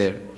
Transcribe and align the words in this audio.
perder. 0.00 0.30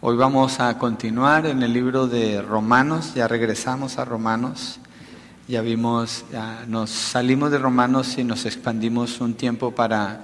Hoy 0.00 0.16
vamos 0.16 0.60
a 0.60 0.78
continuar 0.78 1.46
en 1.46 1.64
el 1.64 1.72
libro 1.72 2.06
de 2.06 2.40
Romanos, 2.40 3.14
ya 3.14 3.26
regresamos 3.26 3.98
a 3.98 4.04
Romanos, 4.04 4.78
ya 5.48 5.62
vimos, 5.62 6.24
ya 6.30 6.64
nos 6.68 6.90
salimos 6.90 7.50
de 7.50 7.58
Romanos 7.58 8.16
y 8.18 8.22
nos 8.22 8.46
expandimos 8.46 9.20
un 9.20 9.34
tiempo 9.34 9.72
para 9.72 10.20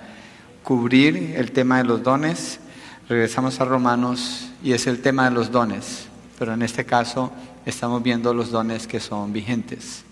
cubrir 0.62 1.34
el 1.36 1.50
tema 1.50 1.78
de 1.78 1.84
los 1.84 2.04
dones, 2.04 2.60
regresamos 3.08 3.60
a 3.60 3.64
Romanos 3.64 4.50
y 4.62 4.72
es 4.72 4.86
el 4.86 5.02
tema 5.02 5.24
de 5.24 5.32
los 5.32 5.50
dones, 5.50 6.06
pero 6.38 6.54
en 6.54 6.62
este 6.62 6.84
caso 6.84 7.32
estamos 7.66 8.02
viendo 8.02 8.32
los 8.34 8.50
dones 8.50 8.86
que 8.86 9.00
son 9.00 9.32
vigentes. 9.32 10.04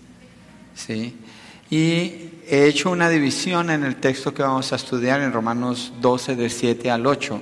¿sí? 0.75 1.17
Y 1.69 2.29
he 2.47 2.67
hecho 2.67 2.91
una 2.91 3.09
división 3.09 3.69
en 3.69 3.83
el 3.83 3.97
texto 3.97 4.33
que 4.33 4.43
vamos 4.43 4.73
a 4.73 4.75
estudiar 4.75 5.21
en 5.21 5.31
Romanos 5.31 5.93
12, 6.01 6.35
del 6.35 6.51
7 6.51 6.91
al 6.91 7.05
8 7.05 7.41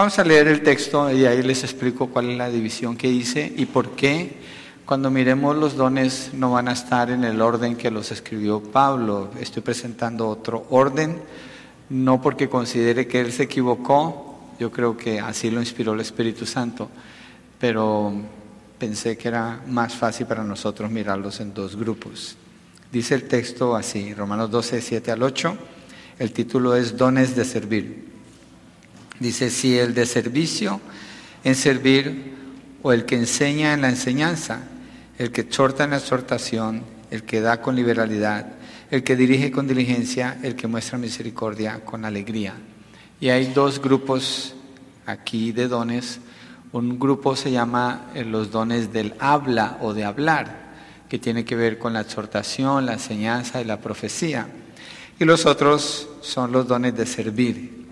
Vamos 0.00 0.16
a 0.20 0.24
leer 0.24 0.46
el 0.46 0.62
texto 0.62 1.10
y 1.10 1.26
ahí 1.26 1.42
les 1.42 1.64
explico 1.64 2.06
cuál 2.06 2.30
es 2.30 2.38
la 2.38 2.48
división 2.48 2.96
que 2.96 3.08
hice 3.08 3.52
y 3.56 3.66
por 3.66 3.90
qué 3.90 4.36
cuando 4.86 5.10
miremos 5.10 5.56
los 5.56 5.74
dones 5.74 6.30
no 6.32 6.52
van 6.52 6.68
a 6.68 6.72
estar 6.72 7.10
en 7.10 7.24
el 7.24 7.42
orden 7.42 7.74
que 7.74 7.90
los 7.90 8.12
escribió 8.12 8.62
Pablo. 8.62 9.30
Estoy 9.40 9.62
presentando 9.62 10.28
otro 10.28 10.64
orden, 10.70 11.20
no 11.88 12.22
porque 12.22 12.48
considere 12.48 13.08
que 13.08 13.20
él 13.20 13.32
se 13.32 13.42
equivocó, 13.42 14.38
yo 14.60 14.70
creo 14.70 14.96
que 14.96 15.18
así 15.18 15.50
lo 15.50 15.58
inspiró 15.58 15.92
el 15.94 16.00
Espíritu 16.00 16.46
Santo, 16.46 16.88
pero 17.58 18.12
pensé 18.80 19.16
que 19.16 19.28
era 19.28 19.60
más 19.68 19.94
fácil 19.94 20.26
para 20.26 20.42
nosotros 20.42 20.90
mirarlos 20.90 21.38
en 21.38 21.54
dos 21.54 21.76
grupos. 21.76 22.36
Dice 22.90 23.14
el 23.14 23.28
texto 23.28 23.76
así, 23.76 24.14
Romanos 24.14 24.50
12, 24.50 24.80
7 24.80 25.12
al 25.12 25.22
8, 25.22 25.56
el 26.18 26.32
título 26.32 26.74
es 26.74 26.96
Dones 26.96 27.36
de 27.36 27.44
Servir. 27.44 28.08
Dice, 29.20 29.50
si 29.50 29.78
el 29.78 29.94
de 29.94 30.06
servicio 30.06 30.80
en 31.44 31.54
servir 31.54 32.34
o 32.82 32.92
el 32.92 33.04
que 33.04 33.16
enseña 33.16 33.74
en 33.74 33.82
la 33.82 33.90
enseñanza, 33.90 34.62
el 35.18 35.30
que 35.30 35.42
exhorta 35.42 35.84
en 35.84 35.90
la 35.90 35.98
exhortación, 35.98 36.82
el 37.10 37.24
que 37.24 37.42
da 37.42 37.60
con 37.60 37.76
liberalidad, 37.76 38.54
el 38.90 39.04
que 39.04 39.14
dirige 39.14 39.50
con 39.52 39.68
diligencia, 39.68 40.38
el 40.42 40.56
que 40.56 40.66
muestra 40.66 40.98
misericordia 40.98 41.84
con 41.84 42.04
alegría. 42.04 42.54
Y 43.20 43.28
hay 43.28 43.52
dos 43.52 43.80
grupos 43.80 44.54
aquí 45.04 45.52
de 45.52 45.68
dones. 45.68 46.18
Un 46.72 46.98
grupo 46.98 47.34
se 47.34 47.50
llama 47.50 48.10
eh, 48.14 48.24
los 48.24 48.50
dones 48.52 48.92
del 48.92 49.14
habla 49.18 49.78
o 49.80 49.92
de 49.92 50.04
hablar, 50.04 50.70
que 51.08 51.18
tiene 51.18 51.44
que 51.44 51.56
ver 51.56 51.78
con 51.78 51.92
la 51.92 52.02
exhortación, 52.02 52.86
la 52.86 52.92
enseñanza 52.92 53.60
y 53.60 53.64
la 53.64 53.80
profecía. 53.80 54.46
Y 55.18 55.24
los 55.24 55.46
otros 55.46 56.08
son 56.20 56.52
los 56.52 56.68
dones 56.68 56.96
de 56.96 57.06
servir, 57.06 57.86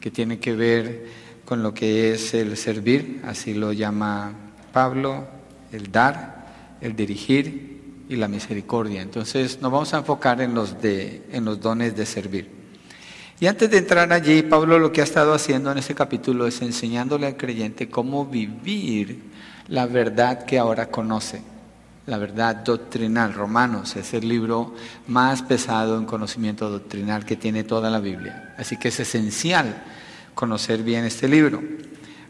que 0.00 0.10
tiene 0.10 0.38
que 0.38 0.54
ver 0.54 1.06
con 1.44 1.62
lo 1.62 1.74
que 1.74 2.12
es 2.12 2.32
el 2.32 2.56
servir, 2.56 3.20
así 3.24 3.52
lo 3.52 3.72
llama 3.72 4.32
Pablo, 4.72 5.26
el 5.70 5.92
dar, 5.92 6.78
el 6.80 6.96
dirigir 6.96 8.06
y 8.08 8.16
la 8.16 8.28
misericordia. 8.28 9.02
Entonces 9.02 9.60
nos 9.60 9.70
vamos 9.70 9.92
a 9.92 9.98
enfocar 9.98 10.40
en 10.40 10.54
los, 10.54 10.80
de, 10.80 11.22
en 11.30 11.44
los 11.44 11.60
dones 11.60 11.94
de 11.94 12.06
servir. 12.06 12.61
Y 13.42 13.48
antes 13.48 13.68
de 13.68 13.78
entrar 13.78 14.12
allí, 14.12 14.42
Pablo 14.42 14.78
lo 14.78 14.92
que 14.92 15.00
ha 15.00 15.04
estado 15.04 15.34
haciendo 15.34 15.72
en 15.72 15.78
ese 15.78 15.96
capítulo 15.96 16.46
es 16.46 16.62
enseñándole 16.62 17.26
al 17.26 17.36
creyente 17.36 17.90
cómo 17.90 18.24
vivir 18.24 19.20
la 19.66 19.86
verdad 19.86 20.44
que 20.44 20.60
ahora 20.60 20.92
conoce, 20.92 21.42
la 22.06 22.18
verdad 22.18 22.54
doctrinal. 22.54 23.34
Romanos 23.34 23.96
es 23.96 24.14
el 24.14 24.28
libro 24.28 24.76
más 25.08 25.42
pesado 25.42 25.98
en 25.98 26.04
conocimiento 26.04 26.70
doctrinal 26.70 27.24
que 27.24 27.34
tiene 27.34 27.64
toda 27.64 27.90
la 27.90 27.98
Biblia. 27.98 28.54
Así 28.58 28.76
que 28.76 28.90
es 28.90 29.00
esencial 29.00 29.74
conocer 30.36 30.84
bien 30.84 31.04
este 31.04 31.26
libro. 31.26 31.60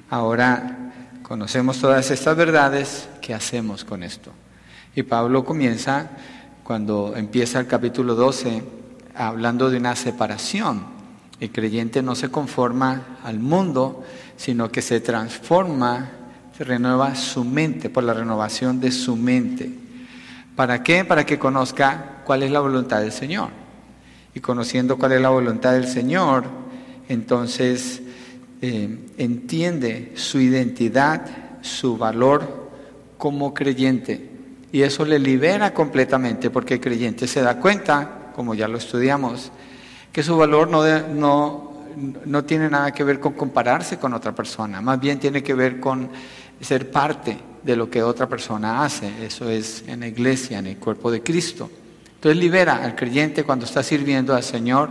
Ahora 0.09 0.95
conocemos 1.23 1.79
todas 1.79 2.11
estas 2.11 2.35
verdades, 2.39 3.07
¿qué 3.21 3.35
hacemos 3.35 3.85
con 3.85 4.03
esto? 4.03 4.33
Y 4.97 5.03
Pablo 5.03 5.45
comienza 5.45 6.09
cuando 6.65 7.13
empieza 7.15 7.61
el 7.61 7.67
capítulo 7.67 8.15
12 8.15 8.63
hablando 9.15 9.69
de 9.69 9.77
una 9.77 9.95
separación. 9.95 10.92
El 11.43 11.51
creyente 11.51 12.03
no 12.03 12.15
se 12.15 12.29
conforma 12.29 13.19
al 13.25 13.41
mundo, 13.41 14.05
sino 14.37 14.71
que 14.71 14.81
se 14.81 15.01
transforma, 15.01 16.09
se 16.57 16.63
renueva 16.63 17.17
su 17.17 17.43
mente 17.43 17.91
por 17.91 18.05
la 18.05 18.15
renovación 18.15 18.79
de 18.81 18.93
su 18.93 19.17
mente. 19.17 19.69
¿Para 20.55 20.85
qué? 20.85 21.05
Para 21.05 21.27
que 21.27 21.41
conozca 21.41 22.23
cuál 22.25 22.45
es 22.45 22.53
la 22.53 22.61
voluntad 22.61 23.01
del 23.01 23.11
Señor. 23.11 23.49
Y 24.37 24.39
conociendo 24.39 24.97
cuál 24.97 25.11
es 25.11 25.21
la 25.21 25.31
voluntad 25.31 25.73
del 25.73 25.89
Señor, 25.89 26.45
entonces 27.09 28.03
eh, 28.61 28.97
entiende 29.19 30.13
su 30.15 30.39
identidad, 30.39 31.27
su 31.61 31.97
valor 31.99 32.71
como 33.19 33.53
creyente. 33.53 34.31
Y 34.71 34.83
eso 34.83 35.05
le 35.05 35.19
libera 35.19 35.75
completamente 35.75 36.51
porque 36.51 36.75
el 36.75 36.81
creyente 36.81 37.27
se 37.27 37.43
da 37.43 37.59
cuenta, 37.59 38.31
como 38.37 38.55
ya 38.55 38.69
lo 38.69 38.79
estudiamos, 38.79 39.51
que 40.13 40.23
su 40.23 40.37
valor 40.37 40.69
no, 40.69 40.85
no, 41.09 41.73
no 42.25 42.45
tiene 42.45 42.69
nada 42.69 42.93
que 42.93 43.03
ver 43.03 43.19
con 43.19 43.33
compararse 43.33 43.99
con 43.99 44.13
otra 44.13 44.33
persona, 44.35 44.81
más 44.81 45.01
bien 45.01 45.19
tiene 45.19 45.43
que 45.43 45.55
ver 45.55 45.81
con 45.81 46.11
ser 46.61 46.91
parte 46.91 47.39
de 47.63 47.77
lo 47.77 47.89
que 47.91 48.03
otra 48.03 48.29
persona 48.29 48.85
hace. 48.85 49.25
Eso 49.25 49.49
es 49.49 49.85
en 49.87 50.01
la 50.01 50.09
iglesia, 50.09 50.59
en 50.59 50.67
el 50.67 50.77
cuerpo 50.77 51.11
de 51.11 51.23
Cristo. 51.23 51.71
Entonces 52.15 52.39
libera 52.39 52.83
al 52.83 52.95
creyente 52.95 53.45
cuando 53.45 53.65
está 53.65 53.83
sirviendo 53.83 54.35
al 54.35 54.43
Señor 54.43 54.91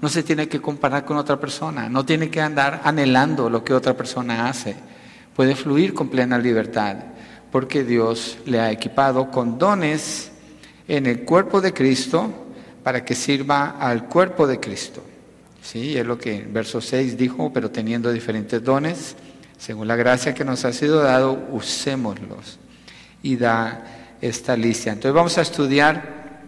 no 0.00 0.08
se 0.08 0.24
tiene 0.24 0.48
que 0.48 0.60
comparar 0.60 1.04
con 1.04 1.16
otra 1.16 1.38
persona, 1.38 1.88
no 1.88 2.04
tiene 2.04 2.28
que 2.28 2.40
andar 2.40 2.80
anhelando 2.82 3.48
lo 3.48 3.62
que 3.62 3.72
otra 3.72 3.96
persona 3.96 4.48
hace. 4.48 4.74
Puede 5.36 5.54
fluir 5.54 5.94
con 5.94 6.08
plena 6.08 6.38
libertad, 6.38 6.96
porque 7.52 7.84
Dios 7.84 8.38
le 8.44 8.58
ha 8.58 8.72
equipado 8.72 9.30
con 9.30 9.58
dones 9.58 10.32
en 10.88 11.06
el 11.06 11.20
cuerpo 11.20 11.60
de 11.60 11.72
Cristo 11.72 12.41
para 12.82 13.04
que 13.04 13.14
sirva 13.14 13.76
al 13.78 14.08
cuerpo 14.08 14.46
de 14.46 14.58
Cristo. 14.60 15.02
Sí, 15.62 15.96
es 15.96 16.04
lo 16.04 16.18
que 16.18 16.38
el 16.38 16.46
verso 16.46 16.80
6 16.80 17.16
dijo, 17.16 17.52
pero 17.52 17.70
teniendo 17.70 18.12
diferentes 18.12 18.62
dones, 18.62 19.14
según 19.58 19.86
la 19.86 19.94
gracia 19.94 20.34
que 20.34 20.44
nos 20.44 20.64
ha 20.64 20.72
sido 20.72 21.02
dado, 21.02 21.46
usémoslos. 21.52 22.58
Y 23.22 23.36
da 23.36 24.16
esta 24.20 24.56
lista. 24.56 24.90
Entonces 24.90 25.14
vamos 25.14 25.38
a 25.38 25.42
estudiar 25.42 26.40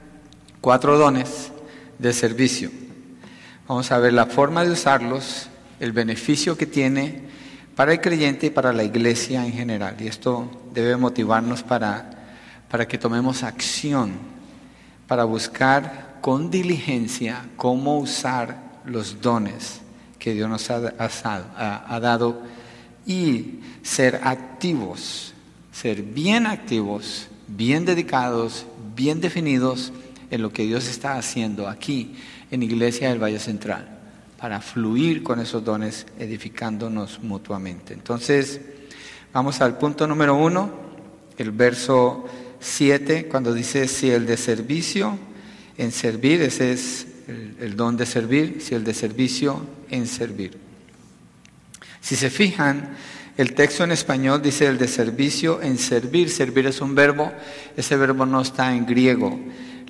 cuatro 0.61 0.99
dones 0.99 1.53
de 1.99 2.13
servicio. 2.13 2.71
Vamos 3.69 3.93
a 3.93 3.99
ver 3.99 4.13
la 4.13 4.27
forma 4.27 4.65
de 4.65 4.73
usarlos, 4.73 5.49
el 5.79 5.93
beneficio 5.93 6.57
que 6.57 6.67
tiene 6.67 7.23
para 7.77 7.93
el 7.93 8.01
creyente 8.01 8.47
y 8.47 8.51
para 8.51 8.73
la 8.73 8.85
iglesia 8.85 9.45
en 9.47 9.53
general. 9.53 9.97
Y 10.01 10.09
esto 10.09 10.51
debe 10.73 10.97
motivarnos 10.97 11.63
para, 11.63 12.11
para 12.69 12.87
que 12.87 12.99
tomemos 12.99 13.43
acción, 13.43 14.13
para 15.07 15.25
buscar 15.25 16.04
con 16.25 16.51
diligencia 16.51 17.51
cómo 17.55 17.99
usar 17.99 18.81
los 18.87 19.21
dones 19.21 19.83
que 20.19 20.33
Dios 20.33 20.49
nos 20.49 20.71
ha, 20.71 20.81
dado 22.01 22.41
y 23.05 23.61
ser 23.83 24.23
activos, 24.25 25.35
ser 25.71 26.01
bien 26.01 26.47
activos, 26.47 27.29
bien 27.47 27.85
dedicados, 27.85 28.65
bien 28.97 29.21
definidos 29.21 29.93
en 30.31 30.41
lo 30.41 30.51
que 30.51 30.63
Dios 30.63 30.89
está 30.89 31.19
haciendo 31.19 31.69
aquí 31.69 32.17
en 32.51 32.63
Iglesia 32.63 33.11
del 33.11 33.23
Valle 33.23 33.39
Central, 33.39 33.87
para 34.39 34.63
fluir 34.63 35.23
con 35.23 35.41
esos 35.41 35.63
dones, 35.63 36.07
edificándonos 36.19 37.23
mutuamente. 37.23 37.93
Entonces, 37.93 38.63
vamos 39.31 39.61
al 39.61 39.77
punto 39.77 40.07
número 40.07 40.35
uno, 40.35 40.71
el 41.37 41.51
verso 41.51 42.25
7, 42.61 43.29
cuando 43.29 43.53
dice, 43.53 43.87
si 43.89 44.11
el 44.11 44.25
de 44.25 44.39
servicio 44.39 45.19
en 45.77 45.93
servir, 45.93 46.43
ese 46.43 46.73
es 46.73 47.07
el, 47.61 47.77
don 47.77 47.97
de 47.97 48.07
servir, 48.07 48.61
si 48.61 48.75
el 48.75 48.85
de 48.85 48.95
servicio 48.95 49.67
en 49.91 50.07
servir. 50.07 50.57
Si 52.01 52.17
se 52.17 52.31
fijan, 52.31 52.97
el 53.37 53.55
texto 53.55 53.85
en 53.85 53.93
español 53.93 54.43
dice 54.43 54.67
el 54.67 54.79
de 54.79 54.89
servicio 54.89 55.61
en 55.63 55.79
servir. 55.79 56.31
Servir 56.31 56.67
es 56.67 56.81
un 56.81 56.95
verbo, 56.95 57.33
ese 57.77 57.97
verbo 57.97 58.27
no 58.27 58.43
está 58.43 58.75
en 58.75 58.87
griego. 58.87 59.41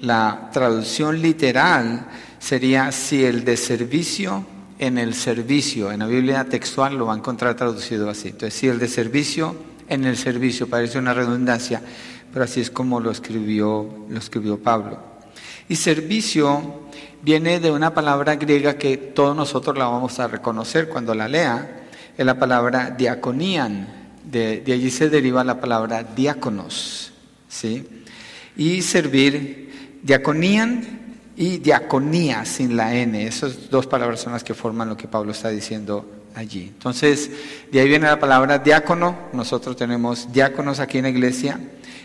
La 0.00 0.50
traducción 0.52 1.20
literal 1.20 2.06
sería 2.38 2.92
si 2.92 3.25
el 3.25 3.44
de 3.44 3.56
servicio 3.56 4.46
en 4.78 4.98
el 4.98 5.14
servicio. 5.14 5.92
En 5.92 6.00
la 6.00 6.06
Biblia 6.06 6.44
textual 6.44 6.96
lo 6.96 7.06
va 7.06 7.14
a 7.14 7.19
encontrar 7.19 7.56
traducido 7.56 8.08
así. 8.08 8.28
Entonces, 8.28 8.54
si 8.54 8.69
el 8.69 8.78
de 8.78 8.88
servicio 8.88 9.56
en 9.88 10.04
el 10.04 10.16
servicio, 10.16 10.69
parece 10.69 10.98
una 10.98 11.12
redundancia, 11.12 11.82
pero 12.32 12.44
así 12.44 12.60
es 12.60 12.70
como 12.70 13.00
lo 13.00 13.10
escribió, 13.10 14.06
lo 14.08 14.19
escribió 14.19 14.58
Pablo. 14.58 15.13
Y 15.69 15.76
servicio 15.76 16.82
viene 17.22 17.61
de 17.61 17.70
una 17.70 17.94
palabra 17.94 18.37
griega 18.37 18.76
que 18.76 18.96
todos 18.96 19.34
nosotros 19.34 19.78
la 19.78 19.87
vamos 19.87 20.19
a 20.20 20.28
reconocer 20.28 20.88
cuando 20.88 21.14
la 21.14 21.28
lea, 21.28 21.87
es 22.16 22.25
la 22.25 22.38
palabra 22.38 22.90
diaconían. 22.90 24.02
De, 24.25 24.61
de 24.61 24.72
allí 24.72 24.90
se 24.90 25.11
deriva 25.11 25.44
la 25.44 25.61
palabra 25.61 26.02
diáconos. 26.02 27.12
¿sí? 27.49 27.87
Y 28.56 28.82
servir, 28.82 29.99
diaconían 30.02 31.05
y 31.37 31.58
diaconía 31.58 32.44
sin 32.44 32.76
la 32.76 32.94
N. 32.94 33.26
Esas 33.26 33.70
dos 33.70 33.87
palabras 33.87 34.20
son 34.20 34.32
las 34.32 34.44
que 34.44 34.55
forman 34.55 34.88
lo 34.88 34.96
que 34.96 35.08
Pablo 35.08 35.32
está 35.32 35.49
diciendo 35.49 36.06
allí. 36.34 36.69
Entonces, 36.69 37.31
de 37.70 37.81
ahí 37.81 37.88
viene 37.88 38.06
la 38.06 38.19
palabra 38.19 38.58
diácono. 38.58 39.17
Nosotros 39.32 39.76
tenemos 39.76 40.32
diáconos 40.32 40.81
aquí 40.81 40.99
en 40.99 41.05
la 41.05 41.10
iglesia 41.10 41.60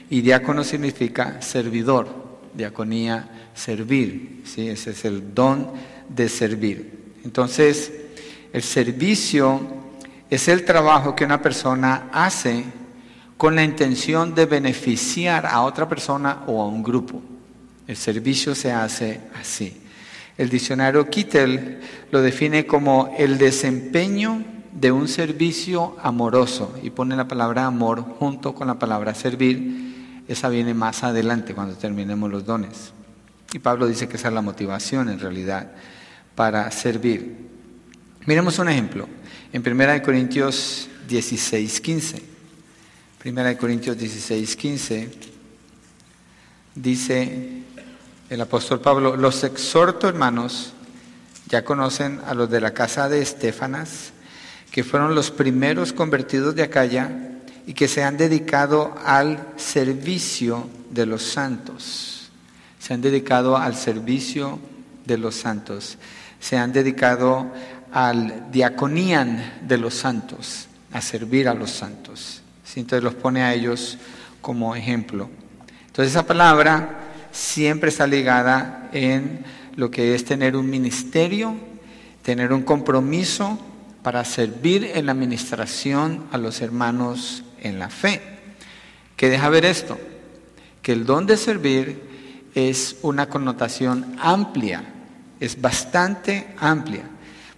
y 0.09 0.21
diácono 0.21 0.63
significa 0.63 1.41
servidor. 1.41 2.29
Diaconía, 2.53 3.48
servir. 3.59 4.41
¿sí? 4.45 4.69
Ese 4.69 4.91
es 4.91 5.05
el 5.05 5.33
don 5.35 5.67
de 6.07 6.29
servir. 6.29 7.13
Entonces, 7.23 7.91
el 8.51 8.63
servicio 8.63 9.61
es 10.29 10.47
el 10.47 10.65
trabajo 10.65 11.15
que 11.15 11.25
una 11.25 11.41
persona 11.41 12.09
hace 12.11 12.63
con 13.37 13.55
la 13.55 13.63
intención 13.63 14.33
de 14.35 14.45
beneficiar 14.45 15.45
a 15.45 15.61
otra 15.61 15.87
persona 15.87 16.43
o 16.47 16.61
a 16.61 16.67
un 16.67 16.83
grupo. 16.83 17.21
El 17.87 17.95
servicio 17.95 18.53
se 18.55 18.71
hace 18.71 19.21
así. 19.39 19.81
El 20.37 20.49
diccionario 20.49 21.09
Kittel 21.09 21.79
lo 22.11 22.21
define 22.21 22.65
como 22.65 23.13
el 23.17 23.37
desempeño 23.37 24.43
de 24.71 24.91
un 24.91 25.07
servicio 25.07 25.97
amoroso 26.01 26.77
y 26.83 26.91
pone 26.91 27.15
la 27.15 27.27
palabra 27.27 27.65
amor 27.65 28.01
junto 28.19 28.53
con 28.53 28.67
la 28.67 28.79
palabra 28.79 29.15
servir. 29.15 30.23
Esa 30.27 30.49
viene 30.49 30.73
más 30.73 31.03
adelante 31.03 31.53
cuando 31.53 31.75
terminemos 31.75 32.29
los 32.29 32.45
dones. 32.45 32.93
Y 33.53 33.59
Pablo 33.59 33.87
dice 33.87 34.07
que 34.07 34.17
esa 34.17 34.27
es 34.27 34.33
la 34.33 34.41
motivación 34.41 35.09
en 35.09 35.19
realidad 35.19 35.71
para 36.35 36.69
servir. 36.71 37.35
Miremos 38.25 38.59
un 38.59 38.69
ejemplo 38.69 39.07
en 39.51 39.63
1 39.65 40.01
Corintios 40.03 40.87
16, 41.07 41.81
15. 41.81 42.23
1 43.25 43.57
Corintios 43.57 43.97
16, 43.97 44.55
15 44.55 45.09
dice 46.75 47.63
el 48.29 48.41
apóstol 48.41 48.79
Pablo, 48.79 49.15
los 49.15 49.43
exhorto 49.43 50.07
hermanos, 50.07 50.73
ya 51.47 51.65
conocen 51.65 52.21
a 52.27 52.33
los 52.33 52.49
de 52.49 52.61
la 52.61 52.73
casa 52.73 53.09
de 53.09 53.21
Estefanas, 53.21 54.11
que 54.71 54.83
fueron 54.83 55.15
los 55.15 55.31
primeros 55.31 55.93
convertidos 55.93 56.55
de 56.55 56.63
Acaya 56.63 57.09
y 57.65 57.73
que 57.73 57.87
se 57.87 58.03
han 58.03 58.17
dedicado 58.17 58.95
al 59.03 59.53
servicio 59.57 60.69
de 60.91 61.07
los 61.07 61.23
santos. 61.23 62.18
Se 62.79 62.93
han 62.93 63.01
dedicado 63.01 63.57
al 63.57 63.75
servicio 63.75 64.59
de 65.05 65.17
los 65.17 65.35
santos. 65.35 65.97
Se 66.39 66.57
han 66.57 66.71
dedicado 66.71 67.51
al 67.91 68.51
diaconían 68.51 69.59
de 69.67 69.77
los 69.77 69.93
santos, 69.93 70.67
a 70.91 71.01
servir 71.01 71.47
a 71.47 71.53
los 71.53 71.71
santos. 71.71 72.41
Entonces 72.75 73.03
los 73.03 73.15
pone 73.15 73.43
a 73.43 73.53
ellos 73.53 73.97
como 74.41 74.75
ejemplo. 74.75 75.29
Entonces 75.87 76.13
esa 76.13 76.25
palabra 76.25 76.99
siempre 77.31 77.89
está 77.89 78.07
ligada 78.07 78.89
en 78.93 79.43
lo 79.75 79.91
que 79.91 80.15
es 80.15 80.25
tener 80.25 80.55
un 80.55 80.69
ministerio, 80.69 81.55
tener 82.21 82.53
un 82.53 82.63
compromiso 82.63 83.59
para 84.03 84.23
servir 84.23 84.91
en 84.93 85.05
la 85.07 85.11
administración 85.11 86.25
a 86.31 86.37
los 86.37 86.61
hermanos 86.61 87.43
en 87.61 87.79
la 87.79 87.89
fe. 87.89 88.21
¿Qué 89.15 89.29
deja 89.29 89.49
ver 89.49 89.65
esto? 89.65 89.97
Que 90.81 90.93
el 90.93 91.05
don 91.05 91.25
de 91.25 91.37
servir 91.37 92.08
es 92.67 92.97
una 93.03 93.29
connotación 93.29 94.15
amplia, 94.19 94.83
es 95.39 95.61
bastante 95.61 96.47
amplia. 96.57 97.03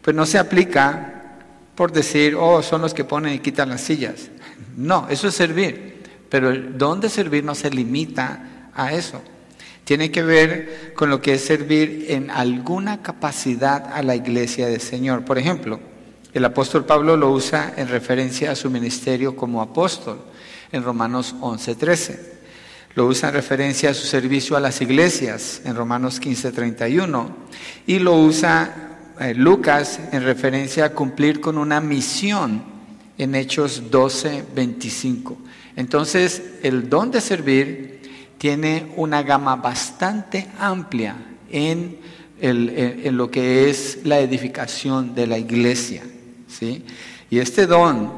Pues 0.01 0.15
no 0.15 0.25
se 0.25 0.37
aplica 0.37 1.21
por 1.75 1.91
decir, 1.91 2.35
oh, 2.35 2.61
son 2.61 2.81
los 2.81 2.93
que 2.93 3.03
ponen 3.03 3.33
y 3.33 3.39
quitan 3.39 3.69
las 3.69 3.81
sillas. 3.81 4.29
No, 4.77 5.07
eso 5.09 5.29
es 5.29 5.33
servir. 5.33 6.03
Pero 6.29 6.49
el 6.49 6.77
don 6.77 6.99
de 6.99 7.09
servir 7.09 7.43
no 7.43 7.55
se 7.55 7.71
limita 7.71 8.69
a 8.73 8.93
eso. 8.93 9.21
Tiene 9.83 10.11
que 10.11 10.23
ver 10.23 10.93
con 10.95 11.09
lo 11.09 11.21
que 11.21 11.33
es 11.33 11.43
servir 11.43 12.05
en 12.09 12.29
alguna 12.29 13.01
capacidad 13.01 13.91
a 13.93 14.03
la 14.03 14.15
iglesia 14.15 14.67
del 14.67 14.79
Señor. 14.79 15.25
Por 15.25 15.37
ejemplo, 15.37 15.79
el 16.33 16.45
apóstol 16.45 16.85
Pablo 16.85 17.17
lo 17.17 17.31
usa 17.31 17.73
en 17.75 17.89
referencia 17.89 18.51
a 18.51 18.55
su 18.55 18.69
ministerio 18.69 19.35
como 19.35 19.61
apóstol 19.61 20.21
en 20.71 20.83
Romanos 20.83 21.35
11:13. 21.41 22.30
Lo 22.95 23.05
usa 23.05 23.29
en 23.29 23.35
referencia 23.35 23.91
a 23.91 23.93
su 23.93 24.05
servicio 24.05 24.57
a 24.57 24.59
las 24.59 24.81
iglesias 24.81 25.61
en 25.63 25.75
Romanos 25.75 26.19
15:31 26.19 27.29
y 27.87 27.99
lo 27.99 28.15
usa 28.15 28.97
eh, 29.19 29.33
Lucas 29.33 29.99
en 30.11 30.23
referencia 30.23 30.85
a 30.85 30.89
cumplir 30.89 31.39
con 31.39 31.57
una 31.57 31.79
misión 31.79 32.63
en 33.17 33.35
Hechos 33.35 33.83
12:25. 33.91 35.37
Entonces, 35.75 36.41
el 36.63 36.89
don 36.89 37.11
de 37.11 37.21
servir 37.21 38.01
tiene 38.37 38.91
una 38.95 39.23
gama 39.23 39.55
bastante 39.55 40.47
amplia 40.59 41.15
en, 41.49 41.97
en, 42.39 43.15
lo 43.15 43.29
que 43.29 43.69
es 43.69 43.99
la 44.03 44.19
edificación 44.19 45.13
de 45.13 45.27
la 45.27 45.37
iglesia. 45.37 46.01
¿sí? 46.47 46.83
Y 47.29 47.39
este 47.39 47.67
don 47.67 48.11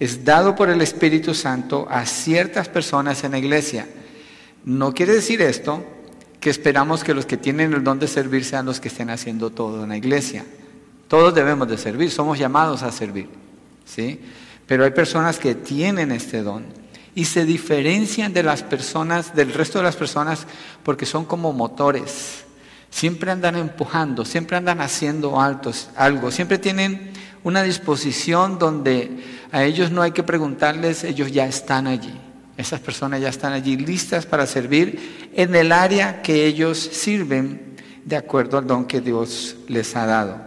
es 0.00 0.24
dado 0.24 0.56
por 0.56 0.70
el 0.70 0.80
Espíritu 0.80 1.34
Santo 1.34 1.86
a 1.90 2.06
ciertas 2.06 2.68
personas 2.68 3.22
en 3.22 3.32
la 3.32 3.38
iglesia. 3.38 3.86
No 4.64 4.92
quiere 4.92 5.14
decir 5.14 5.40
esto 5.42 5.84
que 6.40 6.50
esperamos 6.50 7.04
que 7.04 7.14
los 7.14 7.26
que 7.26 7.36
tienen 7.36 7.72
el 7.72 7.84
don 7.84 7.98
de 7.98 8.08
servir 8.08 8.44
sean 8.44 8.66
los 8.66 8.80
que 8.80 8.88
estén 8.88 9.10
haciendo 9.10 9.50
todo 9.50 9.82
en 9.82 9.90
la 9.90 9.96
iglesia. 9.96 10.44
Todos 11.08 11.34
debemos 11.34 11.68
de 11.68 11.76
servir, 11.76 12.10
somos 12.10 12.38
llamados 12.38 12.82
a 12.82 12.92
servir. 12.92 13.28
¿sí? 13.84 14.20
Pero 14.66 14.84
hay 14.84 14.90
personas 14.90 15.38
que 15.38 15.54
tienen 15.54 16.12
este 16.12 16.42
don 16.42 16.64
y 17.14 17.24
se 17.24 17.44
diferencian 17.44 18.32
de 18.32 18.42
las 18.42 18.62
personas, 18.62 19.34
del 19.34 19.52
resto 19.52 19.78
de 19.78 19.84
las 19.84 19.96
personas, 19.96 20.46
porque 20.84 21.06
son 21.06 21.24
como 21.24 21.52
motores. 21.52 22.44
Siempre 22.90 23.30
andan 23.30 23.56
empujando, 23.56 24.24
siempre 24.24 24.56
andan 24.56 24.80
haciendo 24.80 25.40
altos, 25.40 25.90
algo, 25.96 26.30
siempre 26.30 26.58
tienen 26.58 27.12
una 27.42 27.62
disposición 27.62 28.58
donde 28.58 29.24
a 29.52 29.64
ellos 29.64 29.90
no 29.90 30.02
hay 30.02 30.12
que 30.12 30.22
preguntarles, 30.22 31.04
ellos 31.04 31.32
ya 31.32 31.46
están 31.46 31.86
allí. 31.86 32.14
Esas 32.60 32.80
personas 32.80 33.22
ya 33.22 33.30
están 33.30 33.54
allí 33.54 33.78
listas 33.78 34.26
para 34.26 34.46
servir 34.46 35.30
en 35.34 35.54
el 35.54 35.72
área 35.72 36.20
que 36.20 36.44
ellos 36.44 36.78
sirven 36.78 37.74
de 38.04 38.16
acuerdo 38.16 38.58
al 38.58 38.66
don 38.66 38.84
que 38.84 39.00
Dios 39.00 39.56
les 39.66 39.96
ha 39.96 40.04
dado. 40.04 40.38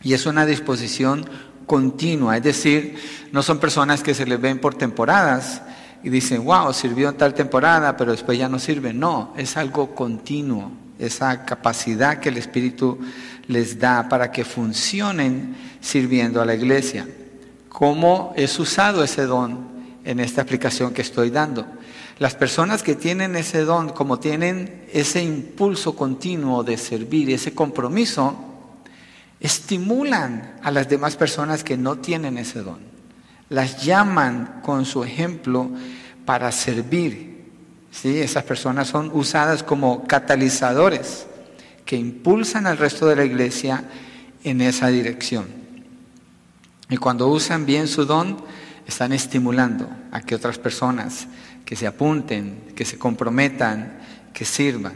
Y 0.00 0.12
es 0.12 0.26
una 0.26 0.46
disposición 0.46 1.28
continua, 1.66 2.36
es 2.36 2.44
decir, 2.44 2.94
no 3.32 3.42
son 3.42 3.58
personas 3.58 4.04
que 4.04 4.14
se 4.14 4.26
les 4.26 4.40
ven 4.40 4.60
por 4.60 4.76
temporadas 4.76 5.60
y 6.04 6.08
dicen, 6.08 6.44
wow, 6.44 6.72
sirvió 6.72 7.08
en 7.08 7.16
tal 7.16 7.34
temporada, 7.34 7.96
pero 7.96 8.12
después 8.12 8.38
ya 8.38 8.48
no 8.48 8.60
sirve. 8.60 8.92
No, 8.92 9.34
es 9.36 9.56
algo 9.56 9.96
continuo, 9.96 10.70
esa 11.00 11.44
capacidad 11.44 12.20
que 12.20 12.28
el 12.28 12.36
Espíritu 12.36 12.96
les 13.48 13.76
da 13.76 14.08
para 14.08 14.30
que 14.30 14.44
funcionen 14.44 15.56
sirviendo 15.80 16.40
a 16.40 16.46
la 16.46 16.54
iglesia. 16.54 17.08
¿Cómo 17.68 18.32
es 18.36 18.56
usado 18.60 19.02
ese 19.02 19.22
don 19.26 19.77
en 20.04 20.20
esta 20.20 20.42
aplicación 20.42 20.92
que 20.92 21.02
estoy 21.02 21.30
dando? 21.30 21.66
Las 22.18 22.34
personas 22.34 22.82
que 22.82 22.96
tienen 22.96 23.36
ese 23.36 23.60
don, 23.64 23.90
como 23.90 24.18
tienen 24.18 24.86
ese 24.92 25.22
impulso 25.22 25.94
continuo 25.94 26.64
de 26.64 26.76
servir, 26.76 27.30
ese 27.30 27.54
compromiso, 27.54 28.36
estimulan 29.40 30.58
a 30.62 30.70
las 30.70 30.88
demás 30.88 31.16
personas 31.16 31.62
que 31.62 31.76
no 31.76 31.98
tienen 31.98 32.38
ese 32.38 32.62
don. 32.62 32.78
Las 33.48 33.84
llaman 33.84 34.60
con 34.64 34.84
su 34.84 35.04
ejemplo 35.04 35.70
para 36.24 36.50
servir. 36.50 37.46
¿sí? 37.92 38.18
Esas 38.18 38.44
personas 38.44 38.88
son 38.88 39.10
usadas 39.14 39.62
como 39.62 40.04
catalizadores 40.06 41.26
que 41.84 41.96
impulsan 41.96 42.66
al 42.66 42.78
resto 42.78 43.06
de 43.06 43.16
la 43.16 43.24
iglesia 43.24 43.84
en 44.44 44.60
esa 44.60 44.88
dirección. 44.88 45.46
Y 46.90 46.96
cuando 46.96 47.28
usan 47.28 47.64
bien 47.64 47.86
su 47.86 48.04
don, 48.04 48.36
están 48.88 49.12
estimulando 49.12 49.86
a 50.10 50.22
que 50.22 50.34
otras 50.34 50.58
personas 50.58 51.28
que 51.64 51.76
se 51.76 51.86
apunten, 51.86 52.72
que 52.74 52.86
se 52.86 52.98
comprometan, 52.98 53.98
que 54.32 54.46
sirvan. 54.46 54.94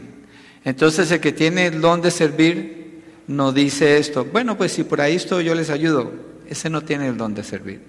Entonces 0.65 1.11
el 1.11 1.19
que 1.19 1.31
tiene 1.31 1.67
el 1.67 1.79
don 1.79 2.01
de 2.01 2.09
servir 2.09 3.03
no 3.27 3.51
dice 3.51 3.99
esto, 3.99 4.25
bueno, 4.25 4.57
pues 4.57 4.71
si 4.73 4.83
por 4.83 4.99
ahí 4.99 5.15
estoy 5.15 5.45
yo 5.45 5.53
les 5.53 5.69
ayudo. 5.69 6.11
Ese 6.49 6.71
no 6.71 6.81
tiene 6.81 7.07
el 7.07 7.17
don 7.17 7.35
de 7.35 7.43
servir. 7.43 7.81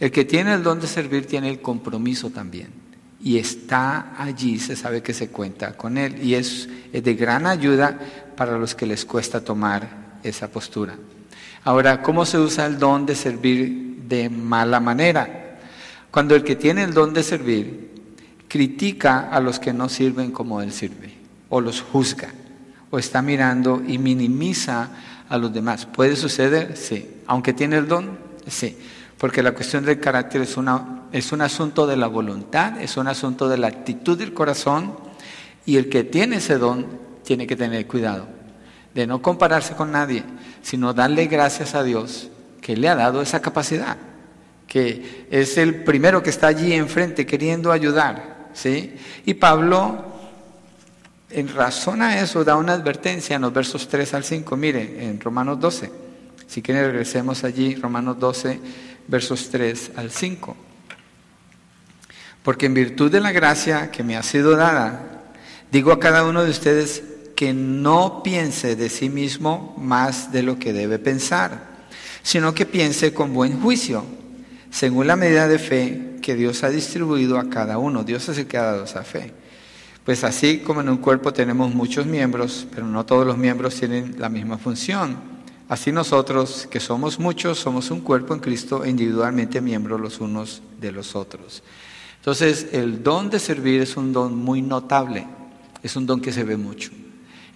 El 0.00 0.10
que 0.10 0.24
tiene 0.24 0.54
el 0.54 0.62
don 0.62 0.80
de 0.80 0.86
servir 0.86 1.26
tiene 1.26 1.50
el 1.50 1.60
compromiso 1.60 2.30
también. 2.30 2.68
Y 3.22 3.36
está 3.36 4.14
allí, 4.18 4.58
se 4.58 4.74
sabe 4.76 5.02
que 5.02 5.12
se 5.12 5.28
cuenta 5.28 5.76
con 5.76 5.98
él. 5.98 6.24
Y 6.24 6.34
es, 6.34 6.70
es 6.90 7.04
de 7.04 7.14
gran 7.14 7.46
ayuda 7.46 7.98
para 8.34 8.56
los 8.56 8.74
que 8.74 8.86
les 8.86 9.04
cuesta 9.04 9.44
tomar 9.44 10.18
esa 10.22 10.48
postura. 10.48 10.96
Ahora, 11.64 12.00
¿cómo 12.00 12.24
se 12.24 12.38
usa 12.38 12.64
el 12.64 12.78
don 12.78 13.04
de 13.04 13.14
servir 13.14 14.04
de 14.08 14.30
mala 14.30 14.80
manera? 14.80 15.49
Cuando 16.10 16.34
el 16.34 16.44
que 16.44 16.56
tiene 16.56 16.82
el 16.82 16.94
don 16.94 17.14
de 17.14 17.22
servir 17.22 17.90
critica 18.48 19.28
a 19.30 19.40
los 19.40 19.58
que 19.58 19.72
no 19.72 19.88
sirven 19.88 20.32
como 20.32 20.60
él 20.60 20.72
sirve 20.72 21.14
o 21.48 21.60
los 21.60 21.80
juzga 21.80 22.30
o 22.90 22.98
está 22.98 23.22
mirando 23.22 23.82
y 23.86 23.98
minimiza 23.98 24.90
a 25.28 25.38
los 25.38 25.52
demás. 25.52 25.86
¿Puede 25.86 26.16
suceder? 26.16 26.76
Sí. 26.76 27.08
Aunque 27.26 27.52
tiene 27.52 27.76
el 27.76 27.86
don, 27.86 28.18
sí. 28.46 28.76
Porque 29.16 29.42
la 29.42 29.52
cuestión 29.52 29.84
del 29.84 30.00
carácter 30.00 30.42
es 30.42 30.56
Es 31.12 31.32
un 31.32 31.40
asunto 31.42 31.86
de 31.86 31.96
la 31.96 32.08
voluntad, 32.08 32.80
es 32.80 32.96
un 32.96 33.06
asunto 33.06 33.48
de 33.48 33.58
la 33.58 33.68
actitud 33.68 34.18
del 34.18 34.34
corazón 34.34 34.94
y 35.64 35.76
el 35.76 35.88
que 35.88 36.02
tiene 36.04 36.36
ese 36.36 36.58
don 36.58 36.86
tiene 37.22 37.46
que 37.46 37.54
tener 37.54 37.86
cuidado 37.86 38.26
de 38.94 39.06
no 39.06 39.22
compararse 39.22 39.74
con 39.74 39.92
nadie, 39.92 40.24
sino 40.62 40.92
darle 40.92 41.26
gracias 41.26 41.74
a 41.74 41.82
Dios 41.82 42.28
que 42.60 42.76
le 42.76 42.88
ha 42.88 42.96
dado 42.96 43.22
esa 43.22 43.40
capacidad, 43.40 43.96
que 44.70 45.26
es 45.32 45.58
el 45.58 45.82
primero 45.82 46.22
que 46.22 46.30
está 46.30 46.46
allí 46.46 46.72
enfrente 46.74 47.26
queriendo 47.26 47.72
ayudar, 47.72 48.50
¿sí? 48.54 48.94
Y 49.26 49.34
Pablo 49.34 50.04
en 51.28 51.48
razón 51.48 52.02
a 52.02 52.20
eso 52.20 52.44
da 52.44 52.54
una 52.54 52.74
advertencia 52.74 53.34
en 53.34 53.42
los 53.42 53.52
versos 53.52 53.88
3 53.88 54.14
al 54.14 54.22
5, 54.22 54.56
mire, 54.56 55.04
en 55.04 55.18
Romanos 55.18 55.58
12. 55.58 55.90
Si 56.46 56.62
quieren 56.62 56.84
regresemos 56.84 57.42
allí, 57.42 57.74
Romanos 57.74 58.20
12, 58.20 58.60
versos 59.08 59.48
3 59.50 59.90
al 59.96 60.12
5. 60.12 60.56
Porque 62.44 62.66
en 62.66 62.74
virtud 62.74 63.10
de 63.10 63.20
la 63.20 63.32
gracia 63.32 63.90
que 63.90 64.04
me 64.04 64.16
ha 64.16 64.22
sido 64.22 64.54
dada, 64.54 65.24
digo 65.72 65.90
a 65.90 65.98
cada 65.98 66.24
uno 66.24 66.44
de 66.44 66.50
ustedes 66.50 67.02
que 67.34 67.52
no 67.52 68.22
piense 68.22 68.76
de 68.76 68.88
sí 68.88 69.08
mismo 69.08 69.74
más 69.78 70.30
de 70.30 70.44
lo 70.44 70.60
que 70.60 70.72
debe 70.72 71.00
pensar, 71.00 71.66
sino 72.22 72.54
que 72.54 72.66
piense 72.66 73.12
con 73.12 73.34
buen 73.34 73.60
juicio, 73.60 74.04
según 74.70 75.06
la 75.06 75.16
medida 75.16 75.48
de 75.48 75.58
fe 75.58 76.16
que 76.22 76.34
Dios 76.34 76.62
ha 76.62 76.70
distribuido 76.70 77.38
a 77.38 77.48
cada 77.48 77.78
uno. 77.78 78.04
Dios 78.04 78.28
es 78.28 78.38
el 78.38 78.46
que 78.46 78.56
ha 78.56 78.62
dado 78.62 78.84
esa 78.84 79.02
fe. 79.02 79.32
Pues 80.04 80.24
así 80.24 80.58
como 80.58 80.80
en 80.80 80.88
un 80.88 80.98
cuerpo 80.98 81.32
tenemos 81.32 81.74
muchos 81.74 82.06
miembros, 82.06 82.66
pero 82.72 82.86
no 82.86 83.04
todos 83.04 83.26
los 83.26 83.36
miembros 83.36 83.74
tienen 83.74 84.16
la 84.18 84.28
misma 84.28 84.58
función. 84.58 85.16
Así 85.68 85.92
nosotros, 85.92 86.66
que 86.70 86.80
somos 86.80 87.18
muchos, 87.18 87.58
somos 87.58 87.90
un 87.90 88.00
cuerpo 88.00 88.34
en 88.34 88.40
Cristo 88.40 88.84
e 88.84 88.90
individualmente 88.90 89.60
miembros 89.60 90.00
los 90.00 90.20
unos 90.20 90.62
de 90.80 90.90
los 90.90 91.14
otros. 91.14 91.62
Entonces, 92.16 92.68
el 92.72 93.02
don 93.02 93.30
de 93.30 93.38
servir 93.38 93.80
es 93.80 93.96
un 93.96 94.12
don 94.12 94.36
muy 94.36 94.62
notable, 94.62 95.26
es 95.82 95.94
un 95.96 96.06
don 96.06 96.20
que 96.20 96.32
se 96.32 96.44
ve 96.44 96.56
mucho. 96.56 96.90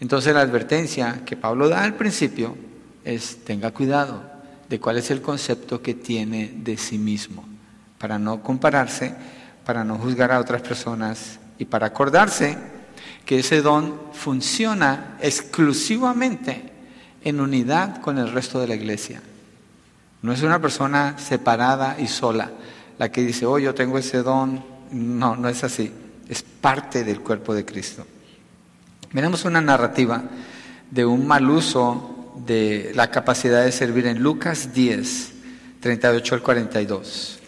Entonces, 0.00 0.32
la 0.32 0.42
advertencia 0.42 1.22
que 1.24 1.36
Pablo 1.36 1.68
da 1.68 1.82
al 1.82 1.94
principio 1.94 2.56
es, 3.04 3.38
tenga 3.44 3.72
cuidado 3.72 4.33
de 4.74 4.80
cuál 4.80 4.98
es 4.98 5.12
el 5.12 5.22
concepto 5.22 5.80
que 5.80 5.94
tiene 5.94 6.52
de 6.52 6.76
sí 6.76 6.98
mismo, 6.98 7.44
para 7.96 8.18
no 8.18 8.42
compararse, 8.42 9.14
para 9.64 9.84
no 9.84 9.98
juzgar 9.98 10.32
a 10.32 10.40
otras 10.40 10.62
personas 10.62 11.38
y 11.60 11.64
para 11.64 11.86
acordarse 11.86 12.58
que 13.24 13.38
ese 13.38 13.62
don 13.62 14.00
funciona 14.12 15.16
exclusivamente 15.20 16.72
en 17.22 17.38
unidad 17.38 18.00
con 18.00 18.18
el 18.18 18.32
resto 18.32 18.58
de 18.58 18.66
la 18.66 18.74
iglesia. 18.74 19.22
No 20.22 20.32
es 20.32 20.42
una 20.42 20.60
persona 20.60 21.18
separada 21.18 21.94
y 22.00 22.08
sola 22.08 22.50
la 22.98 23.12
que 23.12 23.22
dice, 23.24 23.46
oh, 23.46 23.60
yo 23.60 23.76
tengo 23.76 23.96
ese 23.96 24.24
don. 24.24 24.60
No, 24.90 25.36
no 25.36 25.48
es 25.48 25.62
así. 25.62 25.88
Es 26.28 26.42
parte 26.42 27.04
del 27.04 27.20
cuerpo 27.20 27.54
de 27.54 27.64
Cristo. 27.64 28.04
Miramos 29.12 29.44
una 29.44 29.60
narrativa 29.60 30.20
de 30.90 31.06
un 31.06 31.28
mal 31.28 31.48
uso 31.48 32.13
de 32.34 32.92
la 32.94 33.10
capacidad 33.10 33.64
de 33.64 33.72
servir 33.72 34.06
en 34.06 34.22
Lucas 34.22 34.72
10, 34.72 35.32
38 35.80 36.34
al 36.34 36.42
42. 36.42 37.38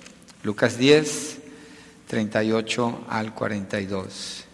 Lucas 0.43 0.79
10, 0.79 1.39
38 2.07 3.05
al 3.09 3.35
42. 3.35 4.45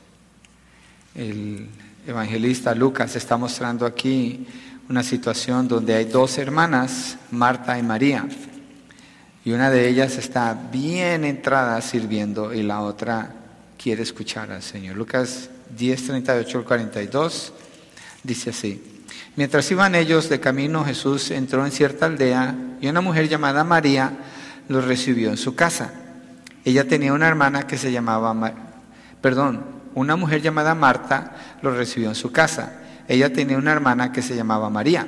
El 1.15 1.69
evangelista 2.07 2.75
Lucas 2.75 3.15
está 3.17 3.37
mostrando 3.37 3.85
aquí 3.85 4.47
una 4.89 5.03
situación 5.03 5.69
donde 5.69 5.95
hay 5.95 6.07
dos 6.07 6.39
hermanas, 6.39 7.19
Marta 7.31 7.79
y 7.79 7.83
María, 7.83 8.27
y 9.45 9.53
una 9.53 9.71
de 9.71 9.89
ellas 9.89 10.17
está 10.19 10.55
bien 10.73 11.25
entrada 11.25 11.81
sirviendo 11.81 12.55
y 12.55 12.62
la 12.62 12.81
otra 12.81 13.35
quiere 13.77 14.03
escuchar 14.03 14.51
al 14.53 14.62
Señor. 14.62 14.97
Lucas 14.97 15.51
10, 15.77 16.07
38 16.07 16.59
al 16.59 16.65
42 16.65 17.53
dice 18.23 18.51
así. 18.51 18.91
Mientras 19.35 19.71
iban 19.71 19.95
ellos 19.95 20.29
de 20.29 20.41
camino, 20.41 20.85
Jesús 20.85 21.31
entró 21.31 21.65
en 21.65 21.73
cierta 21.73 22.07
aldea 22.07 22.55
y 22.81 22.89
una 22.89 23.01
mujer 23.01 23.29
llamada 23.29 23.65
María 23.65 24.12
los 24.69 24.85
recibió 24.85 25.31
en 25.31 25.39
su 25.39 25.55
casa. 25.55 25.93
Ella 26.65 26.87
tenía 26.87 27.12
una 27.12 27.29
hermana 27.29 27.67
que 27.67 27.79
se 27.79 27.91
llamaba, 27.91 28.35
perdón, 29.21 29.65
una 29.95 30.17
mujer 30.17 30.43
llamada 30.43 30.75
Marta 30.75 31.33
lo 31.62 31.75
recibió 31.75 32.09
en 32.09 32.15
su 32.15 32.31
casa. 32.31 32.81
Ella 33.09 33.33
tenía 33.33 33.57
una 33.57 33.73
hermana 33.73 34.12
que 34.12 34.23
se 34.23 34.37
llamaba 34.37 34.71
María, 34.71 35.07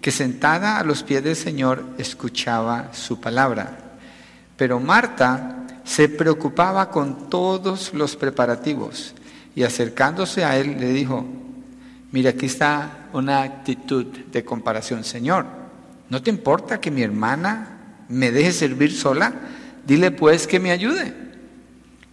que 0.00 0.10
sentada 0.10 0.78
a 0.78 0.84
los 0.84 1.02
pies 1.02 1.24
del 1.24 1.36
Señor 1.36 1.84
escuchaba 1.98 2.90
su 2.92 3.20
palabra. 3.20 3.78
Pero 4.56 4.80
Marta 4.80 5.64
se 5.84 6.08
preocupaba 6.08 6.90
con 6.90 7.30
todos 7.30 7.94
los 7.94 8.16
preparativos 8.16 9.14
y 9.54 9.62
acercándose 9.62 10.44
a 10.44 10.56
él 10.56 10.78
le 10.78 10.90
dijo, 10.90 11.24
mira, 12.12 12.30
aquí 12.30 12.46
está 12.46 13.05
una 13.16 13.42
actitud 13.42 14.04
de 14.06 14.44
comparación, 14.44 15.02
Señor, 15.02 15.46
¿no 16.10 16.22
te 16.22 16.28
importa 16.28 16.80
que 16.80 16.90
mi 16.90 17.02
hermana 17.02 18.04
me 18.08 18.30
deje 18.30 18.52
servir 18.52 18.92
sola? 18.92 19.32
Dile 19.86 20.10
pues 20.10 20.46
que 20.46 20.60
me 20.60 20.70
ayude. 20.70 21.14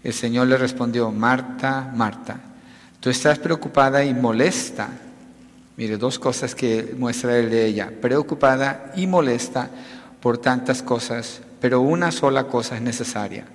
El 0.02 0.14
Señor 0.14 0.48
le 0.48 0.58
respondió, 0.58 1.12
Marta, 1.12 1.92
Marta, 1.94 2.40
tú 3.02 3.10
estás 3.10 3.38
preocupada 3.38 4.04
y 4.06 4.14
molesta. 4.14 4.90
Mire, 5.76 5.98
dos 5.98 6.20
cosas 6.20 6.56
que 6.56 6.96
muestra 6.98 7.38
él 7.38 7.50
de 7.50 7.66
ella, 7.66 7.92
preocupada 8.02 8.94
y 8.96 9.06
molesta 9.06 9.70
por 10.22 10.38
tantas 10.38 10.82
cosas, 10.82 11.42
pero 11.60 11.82
una 11.82 12.12
sola 12.12 12.46
cosa 12.46 12.76
es 12.76 12.82
necesaria. 12.82 13.46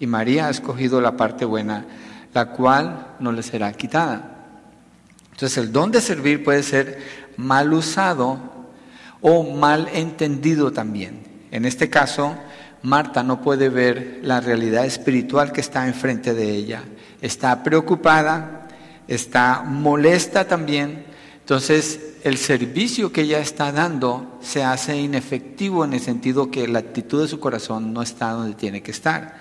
Y 0.00 0.06
María 0.06 0.46
ha 0.46 0.50
escogido 0.50 1.02
la 1.02 1.16
parte 1.18 1.44
buena, 1.44 1.84
la 2.32 2.46
cual 2.46 3.14
no 3.20 3.30
le 3.30 3.42
será 3.42 3.70
quitada. 3.72 4.33
Entonces 5.34 5.58
el 5.58 5.72
don 5.72 5.90
de 5.90 6.00
servir 6.00 6.44
puede 6.44 6.62
ser 6.62 7.02
mal 7.36 7.72
usado 7.72 8.38
o 9.20 9.42
mal 9.42 9.88
entendido 9.92 10.72
también. 10.72 11.24
En 11.50 11.64
este 11.64 11.90
caso, 11.90 12.36
Marta 12.82 13.24
no 13.24 13.42
puede 13.42 13.68
ver 13.68 14.20
la 14.22 14.40
realidad 14.40 14.86
espiritual 14.86 15.50
que 15.50 15.60
está 15.60 15.88
enfrente 15.88 16.34
de 16.34 16.52
ella. 16.52 16.84
Está 17.20 17.64
preocupada, 17.64 18.68
está 19.08 19.64
molesta 19.66 20.46
también. 20.46 21.04
Entonces, 21.40 22.12
el 22.22 22.38
servicio 22.38 23.10
que 23.10 23.22
ella 23.22 23.40
está 23.40 23.72
dando 23.72 24.38
se 24.40 24.62
hace 24.62 24.96
inefectivo 24.96 25.84
en 25.84 25.94
el 25.94 26.00
sentido 26.00 26.48
que 26.48 26.68
la 26.68 26.78
actitud 26.78 27.22
de 27.22 27.28
su 27.28 27.40
corazón 27.40 27.92
no 27.92 28.02
está 28.02 28.30
donde 28.30 28.54
tiene 28.54 28.82
que 28.82 28.92
estar. 28.92 29.34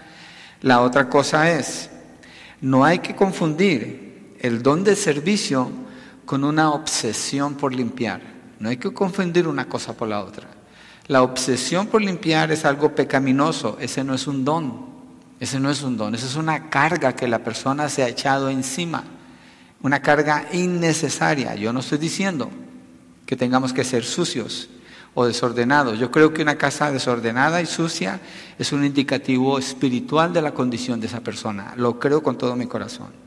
La 0.61 0.81
otra 0.81 1.07
cosa 1.07 1.51
es, 1.51 1.91
no 2.61 2.83
hay 2.83 2.97
que 2.97 3.15
confundir 3.15 4.02
el 4.43 4.61
don 4.61 4.83
de 4.83 4.97
servicio 4.97 5.71
con 6.25 6.43
una 6.43 6.71
obsesión 6.71 7.55
por 7.55 7.73
limpiar. 7.73 8.21
No 8.59 8.69
hay 8.69 8.77
que 8.77 8.93
confundir 8.93 9.47
una 9.47 9.69
cosa 9.69 9.93
por 9.93 10.09
la 10.09 10.21
otra. 10.21 10.47
La 11.07 11.23
obsesión 11.23 11.87
por 11.87 12.01
limpiar 12.01 12.51
es 12.51 12.65
algo 12.65 12.93
pecaminoso, 12.93 13.77
ese 13.79 14.03
no 14.03 14.13
es 14.13 14.27
un 14.27 14.43
don, 14.43 14.85
ese 15.39 15.61
no 15.61 15.71
es 15.71 15.81
un 15.81 15.95
don, 15.95 16.13
esa 16.13 16.27
es 16.27 16.35
una 16.35 16.69
carga 16.69 17.15
que 17.15 17.27
la 17.27 17.39
persona 17.39 17.87
se 17.87 18.03
ha 18.03 18.09
echado 18.09 18.49
encima, 18.49 19.05
una 19.81 20.01
carga 20.01 20.47
innecesaria. 20.51 21.55
Yo 21.55 21.71
no 21.71 21.79
estoy 21.79 21.97
diciendo 21.97 22.51
que 23.25 23.37
tengamos 23.37 23.71
que 23.71 23.85
ser 23.85 24.03
sucios 24.03 24.69
o 25.13 25.25
desordenados. 25.25 25.97
Yo 25.99 26.11
creo 26.11 26.33
que 26.33 26.41
una 26.41 26.57
casa 26.57 26.91
desordenada 26.91 27.61
y 27.61 27.65
sucia 27.65 28.19
es 28.59 28.73
un 28.73 28.83
indicativo 28.83 29.57
espiritual 29.57 30.33
de 30.33 30.41
la 30.41 30.53
condición 30.53 30.99
de 30.99 31.07
esa 31.07 31.21
persona, 31.21 31.73
lo 31.77 31.97
creo 31.97 32.21
con 32.21 32.37
todo 32.37 32.57
mi 32.57 32.67
corazón. 32.67 33.23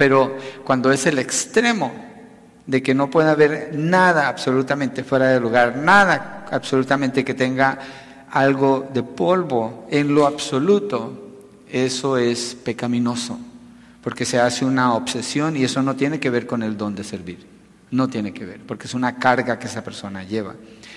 Pero 0.00 0.34
cuando 0.64 0.90
es 0.90 1.04
el 1.04 1.18
extremo 1.18 1.92
de 2.64 2.82
que 2.82 2.94
no 2.94 3.10
puede 3.10 3.28
haber 3.28 3.74
nada 3.74 4.28
absolutamente 4.28 5.04
fuera 5.04 5.26
de 5.26 5.38
lugar, 5.38 5.76
nada 5.76 6.46
absolutamente 6.50 7.22
que 7.22 7.34
tenga 7.34 7.78
algo 8.30 8.88
de 8.94 9.02
polvo 9.02 9.86
en 9.90 10.14
lo 10.14 10.26
absoluto, 10.26 11.34
eso 11.68 12.16
es 12.16 12.56
pecaminoso, 12.64 13.38
porque 14.02 14.24
se 14.24 14.40
hace 14.40 14.64
una 14.64 14.94
obsesión 14.94 15.54
y 15.54 15.64
eso 15.64 15.82
no 15.82 15.94
tiene 15.94 16.18
que 16.18 16.30
ver 16.30 16.46
con 16.46 16.62
el 16.62 16.78
don 16.78 16.94
de 16.94 17.04
servir, 17.04 17.46
no 17.90 18.08
tiene 18.08 18.32
que 18.32 18.46
ver, 18.46 18.60
porque 18.66 18.86
es 18.86 18.94
una 18.94 19.18
carga 19.18 19.58
que 19.58 19.66
esa 19.66 19.84
persona 19.84 20.24
lleva. 20.24 20.54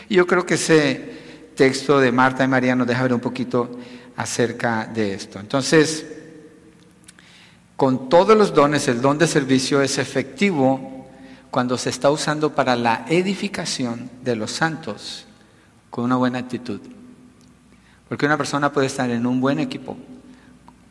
Y 0.08 0.16
yo 0.16 0.26
creo 0.26 0.46
que 0.46 0.54
ese 0.54 1.50
texto 1.58 2.00
de 2.00 2.14
Marta 2.14 2.46
y 2.46 2.48
María 2.48 2.74
nos 2.74 2.88
deja 2.88 3.04
ver 3.04 3.14
un 3.16 3.20
poquito 3.20 3.70
acerca 4.16 4.86
de 4.86 5.14
esto. 5.14 5.42
Entonces, 5.42 6.23
con 7.84 8.08
todos 8.08 8.38
los 8.38 8.54
dones, 8.54 8.88
el 8.88 9.02
don 9.02 9.18
de 9.18 9.28
servicio 9.28 9.82
es 9.82 9.98
efectivo 9.98 11.06
cuando 11.52 11.78
se 11.78 11.90
está 11.90 12.12
usando 12.12 12.56
para 12.56 12.78
la 12.78 13.04
edificación 13.10 14.10
de 14.22 14.38
los 14.38 14.52
santos 14.52 15.26
con 15.90 16.06
una 16.06 16.16
buena 16.16 16.40
actitud. 16.40 16.80
Porque 18.08 18.26
una 18.26 18.38
persona 18.38 18.72
puede 18.72 18.88
estar 18.88 19.10
en 19.10 19.26
un 19.26 19.42
buen 19.42 19.60
equipo, 19.60 19.98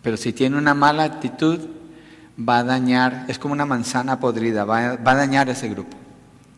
pero 0.03 0.19
si 0.19 0.35
tiene 0.35 0.59
una 0.59 0.75
mala 0.75 1.05
actitud, 1.05 1.61
va 2.39 2.59
a 2.59 2.65
dañar, 2.65 3.25
es 3.27 3.39
como 3.39 3.55
una 3.55 3.65
manzana 3.65 4.21
podrida, 4.21 4.67
va 4.67 4.91
a, 4.91 4.97
va 4.97 5.13
a 5.13 5.17
dañar 5.17 5.49
ese 5.49 5.71
grupo. 5.71 5.97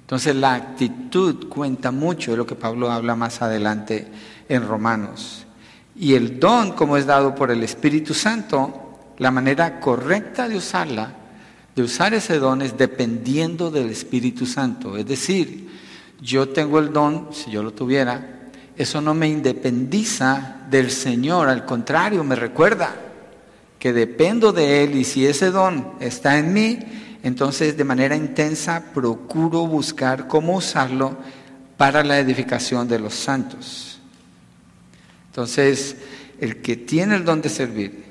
Entonces 0.01 0.35
la 0.35 0.55
actitud 0.55 1.49
cuenta 1.49 1.93
mucho, 1.93 2.33
de 2.33 2.39
lo 2.39 2.45
que 2.45 2.57
Pablo 2.57 2.91
habla 2.91 3.15
más 3.15 3.41
adelante 3.41 4.09
en 4.49 4.67
Romanos. 4.67 5.47
Y 5.95 6.15
el 6.15 6.41
don, 6.41 6.73
como 6.73 6.97
es 6.97 7.07
dado 7.07 7.37
por 7.37 7.53
el 7.53 7.63
Espíritu 7.63 8.15
Santo, 8.15 8.84
la 9.19 9.31
manera 9.31 9.81
correcta 9.81 10.49
de 10.49 10.57
usarla, 10.57 11.15
de 11.75 11.83
usar 11.83 12.15
ese 12.15 12.39
don 12.39 12.63
es 12.63 12.77
dependiendo 12.77 13.71
del 13.71 13.91
Espíritu 13.91 14.47
Santo. 14.47 14.97
Es 14.97 15.07
decir, 15.07 15.69
yo 16.21 16.49
tengo 16.49 16.79
el 16.79 16.93
don, 16.93 17.29
si 17.33 17.51
yo 17.51 17.63
lo 17.63 17.73
tuviera, 17.73 18.51
eso 18.77 19.01
no 19.01 19.15
me 19.15 19.29
independiza 19.29 20.57
del 20.71 20.91
Señor, 20.91 21.49
al 21.49 21.65
contrario, 21.65 22.25
me 22.25 22.35
recuerda 22.35 22.95
que 23.79 23.93
dependo 23.93 24.53
de 24.53 24.85
Él 24.85 24.97
y 24.97 25.05
si 25.05 25.27
ese 25.27 25.51
don 25.51 25.93
está 26.01 26.39
en 26.39 26.53
mí, 26.53 26.79
entonces 27.23 27.77
de 27.77 27.85
manera 27.85 28.17
intensa 28.17 28.83
procuro 28.93 29.67
buscar 29.67 30.27
cómo 30.27 30.57
usarlo 30.57 31.17
para 31.77 32.03
la 32.03 32.19
edificación 32.19 32.89
de 32.89 32.99
los 32.99 33.15
santos. 33.15 33.99
Entonces, 35.29 35.97
el 36.41 36.63
que 36.63 36.77
tiene 36.77 37.17
el 37.17 37.25
don 37.25 37.43
de 37.43 37.49
servir 37.49 38.04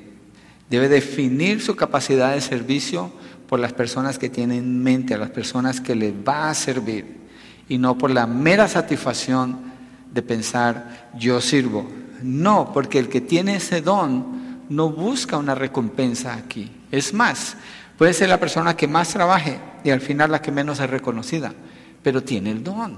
debe 0.74 0.89
definir 0.89 1.62
su 1.62 1.75
capacidad 1.75 2.34
de 2.34 2.42
servicio 2.42 3.12
por 3.48 3.60
las 3.60 3.74
personas 3.74 4.18
que 4.18 4.32
tienen 4.32 4.58
en 4.58 4.82
mente, 4.82 5.13
a 5.13 5.20
las 5.20 5.30
personas 5.30 5.80
que 5.80 5.94
le 5.94 6.12
va 6.12 6.50
a 6.50 6.56
servir, 6.56 7.06
y 7.70 7.77
no 7.77 7.96
por 7.96 8.10
la 8.10 8.25
mera 8.25 8.68
satisfacción 8.68 9.60
de 10.12 10.24
pensar 10.24 11.12
yo 11.15 11.39
sirvo. 11.42 11.88
No, 12.24 12.72
porque 12.74 12.98
el 12.98 13.08
que 13.08 13.22
tiene 13.22 13.58
ese 13.58 13.82
don 13.82 14.65
no 14.68 14.89
busca 14.89 15.38
una 15.38 15.53
recompensa 15.53 16.34
aquí. 16.34 16.72
Es 16.89 17.13
más, 17.13 17.56
puede 17.96 18.13
ser 18.13 18.30
la 18.30 18.39
persona 18.39 18.75
que 18.75 18.88
más 18.88 19.10
trabaje 19.10 19.60
y 19.84 19.92
al 19.92 20.01
final 20.01 20.32
la 20.32 20.42
que 20.42 20.51
menos 20.51 20.80
es 20.80 20.89
reconocida, 20.89 21.53
pero 22.01 22.24
tiene 22.24 22.50
el 22.50 22.63
don. 22.63 22.98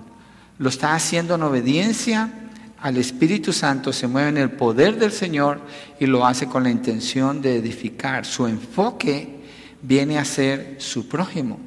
Lo 0.60 0.70
está 0.70 0.96
haciendo 0.96 1.36
en 1.36 1.44
obediencia 1.44 2.45
al 2.82 2.98
Espíritu 2.98 3.54
Santo, 3.54 3.92
se 3.94 4.08
mueve 4.08 4.30
en 4.30 4.38
el 4.38 4.52
poder 4.52 4.98
del 5.00 5.12
Señor 5.12 5.60
y 6.00 6.06
lo 6.06 6.26
hace 6.26 6.48
con 6.48 6.64
la 6.64 6.70
intención 6.70 7.42
de 7.42 7.58
edificar. 7.58 8.26
Su 8.26 8.48
enfoque 8.48 9.42
viene 9.82 10.18
a 10.18 10.26
ser 10.26 10.76
su 10.80 11.08
prójimo 11.08 11.60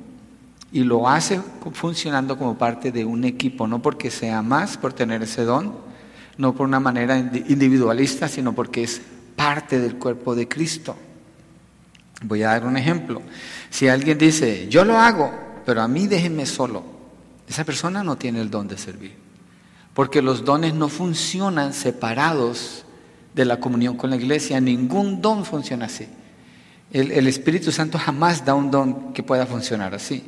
y 0.71 0.81
lo 0.81 1.09
hace 1.09 1.41
funcionando 1.73 2.37
como 2.37 2.59
parte 2.59 2.93
de 2.93 3.05
un 3.05 3.25
equipo, 3.25 3.67
no 3.67 3.81
porque 3.81 4.11
sea 4.11 4.43
más 4.43 4.77
por 4.77 4.93
tener 4.93 5.23
ese 5.23 5.45
don, 5.45 5.75
no 6.37 6.55
por 6.55 6.67
una 6.67 6.81
manera 6.81 7.19
individualista, 7.19 8.29
sino 8.29 8.55
porque 8.55 8.83
es 8.83 9.01
parte 9.35 9.81
del 9.81 9.97
cuerpo 9.97 10.35
de 10.35 10.47
Cristo. 10.47 10.97
Voy 12.23 12.43
a 12.43 12.49
dar 12.49 12.67
un 12.67 12.77
ejemplo. 12.77 13.23
Si 13.71 13.89
alguien 13.89 14.19
dice, 14.19 14.69
yo 14.69 14.85
lo 14.85 14.99
hago, 14.99 15.33
pero 15.65 15.83
a 15.83 15.89
mí 15.89 16.07
déjenme 16.07 16.47
solo, 16.47 16.85
esa 17.47 17.65
persona 17.65 18.03
no 18.03 18.17
tiene 18.17 18.41
el 18.41 18.51
don 18.51 18.69
de 18.69 18.77
servir, 18.77 19.15
porque 19.99 20.23
los 20.23 20.45
dones 20.45 20.75
no 20.75 20.89
funcionan 20.89 21.75
separados 21.75 22.85
de 23.35 23.45
la 23.45 23.59
comunión 23.59 23.97
con 23.97 24.11
la 24.11 24.17
iglesia, 24.17 24.61
ningún 24.61 25.21
don 25.21 25.45
funciona 25.45 25.87
así. 25.87 26.07
El, 26.93 27.27
Espíritu 27.27 27.73
Santo 27.73 27.99
jamás 27.99 28.45
da 28.45 28.55
un 28.55 28.71
don 28.71 29.13
que 29.13 29.25
pueda 29.25 29.45
funcionar 29.45 29.97
así. 29.97 30.23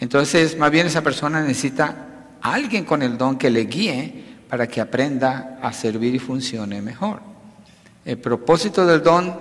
Entonces, 0.00 0.58
más 0.58 0.70
bien 0.70 0.86
esa 0.86 1.02
persona 1.02 1.40
necesita 1.40 2.26
a 2.42 2.52
alguien 2.52 2.84
con 2.84 3.00
el 3.00 3.16
don 3.16 3.38
que 3.38 3.48
le 3.48 3.64
guíe 3.64 4.22
para 4.50 4.66
que 4.66 4.82
aprenda 4.82 5.60
a 5.62 5.72
servir 5.72 6.14
y 6.14 6.18
funcione 6.18 6.82
mejor. 6.82 7.22
El 8.04 8.18
propósito 8.18 8.84
del 8.84 9.02
don 9.02 9.34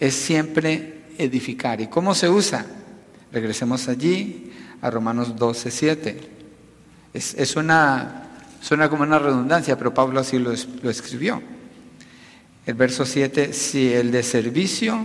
es 0.00 0.14
siempre 0.14 1.04
edificar. 1.16 1.80
¿Y 1.80 1.86
cómo 1.86 2.16
se 2.16 2.28
usa? 2.28 2.66
Regresemos 3.30 3.86
allí 3.86 4.50
a 4.80 4.90
Romanos 4.90 5.36
12, 5.36 5.70
7. 5.70 6.20
Es, 7.14 7.54
una, 7.54 8.31
suena 8.62 8.88
como 8.88 9.02
una 9.02 9.18
redundancia, 9.18 9.76
pero 9.76 9.92
Pablo 9.92 10.20
así 10.20 10.38
lo, 10.38 10.52
escribió. 10.52 11.42
El 12.64 12.74
verso 12.74 13.04
7, 13.04 13.52
si 13.52 13.92
el 13.92 14.12
de 14.12 14.22
servicio 14.22 15.04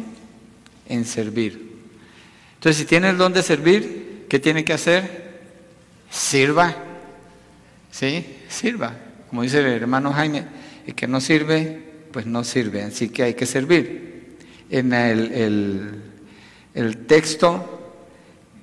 en 0.88 1.06
servir. 1.06 1.76
Entonces, 2.54 2.78
si 2.78 2.86
tiene 2.86 3.10
el 3.10 3.18
don 3.18 3.34
de 3.34 3.42
servir, 3.42 4.26
¿qué 4.30 4.38
tiene 4.40 4.64
que 4.64 4.74
hacer? 4.74 5.40
Sirva. 6.10 6.76
¿Sí? 7.92 8.38
Sirva. 8.48 8.96
Como 9.28 9.42
dice 9.42 9.60
el 9.60 9.66
hermano 9.66 10.14
Jaime, 10.14 10.46
el 10.86 10.94
que 10.94 11.08
no 11.08 11.20
sirve, 11.20 11.82
pues 12.12 12.28
no 12.28 12.44
sirve. 12.44 12.84
Así 12.84 13.10
que 13.10 13.24
hay 13.24 13.34
que 13.34 13.48
servir. 13.48 14.38
En 14.70 14.94
el 14.94 16.04
texto, 17.08 17.96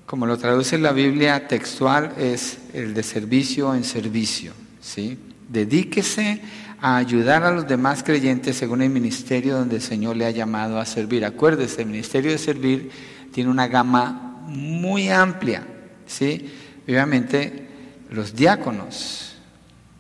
como 0.07 0.27
lo 0.27 0.39
traduce 0.39 0.79
la 0.79 0.93
Biblia 0.93 1.49
textual, 1.49 2.13
es 2.17 2.59
el 2.73 2.95
de 2.95 3.03
servicio 3.03 3.75
en 3.75 3.83
servicio. 3.83 4.53
¿Sí? 4.85 5.19
Dedíquese 5.49 6.43
a 6.81 6.97
ayudar 6.97 7.43
a 7.43 7.51
los 7.51 7.67
demás 7.67 8.03
creyentes 8.03 8.57
según 8.57 8.83
el 8.83 8.91
ministerio 8.91 9.57
donde 9.57 9.77
el 9.77 9.83
Señor 9.83 10.17
le 10.17 10.27
ha 10.27 10.31
llamado 10.31 10.79
a 10.79 10.85
servir. 10.85 11.25
Acuérdese, 11.25 11.83
el 11.83 11.89
ministerio 11.89 12.31
de 12.31 12.39
servir 12.39 12.91
tiene 13.33 13.51
una 13.51 13.67
gama 13.67 14.43
muy 14.47 15.09
amplia. 15.09 15.67
¿sí? 16.07 16.51
Obviamente, 16.87 17.69
los 18.11 18.35
diáconos 18.35 19.37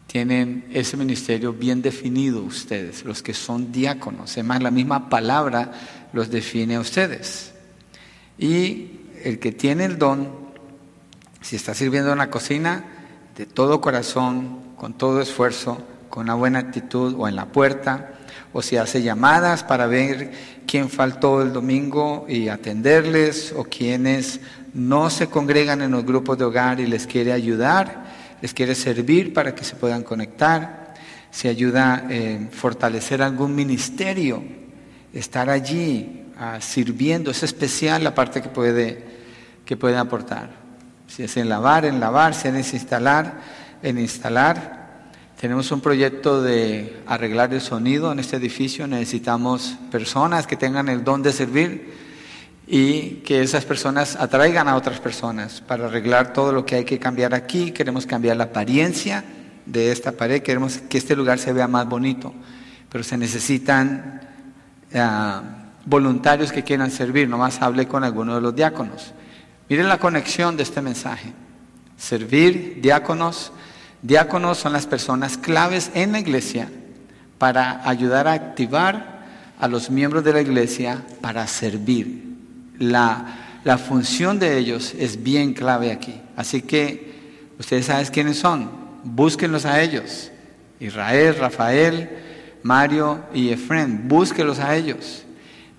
tienen 0.06 0.66
ese 0.70 0.96
ministerio 0.96 1.52
bien 1.52 1.82
definido 1.82 2.42
ustedes, 2.42 3.04
los 3.04 3.22
que 3.22 3.34
son 3.34 3.72
diáconos. 3.72 4.32
Además, 4.32 4.62
la 4.62 4.70
misma 4.70 5.08
palabra 5.08 5.72
los 6.12 6.30
define 6.30 6.76
a 6.76 6.80
ustedes. 6.80 7.52
Y 8.38 8.90
el 9.24 9.38
que 9.38 9.52
tiene 9.52 9.86
el 9.86 9.98
don, 9.98 10.28
si 11.40 11.56
está 11.56 11.74
sirviendo 11.74 12.12
en 12.12 12.18
la 12.18 12.30
cocina, 12.30 12.93
de 13.36 13.46
todo 13.46 13.80
corazón, 13.80 14.60
con 14.76 14.94
todo 14.94 15.20
esfuerzo, 15.20 15.78
con 16.08 16.24
una 16.24 16.34
buena 16.34 16.60
actitud 16.60 17.14
o 17.18 17.26
en 17.26 17.36
la 17.36 17.46
puerta, 17.46 18.12
o 18.52 18.62
si 18.62 18.76
hace 18.76 19.02
llamadas 19.02 19.64
para 19.64 19.86
ver 19.86 20.30
quién 20.66 20.88
faltó 20.88 21.42
el 21.42 21.52
domingo 21.52 22.26
y 22.28 22.48
atenderles, 22.48 23.52
o 23.56 23.64
quienes 23.64 24.40
no 24.72 25.10
se 25.10 25.28
congregan 25.28 25.82
en 25.82 25.90
los 25.90 26.04
grupos 26.04 26.38
de 26.38 26.44
hogar 26.44 26.80
y 26.80 26.86
les 26.86 27.06
quiere 27.06 27.32
ayudar, 27.32 28.04
les 28.40 28.54
quiere 28.54 28.74
servir 28.74 29.32
para 29.32 29.54
que 29.54 29.64
se 29.64 29.74
puedan 29.74 30.02
conectar, 30.02 30.94
si 31.30 31.48
ayuda 31.48 32.06
a 32.08 32.50
fortalecer 32.52 33.20
algún 33.20 33.54
ministerio, 33.56 34.42
estar 35.12 35.50
allí 35.50 36.22
ah, 36.38 36.60
sirviendo, 36.60 37.32
es 37.32 37.42
especial 37.42 38.04
la 38.04 38.14
parte 38.14 38.40
que 38.40 38.48
puede, 38.48 39.04
que 39.64 39.76
puede 39.76 39.96
aportar. 39.96 40.63
Si 41.14 41.22
es 41.22 41.36
en 41.36 41.48
lavar, 41.48 41.84
en 41.84 42.00
lavar, 42.00 42.34
si 42.34 42.48
es 42.48 42.74
instalar, 42.74 43.34
en 43.84 44.00
instalar. 44.00 45.04
Tenemos 45.40 45.70
un 45.70 45.80
proyecto 45.80 46.42
de 46.42 47.04
arreglar 47.06 47.54
el 47.54 47.60
sonido 47.60 48.10
en 48.10 48.18
este 48.18 48.34
edificio. 48.34 48.88
Necesitamos 48.88 49.76
personas 49.92 50.48
que 50.48 50.56
tengan 50.56 50.88
el 50.88 51.04
don 51.04 51.22
de 51.22 51.30
servir 51.30 51.94
y 52.66 53.20
que 53.24 53.42
esas 53.42 53.64
personas 53.64 54.16
atraigan 54.16 54.66
a 54.66 54.74
otras 54.74 54.98
personas 54.98 55.60
para 55.60 55.86
arreglar 55.86 56.32
todo 56.32 56.50
lo 56.50 56.66
que 56.66 56.74
hay 56.74 56.84
que 56.84 56.98
cambiar 56.98 57.32
aquí. 57.32 57.70
Queremos 57.70 58.06
cambiar 58.06 58.36
la 58.36 58.44
apariencia 58.44 59.22
de 59.66 59.92
esta 59.92 60.10
pared, 60.10 60.42
queremos 60.42 60.78
que 60.78 60.98
este 60.98 61.14
lugar 61.14 61.38
se 61.38 61.52
vea 61.52 61.68
más 61.68 61.88
bonito, 61.88 62.34
pero 62.90 63.04
se 63.04 63.16
necesitan 63.16 64.20
ah, 64.92 65.42
voluntarios 65.86 66.50
que 66.50 66.64
quieran 66.64 66.90
servir. 66.90 67.28
Nomás 67.28 67.62
hable 67.62 67.86
con 67.86 68.02
alguno 68.02 68.34
de 68.34 68.40
los 68.40 68.56
diáconos. 68.56 69.14
Miren 69.68 69.88
la 69.88 69.98
conexión 69.98 70.56
de 70.56 70.62
este 70.62 70.82
mensaje. 70.82 71.32
Servir, 71.96 72.80
diáconos, 72.80 73.52
Diáconos 74.04 74.58
son 74.58 74.74
las 74.74 74.86
personas 74.86 75.38
claves 75.38 75.90
en 75.94 76.12
la 76.12 76.18
iglesia 76.18 76.68
para 77.38 77.88
ayudar 77.88 78.28
a 78.28 78.34
activar 78.34 79.24
a 79.58 79.66
los 79.66 79.88
miembros 79.88 80.22
de 80.24 80.34
la 80.34 80.42
iglesia 80.42 81.02
para 81.22 81.46
servir. 81.46 82.22
La, 82.78 83.60
la 83.64 83.78
función 83.78 84.38
de 84.38 84.58
ellos 84.58 84.92
es 84.98 85.22
bien 85.22 85.54
clave 85.54 85.90
aquí. 85.90 86.20
Así 86.36 86.60
que 86.60 87.14
ustedes 87.58 87.86
saben 87.86 88.06
quiénes 88.08 88.36
son. 88.36 88.70
Búsquenlos 89.04 89.64
a 89.64 89.80
ellos. 89.80 90.30
Israel, 90.80 91.36
Rafael, 91.38 92.10
Mario 92.62 93.24
y 93.32 93.48
Efren. 93.48 94.06
Búsquenlos 94.06 94.58
a 94.58 94.76
ellos. 94.76 95.24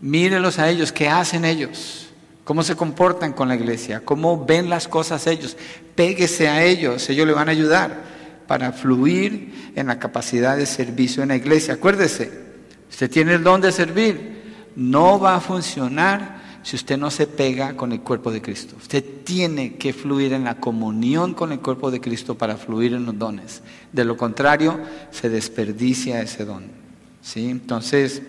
Mírenlos 0.02 0.58
a 0.58 0.68
ellos. 0.68 0.92
¿Qué 0.92 1.08
hacen 1.08 1.46
ellos? 1.46 2.05
¿Cómo 2.46 2.62
se 2.62 2.76
comportan 2.76 3.34
con 3.34 3.48
la 3.50 3.56
iglesia? 3.56 4.06
¿Cómo 4.06 4.46
ven 4.46 4.70
las 4.70 4.88
cosas 4.88 5.26
ellos? 5.26 5.58
Péguese 5.96 6.48
a 6.48 6.64
ellos. 6.64 7.10
Ellos 7.10 7.26
le 7.26 7.34
van 7.34 7.50
a 7.50 7.52
ayudar 7.52 8.04
para 8.48 8.72
fluir 8.72 9.72
en 9.76 9.88
la 9.88 9.98
capacidad 9.98 10.56
de 10.56 10.68
servicio 10.68 11.24
en 11.24 11.30
la 11.30 11.36
iglesia. 11.36 11.74
Acuérdese, 11.74 12.32
usted 12.88 13.10
tiene 13.10 13.34
el 13.34 13.44
don 13.44 13.62
de 13.62 13.72
servir, 13.72 14.44
no 14.76 15.20
va 15.20 15.36
a 15.36 15.42
funcionar 15.42 16.60
si 16.62 16.76
usted 16.76 16.98
no 16.98 17.10
se 17.10 17.26
pega 17.26 17.76
con 17.76 17.92
el 17.92 18.02
cuerpo 18.02 18.32
de 18.32 18.44
Cristo. 18.44 18.76
Usted 18.78 19.04
tiene 19.24 19.78
que 19.78 19.92
fluir 19.92 20.34
en 20.34 20.44
la 20.44 20.60
comunión 20.60 21.34
con 21.34 21.52
el 21.52 21.60
cuerpo 21.60 21.90
de 21.90 22.00
Cristo 22.00 22.38
para 22.38 22.58
fluir 22.58 22.94
en 22.94 23.08
los 23.08 23.18
dones. 23.18 23.64
De 23.92 24.06
lo 24.06 24.18
contrario, 24.18 24.80
se 25.10 25.30
desperdicia 25.30 26.22
ese 26.22 26.46
don. 26.46 26.66
¿Sí? 27.24 27.50
Entonces, 27.50 28.22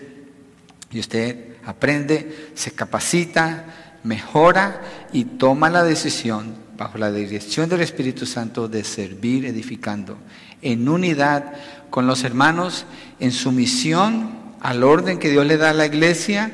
y 0.89 0.99
usted 0.99 1.57
aprende, 1.65 2.51
se 2.55 2.71
capacita, 2.71 3.86
mejora 4.07 4.81
y 5.11 5.25
toma 5.25 5.69
la 5.69 5.83
decisión 5.83 6.55
bajo 6.77 6.97
la 6.97 7.11
dirección 7.11 7.69
del 7.69 7.81
Espíritu 7.81 8.25
Santo, 8.25 8.67
de 8.67 8.83
servir 8.83 9.45
edificando 9.45 10.17
en 10.61 10.87
unidad 10.87 11.53
con 11.89 12.07
los 12.07 12.23
hermanos 12.23 12.85
en 13.19 13.31
sumisión 13.31 14.29
al 14.61 14.83
orden 14.83 15.19
que 15.19 15.29
Dios 15.29 15.45
le 15.45 15.57
da 15.57 15.71
a 15.71 15.73
la 15.73 15.85
iglesia 15.85 16.51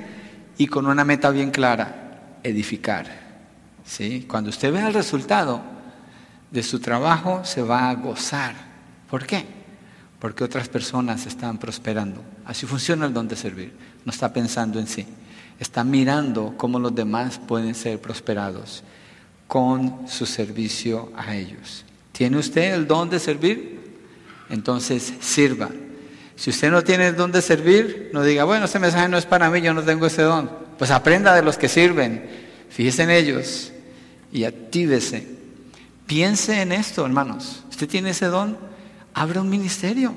y 0.58 0.68
con 0.68 0.88
una 0.88 1.04
meta 1.04 1.30
bien 1.30 1.52
clara, 1.52 2.38
edificar. 2.44 3.24
¿Sí? 3.86 4.26
Cuando 4.30 4.50
usted 4.50 4.72
vea 4.72 4.88
el 4.88 4.94
resultado 4.94 5.62
de 6.52 6.64
su 6.64 6.80
trabajo, 6.80 7.44
se 7.44 7.62
va 7.62 7.90
a 7.90 7.96
gozar. 7.96 8.56
¿Por 9.10 9.26
qué? 9.26 9.46
Porque 10.20 10.44
otras 10.44 10.70
personas 10.70 11.26
están 11.26 11.58
prosperando. 11.58 12.24
Así 12.46 12.66
funciona 12.66 13.06
el 13.06 13.14
don 13.14 13.28
de 13.28 13.36
servir. 13.36 13.74
No 14.06 14.12
está 14.12 14.32
pensando 14.32 14.80
en 14.80 14.88
sí. 14.88 15.06
Está 15.60 15.84
mirando 15.84 16.56
cómo 16.58 16.80
los 16.80 16.94
demás 16.94 17.40
pueden 17.40 17.76
ser 17.76 18.00
prosperados 18.00 18.84
con 19.48 20.08
su 20.08 20.26
servicio 20.26 21.12
a 21.16 21.36
ellos. 21.36 21.86
¿Tiene 22.12 22.38
usted 22.38 22.74
el 22.74 22.88
don 22.88 23.10
de 23.10 23.20
servir? 23.20 23.80
Entonces 24.50 25.14
sirva. 25.20 25.70
Si 26.36 26.50
usted 26.50 26.72
no 26.72 26.84
tiene 26.84 27.08
el 27.08 27.16
don 27.16 27.32
de 27.32 27.42
servir, 27.42 28.10
no 28.14 28.24
diga, 28.24 28.44
bueno, 28.44 28.66
ese 28.66 28.80
mensaje 28.80 29.08
no 29.08 29.18
es 29.18 29.26
para 29.26 29.50
mí, 29.50 29.62
yo 29.62 29.74
no 29.74 29.84
tengo 29.84 30.06
ese 30.08 30.24
don. 30.24 30.50
Pues 30.78 30.92
aprenda 30.92 31.36
de 31.36 31.44
los 31.44 31.58
que 31.58 31.70
sirven, 31.70 32.26
fíjese 32.70 33.04
en 33.04 33.12
ellos 33.12 33.72
y 34.32 34.44
actívese. 34.44 35.28
Piense 36.08 36.62
en 36.62 36.72
esto, 36.72 37.06
hermanos. 37.06 37.64
Usted 37.70 37.88
tiene 37.88 38.10
ese 38.10 38.26
don, 38.26 38.58
abra 39.14 39.42
un 39.42 39.50
ministerio. 39.50 40.14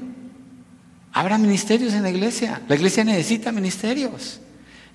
Abra 1.12 1.38
ministerios 1.38 1.94
en 1.94 2.02
la 2.02 2.10
iglesia. 2.10 2.60
La 2.68 2.74
iglesia 2.74 3.04
necesita 3.04 3.52
ministerios. 3.52 4.40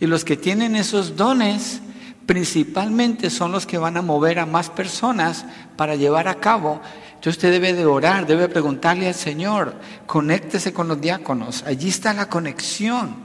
Y 0.02 0.08
los 0.08 0.26
que 0.26 0.36
tienen 0.36 0.76
esos 0.76 1.16
dones, 1.16 1.80
principalmente 2.26 3.30
son 3.30 3.52
los 3.52 3.68
que 3.68 3.78
van 3.78 3.98
a 3.98 4.02
mover 4.02 4.40
a 4.40 4.48
más 4.48 4.72
personas 4.72 5.46
para 5.78 5.96
llevar 5.96 6.28
a 6.28 6.40
cabo. 6.40 6.82
Entonces 7.10 7.36
usted 7.36 7.52
debe 7.52 7.74
de 7.74 7.86
orar, 7.86 8.26
debe 8.26 8.50
preguntarle 8.50 9.08
al 9.08 9.14
Señor, 9.14 9.76
conéctese 10.08 10.74
con 10.74 10.88
los 10.88 11.00
diáconos. 11.00 11.64
Allí 11.68 11.90
está 11.90 12.14
la 12.14 12.28
conexión 12.28 13.16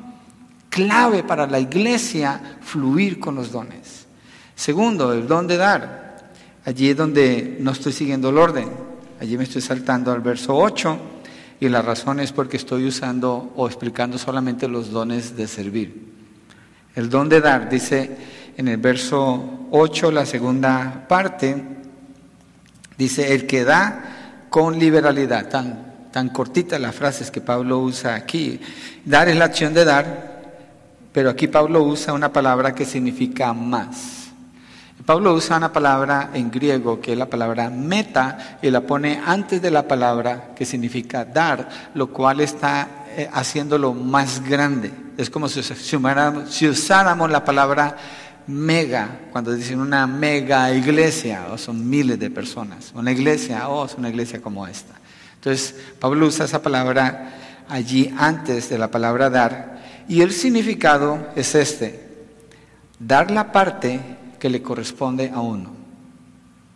clave 0.68 1.22
para 1.22 1.46
la 1.46 1.58
iglesia 1.58 2.58
fluir 2.60 3.18
con 3.18 3.36
los 3.36 3.50
dones. 3.50 4.04
Segundo, 4.54 5.14
el 5.14 5.26
don 5.26 5.46
de 5.46 5.56
dar. 5.56 6.34
Allí 6.66 6.90
es 6.90 6.96
donde 6.98 7.56
no 7.58 7.70
estoy 7.70 7.94
siguiendo 7.94 8.28
el 8.28 8.36
orden. 8.36 8.68
Allí 9.18 9.38
me 9.38 9.44
estoy 9.44 9.62
saltando 9.62 10.12
al 10.12 10.20
verso 10.20 10.54
8 10.54 10.98
y 11.58 11.70
la 11.70 11.80
razón 11.80 12.20
es 12.20 12.32
porque 12.32 12.58
estoy 12.58 12.86
usando 12.86 13.54
o 13.56 13.66
explicando 13.66 14.18
solamente 14.18 14.68
los 14.68 14.90
dones 14.90 15.38
de 15.38 15.46
servir. 15.48 16.15
El 16.96 17.10
don 17.10 17.28
de 17.28 17.42
dar, 17.42 17.68
dice 17.68 18.10
en 18.56 18.68
el 18.68 18.78
verso 18.78 19.68
8, 19.70 20.10
la 20.10 20.24
segunda 20.24 21.04
parte, 21.06 21.62
dice, 22.96 23.34
el 23.34 23.46
que 23.46 23.64
da 23.64 24.46
con 24.48 24.78
liberalidad, 24.78 25.50
tan, 25.50 26.08
tan 26.10 26.30
cortita 26.30 26.78
las 26.78 26.94
frases 26.94 27.30
que 27.30 27.42
Pablo 27.42 27.80
usa 27.80 28.14
aquí. 28.14 28.58
Dar 29.04 29.28
es 29.28 29.36
la 29.36 29.44
acción 29.44 29.74
de 29.74 29.84
dar, 29.84 30.40
pero 31.12 31.28
aquí 31.28 31.48
Pablo 31.48 31.82
usa 31.82 32.14
una 32.14 32.32
palabra 32.32 32.74
que 32.74 32.86
significa 32.86 33.52
más. 33.52 34.28
Pablo 35.04 35.34
usa 35.34 35.58
una 35.58 35.74
palabra 35.74 36.30
en 36.32 36.50
griego 36.50 36.98
que 36.98 37.12
es 37.12 37.18
la 37.18 37.28
palabra 37.28 37.68
meta 37.68 38.58
y 38.62 38.70
la 38.70 38.80
pone 38.80 39.20
antes 39.24 39.60
de 39.60 39.70
la 39.70 39.86
palabra 39.86 40.54
que 40.56 40.64
significa 40.64 41.26
dar, 41.26 41.68
lo 41.92 42.06
cual 42.06 42.40
está 42.40 42.88
eh, 43.18 43.30
haciéndolo 43.32 43.94
más 43.94 44.42
grande. 44.46 44.92
Es 45.16 45.30
como 45.30 45.48
si, 45.48 45.60
usáramos 46.68 47.30
la 47.30 47.42
palabra 47.46 47.96
mega, 48.46 49.20
cuando 49.32 49.54
dicen 49.54 49.80
una 49.80 50.06
mega 50.06 50.70
iglesia, 50.74 51.46
o 51.50 51.56
son 51.56 51.88
miles 51.88 52.18
de 52.18 52.28
personas. 52.28 52.92
Una 52.94 53.12
iglesia, 53.12 53.70
o 53.70 53.80
oh, 53.80 53.86
es 53.86 53.94
una 53.94 54.10
iglesia 54.10 54.42
como 54.42 54.66
esta. 54.66 54.92
Entonces, 55.36 55.74
Pablo 55.98 56.26
usa 56.26 56.44
esa 56.44 56.60
palabra 56.60 57.32
allí 57.70 58.14
antes 58.18 58.68
de 58.68 58.76
la 58.76 58.90
palabra 58.90 59.30
dar, 59.30 60.04
y 60.06 60.20
el 60.20 60.30
significado 60.30 61.26
es 61.34 61.54
este, 61.54 62.26
dar 62.98 63.30
la 63.30 63.50
parte 63.50 63.98
que 64.38 64.50
le 64.50 64.60
corresponde 64.60 65.32
a 65.34 65.40
uno, 65.40 65.70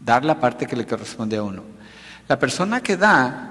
dar 0.03 0.25
la 0.25 0.41
parte 0.41 0.67
que 0.67 0.75
le 0.77 0.87
corresponde 0.87 1.37
a 1.37 1.43
uno. 1.43 1.65
La 2.29 2.39
persona 2.39 2.81
que 2.81 2.97
da 2.97 3.50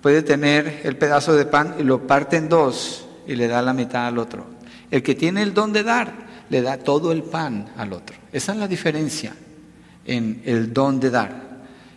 puede 0.00 0.22
tener 0.22 0.82
el 0.84 0.96
pedazo 0.96 1.34
de 1.34 1.44
pan 1.44 1.76
y 1.78 1.82
lo 1.82 2.06
parte 2.06 2.36
en 2.36 2.48
dos 2.48 3.06
y 3.26 3.36
le 3.36 3.48
da 3.48 3.62
la 3.62 3.72
mitad 3.72 4.06
al 4.06 4.18
otro. 4.18 4.46
El 4.90 5.02
que 5.02 5.14
tiene 5.14 5.42
el 5.42 5.54
don 5.54 5.72
de 5.72 5.82
dar, 5.82 6.12
le 6.48 6.62
da 6.62 6.78
todo 6.78 7.12
el 7.12 7.22
pan 7.22 7.70
al 7.76 7.92
otro. 7.92 8.16
Esa 8.32 8.52
es 8.52 8.58
la 8.58 8.68
diferencia 8.68 9.34
en 10.04 10.42
el 10.44 10.72
don 10.72 10.98
de 10.98 11.10
dar. 11.10 11.50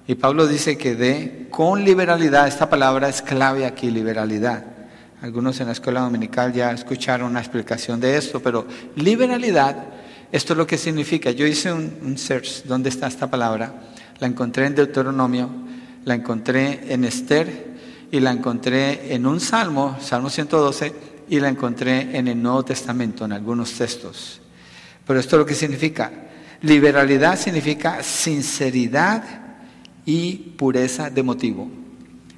Y 0.05 0.15
Pablo 0.15 0.47
dice 0.47 0.77
que 0.77 0.95
dé 0.95 1.47
con 1.49 1.83
liberalidad, 1.83 2.47
esta 2.47 2.69
palabra 2.69 3.09
es 3.09 3.21
clave 3.21 3.65
aquí, 3.65 3.89
liberalidad. 3.89 4.65
Algunos 5.21 5.59
en 5.61 5.67
la 5.67 5.71
escuela 5.71 6.01
dominical 6.01 6.51
ya 6.51 6.71
escucharon 6.71 7.31
una 7.31 7.39
explicación 7.39 7.99
de 8.01 8.17
esto, 8.17 8.41
pero 8.41 8.67
liberalidad, 8.97 9.77
esto 10.31 10.53
es 10.53 10.57
lo 10.57 10.67
que 10.67 10.77
significa. 10.77 11.31
Yo 11.31 11.47
hice 11.47 11.71
un, 11.71 12.17
search, 12.17 12.63
¿dónde 12.65 12.89
está 12.89 13.07
esta 13.07 13.31
palabra? 13.31 13.73
La 14.19 14.27
encontré 14.27 14.65
en 14.65 14.75
Deuteronomio, 14.75 15.49
la 16.03 16.15
encontré 16.15 16.93
en 16.93 17.05
Esther 17.05 17.72
y 18.13 18.19
la 18.19 18.29
encontré 18.29 19.15
en 19.15 19.25
un 19.25 19.39
salmo, 19.39 19.97
Salmo 19.99 20.29
112, 20.29 20.93
y 21.29 21.39
la 21.39 21.49
encontré 21.49 22.15
en 22.15 22.27
el 22.27 22.39
Nuevo 22.39 22.63
Testamento, 22.63 23.25
en 23.25 23.31
algunos 23.31 23.73
textos. 23.73 24.39
Pero 25.03 25.19
esto 25.19 25.35
es 25.35 25.39
lo 25.39 25.45
que 25.47 25.55
significa. 25.55 26.11
Liberalidad 26.61 27.39
significa 27.39 28.03
sinceridad 28.03 29.23
y 30.05 30.35
pureza 30.35 31.09
de 31.09 31.23
motivo. 31.23 31.67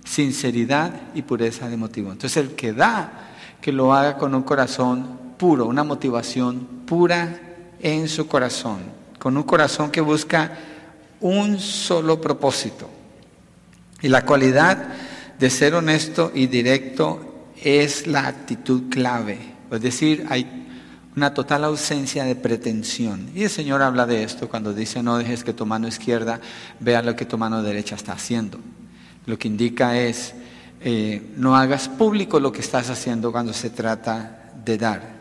Sinceridad 0.05 0.93
y 1.13 1.23
pureza 1.23 1.67
de 1.67 1.75
motivo. 1.75 2.13
Entonces 2.13 2.37
el 2.37 2.55
que 2.55 2.71
da, 2.71 3.33
que 3.59 3.73
lo 3.73 3.93
haga 3.93 4.17
con 4.17 4.33
un 4.33 4.43
corazón 4.43 5.19
puro, 5.37 5.65
una 5.65 5.83
motivación 5.83 6.85
pura 6.85 7.37
en 7.81 8.07
su 8.07 8.27
corazón, 8.27 8.77
con 9.19 9.35
un 9.35 9.43
corazón 9.43 9.91
que 9.91 9.99
busca 9.99 10.57
un 11.19 11.59
solo 11.59 12.21
propósito. 12.21 12.89
Y 14.01 14.07
la 14.07 14.23
cualidad 14.23 15.14
de 15.39 15.49
ser 15.49 15.75
honesto 15.75 16.31
y 16.33 16.47
directo 16.47 17.51
es 17.61 18.07
la 18.07 18.27
actitud 18.27 18.89
clave. 18.89 19.39
Es 19.71 19.81
decir, 19.81 20.25
hay 20.29 20.65
una 21.15 21.33
total 21.33 21.63
ausencia 21.63 22.25
de 22.25 22.35
pretensión. 22.35 23.29
Y 23.33 23.43
el 23.43 23.49
Señor 23.49 23.81
habla 23.81 24.05
de 24.05 24.23
esto 24.23 24.49
cuando 24.49 24.73
dice 24.73 25.01
no 25.01 25.17
dejes 25.17 25.43
que 25.43 25.53
tu 25.53 25.65
mano 25.65 25.87
izquierda 25.87 26.39
vea 26.79 27.01
lo 27.01 27.15
que 27.15 27.25
tu 27.25 27.37
mano 27.37 27.63
derecha 27.63 27.95
está 27.95 28.13
haciendo. 28.13 28.59
Lo 29.25 29.37
que 29.37 29.47
indica 29.47 29.97
es 29.97 30.33
eh, 30.81 31.31
no 31.37 31.55
hagas 31.55 31.87
público 31.87 32.39
lo 32.39 32.51
que 32.51 32.59
estás 32.59 32.89
haciendo 32.89 33.31
cuando 33.31 33.53
se 33.53 33.69
trata 33.69 34.51
de 34.63 34.77
dar. 34.77 35.15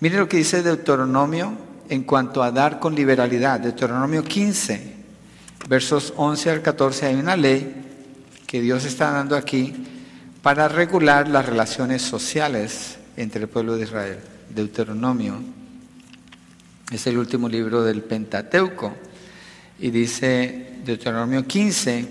Mire 0.00 0.18
lo 0.18 0.28
que 0.28 0.38
dice 0.38 0.62
Deuteronomio 0.62 1.52
en 1.88 2.04
cuanto 2.04 2.42
a 2.42 2.50
dar 2.50 2.78
con 2.78 2.94
liberalidad. 2.94 3.60
Deuteronomio 3.60 4.24
15, 4.24 4.94
versos 5.68 6.14
11 6.16 6.50
al 6.50 6.62
14, 6.62 7.06
hay 7.06 7.14
una 7.16 7.36
ley 7.36 7.91
que 8.52 8.60
Dios 8.60 8.84
está 8.84 9.10
dando 9.10 9.34
aquí 9.34 9.72
para 10.42 10.68
regular 10.68 11.26
las 11.26 11.46
relaciones 11.46 12.02
sociales 12.02 12.98
entre 13.16 13.40
el 13.40 13.48
pueblo 13.48 13.76
de 13.76 13.84
Israel. 13.84 14.18
Deuteronomio 14.50 15.40
es 16.90 17.06
el 17.06 17.16
último 17.16 17.48
libro 17.48 17.82
del 17.82 18.02
Pentateuco 18.02 18.94
y 19.78 19.88
dice 19.88 20.80
Deuteronomio 20.84 21.46
15, 21.46 22.06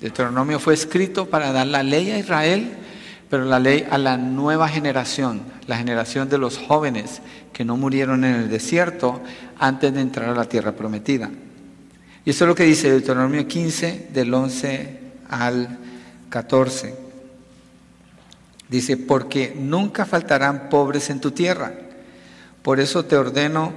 Deuteronomio 0.00 0.60
fue 0.60 0.74
escrito 0.74 1.28
para 1.28 1.50
dar 1.50 1.66
la 1.66 1.82
ley 1.82 2.12
a 2.12 2.18
Israel, 2.20 2.70
pero 3.28 3.44
la 3.44 3.58
ley 3.58 3.84
a 3.90 3.98
la 3.98 4.16
nueva 4.16 4.68
generación, 4.68 5.42
la 5.66 5.76
generación 5.76 6.28
de 6.28 6.38
los 6.38 6.56
jóvenes 6.56 7.20
que 7.52 7.64
no 7.64 7.76
murieron 7.76 8.22
en 8.22 8.36
el 8.36 8.48
desierto 8.48 9.20
antes 9.58 9.92
de 9.92 10.02
entrar 10.02 10.28
a 10.28 10.36
la 10.36 10.48
tierra 10.48 10.70
prometida. 10.70 11.28
Y 12.24 12.30
eso 12.30 12.44
es 12.44 12.48
lo 12.48 12.54
que 12.54 12.62
dice 12.62 12.92
Deuteronomio 12.92 13.48
15 13.48 14.10
del 14.12 14.32
11 14.32 14.99
al 15.30 15.78
14. 16.28 16.94
Dice, 18.68 18.96
porque 18.96 19.56
nunca 19.58 20.04
faltarán 20.04 20.68
pobres 20.68 21.10
en 21.10 21.20
tu 21.20 21.30
tierra. 21.30 21.72
Por 22.62 22.78
eso 22.78 23.04
te 23.04 23.16
ordeno 23.16 23.72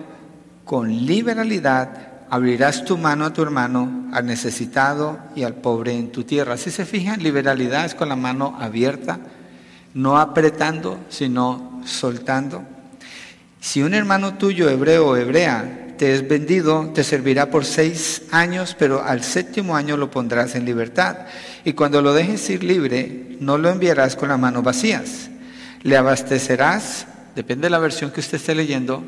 con 0.65 0.89
liberalidad, 1.05 2.07
abrirás 2.29 2.85
tu 2.85 2.97
mano 2.97 3.25
a 3.25 3.33
tu 3.33 3.41
hermano, 3.41 4.09
al 4.13 4.25
necesitado 4.25 5.19
y 5.35 5.43
al 5.43 5.55
pobre 5.55 5.97
en 5.97 6.11
tu 6.11 6.23
tierra. 6.23 6.57
Si 6.57 6.69
se 6.69 6.85
fijan, 6.85 7.23
liberalidad 7.23 7.85
es 7.85 7.95
con 7.95 8.09
la 8.09 8.15
mano 8.15 8.57
abierta, 8.59 9.19
no 9.93 10.17
apretando, 10.19 10.99
sino 11.09 11.81
soltando. 11.85 12.63
Si 13.59 13.81
un 13.81 13.93
hermano 13.93 14.35
tuyo, 14.35 14.69
hebreo 14.69 15.07
o 15.07 15.15
hebrea, 15.15 15.82
te 16.03 16.13
es 16.13 16.27
vendido, 16.27 16.91
te 16.93 17.01
servirá 17.01 17.49
por 17.49 17.63
seis 17.63 18.23
años, 18.29 18.75
pero 18.77 19.01
al 19.01 19.23
séptimo 19.23 19.77
año 19.77 19.95
lo 19.95 20.11
pondrás 20.11 20.53
en 20.53 20.65
libertad. 20.65 21.27
Y 21.63 21.71
cuando 21.71 22.01
lo 22.01 22.13
dejes 22.13 22.49
ir 22.49 22.61
libre, 22.61 23.37
no 23.39 23.57
lo 23.57 23.69
enviarás 23.69 24.17
con 24.17 24.27
las 24.27 24.37
manos 24.37 24.65
vacías. 24.65 25.29
Le 25.81 25.95
abastecerás, 25.95 27.07
depende 27.37 27.67
de 27.67 27.69
la 27.69 27.79
versión 27.79 28.11
que 28.11 28.19
usted 28.19 28.35
esté 28.35 28.53
leyendo, 28.53 29.01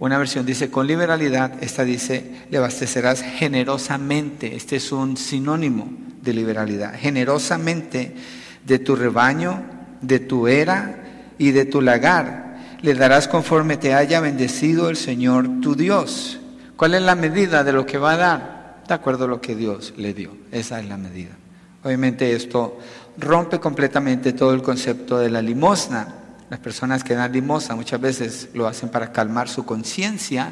una 0.00 0.18
versión 0.18 0.44
dice 0.44 0.68
con 0.68 0.88
liberalidad, 0.88 1.52
esta 1.60 1.84
dice 1.84 2.24
le 2.50 2.58
abastecerás 2.58 3.22
generosamente. 3.22 4.56
Este 4.56 4.74
es 4.74 4.90
un 4.90 5.16
sinónimo 5.16 5.92
de 6.22 6.34
liberalidad. 6.34 6.94
Generosamente 6.98 8.16
de 8.64 8.80
tu 8.80 8.96
rebaño, 8.96 9.62
de 10.00 10.18
tu 10.18 10.48
era, 10.48 11.04
y 11.38 11.52
de 11.52 11.66
tu 11.66 11.80
lagar. 11.80 12.55
Le 12.82 12.94
darás 12.94 13.28
conforme 13.28 13.76
te 13.76 13.94
haya 13.94 14.20
bendecido 14.20 14.88
el 14.88 14.96
Señor 14.96 15.60
tu 15.60 15.74
Dios. 15.74 16.38
¿Cuál 16.76 16.94
es 16.94 17.02
la 17.02 17.14
medida 17.14 17.64
de 17.64 17.72
lo 17.72 17.86
que 17.86 17.98
va 17.98 18.12
a 18.12 18.16
dar? 18.16 18.82
De 18.86 18.94
acuerdo 18.94 19.24
a 19.24 19.28
lo 19.28 19.40
que 19.40 19.56
Dios 19.56 19.94
le 19.96 20.12
dio. 20.12 20.36
Esa 20.52 20.78
es 20.78 20.86
la 20.86 20.96
medida. 20.96 21.30
Obviamente 21.82 22.34
esto 22.34 22.78
rompe 23.18 23.58
completamente 23.60 24.32
todo 24.32 24.52
el 24.52 24.62
concepto 24.62 25.18
de 25.18 25.30
la 25.30 25.40
limosna. 25.40 26.14
Las 26.50 26.60
personas 26.60 27.02
que 27.02 27.14
dan 27.14 27.32
limosna 27.32 27.74
muchas 27.76 28.00
veces 28.00 28.50
lo 28.54 28.66
hacen 28.66 28.88
para 28.88 29.10
calmar 29.10 29.48
su 29.48 29.64
conciencia 29.64 30.50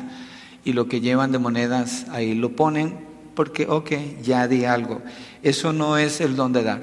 y 0.65 0.73
lo 0.73 0.89
que 0.89 1.01
llevan 1.01 1.31
de 1.31 1.39
monedas 1.39 2.07
ahí 2.11 2.35
lo 2.35 2.57
ponen 2.57 3.05
porque, 3.35 3.67
ok, 3.69 3.91
ya 4.23 4.49
di 4.49 4.65
algo. 4.65 5.03
Eso 5.43 5.73
no 5.73 5.99
es 5.99 6.21
el 6.21 6.37
don 6.37 6.53
de 6.53 6.63
dar 6.63 6.81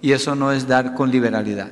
y 0.00 0.12
eso 0.12 0.34
no 0.34 0.52
es 0.52 0.66
dar 0.66 0.94
con 0.94 1.10
liberalidad. 1.10 1.70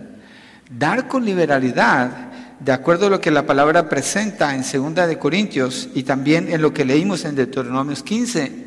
Dar 0.70 1.08
con 1.08 1.24
liberalidad, 1.24 2.32
de 2.60 2.72
acuerdo 2.72 3.06
a 3.06 3.10
lo 3.10 3.20
que 3.20 3.30
la 3.30 3.46
palabra 3.46 3.88
presenta 3.88 4.54
en 4.54 4.62
2 4.62 5.08
de 5.08 5.18
Corintios 5.18 5.88
y 5.94 6.04
también 6.04 6.50
en 6.50 6.62
lo 6.62 6.72
que 6.72 6.84
leímos 6.84 7.24
en 7.24 7.34
Deuteronomios 7.34 8.02
15, 8.02 8.66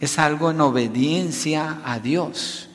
es 0.00 0.18
algo 0.18 0.50
en 0.50 0.60
obediencia 0.60 1.80
a 1.84 1.98
Dios. 1.98 2.68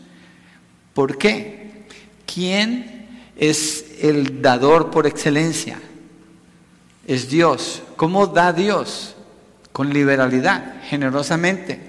¿Por 0.93 1.17
qué? 1.17 1.85
¿Quién 2.31 3.07
es 3.35 3.85
el 4.01 4.41
dador 4.41 4.91
por 4.91 5.07
excelencia? 5.07 5.79
Es 7.07 7.29
Dios. 7.29 7.81
¿Cómo 7.95 8.27
da 8.27 8.53
Dios? 8.53 9.15
Con 9.71 9.91
liberalidad, 9.91 10.81
generosamente. 10.83 11.79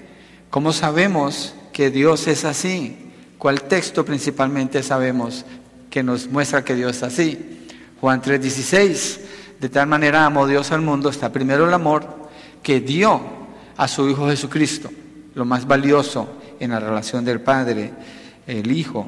¿Cómo 0.49 0.73
sabemos 0.73 1.53
que 1.71 1.91
Dios 1.91 2.27
es 2.27 2.45
así? 2.45 2.97
¿Cuál 3.37 3.61
texto 3.63 4.05
principalmente 4.05 4.81
sabemos 4.81 5.45
que 5.89 6.01
nos 6.01 6.27
muestra 6.27 6.63
que 6.63 6.75
Dios 6.75 6.97
es 6.97 7.03
así? 7.03 7.64
Juan 8.01 8.21
3:16. 8.21 9.19
De 9.59 9.69
tal 9.69 9.87
manera 9.87 10.25
amó 10.25 10.47
Dios 10.47 10.71
al 10.71 10.81
mundo, 10.81 11.09
está 11.09 11.31
primero 11.31 11.65
el 11.67 11.73
amor 11.73 12.05
que 12.61 12.81
dio 12.81 13.21
a 13.77 13.87
su 13.87 14.09
Hijo 14.09 14.27
Jesucristo, 14.27 14.89
lo 15.33 15.45
más 15.45 15.65
valioso 15.65 16.27
en 16.59 16.71
la 16.71 16.79
relación 16.79 17.23
del 17.23 17.41
Padre, 17.41 17.93
el 18.47 18.71
Hijo. 18.71 19.07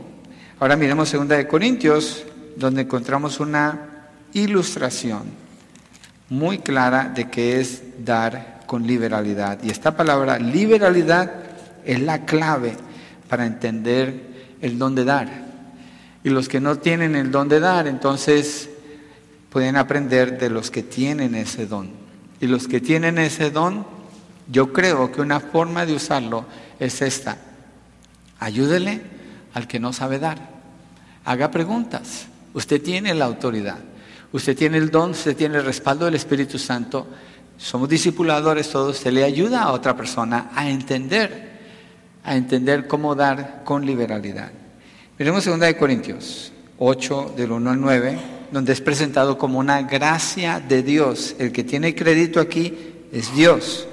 Ahora 0.60 0.76
miremos 0.76 1.12
2 1.12 1.28
de 1.28 1.47
Corintios, 1.47 2.23
donde 2.56 2.84
encontramos 2.84 3.39
una 3.39 4.10
ilustración 4.34 5.23
muy 6.30 6.60
clara 6.60 7.12
de 7.13 7.30
qué 7.30 7.60
es 7.60 7.84
dar 8.04 8.62
con 8.65 8.86
liberalidad. 8.86 9.60
Y 9.63 9.69
esta 9.69 9.95
palabra 9.95 10.39
liberalidad 10.39 11.32
es 11.86 12.02
la 12.02 12.26
clave 12.26 12.73
para 13.30 13.45
entender 13.45 14.58
el 14.62 14.78
don 14.78 14.95
de 14.95 15.06
dar. 15.06 15.30
Y 16.23 16.30
los 16.30 16.50
que 16.50 16.60
no 16.60 16.78
tienen 16.78 17.15
el 17.15 17.32
don 17.32 17.47
de 17.47 17.60
dar, 17.60 17.88
entonces 17.88 18.69
pueden 19.58 19.76
aprender 19.76 20.38
de 20.38 20.52
los 20.52 20.70
que 20.70 20.84
tienen 20.84 21.34
ese 21.34 21.65
don. 21.65 21.89
Y 22.39 22.46
los 22.46 22.67
que 22.67 22.80
tienen 22.80 23.17
ese 23.17 23.50
don, 23.50 23.88
yo 24.52 24.72
creo 24.72 25.12
que 25.12 25.20
una 25.20 25.39
forma 25.39 25.84
de 25.84 25.96
usarlo 25.96 26.46
es 26.80 27.02
esta. 27.02 27.39
Ayúdele 28.38 29.02
al 29.56 29.67
que 29.67 29.80
no 29.80 29.93
sabe 29.93 30.20
dar. 30.20 30.38
Haga 31.26 31.50
preguntas. 31.50 32.28
Usted 32.54 32.84
tiene 32.84 33.15
la 33.15 33.26
autoridad. 33.26 33.80
Usted 34.32 34.56
tiene 34.56 34.78
el 34.78 34.91
don, 34.91 35.10
usted 35.10 35.36
tiene 35.36 35.58
el 35.58 35.65
respaldo 35.65 36.06
del 36.06 36.13
Espíritu 36.13 36.60
Santo 36.60 37.08
somos 37.58 37.89
discipuladores 37.89 38.70
todos, 38.70 38.98
se 38.98 39.12
le 39.12 39.24
ayuda 39.24 39.63
a 39.63 39.72
otra 39.72 39.98
persona 39.98 40.52
a 40.54 40.70
entender, 40.70 41.50
a 42.24 42.36
entender 42.36 42.86
cómo 42.86 43.15
dar 43.15 43.63
con 43.63 43.84
liberalidad. 43.84 44.52
Miremos 45.17 45.43
2 45.46 45.74
Corintios 45.80 46.52
8, 46.78 47.34
del 47.36 47.54
1 47.54 47.72
al 47.72 47.82
9, 47.82 48.37
donde 48.51 48.73
es 48.73 48.81
presentado 48.81 49.38
como 49.38 49.60
una 49.60 49.81
gracia 49.83 50.60
de 50.60 50.83
Dios. 50.83 51.36
El 51.39 51.51
que 51.51 51.63
tiene 51.63 51.95
crédito 51.95 52.39
aquí 52.39 52.77
es 53.12 53.33
Dios. 53.36 53.88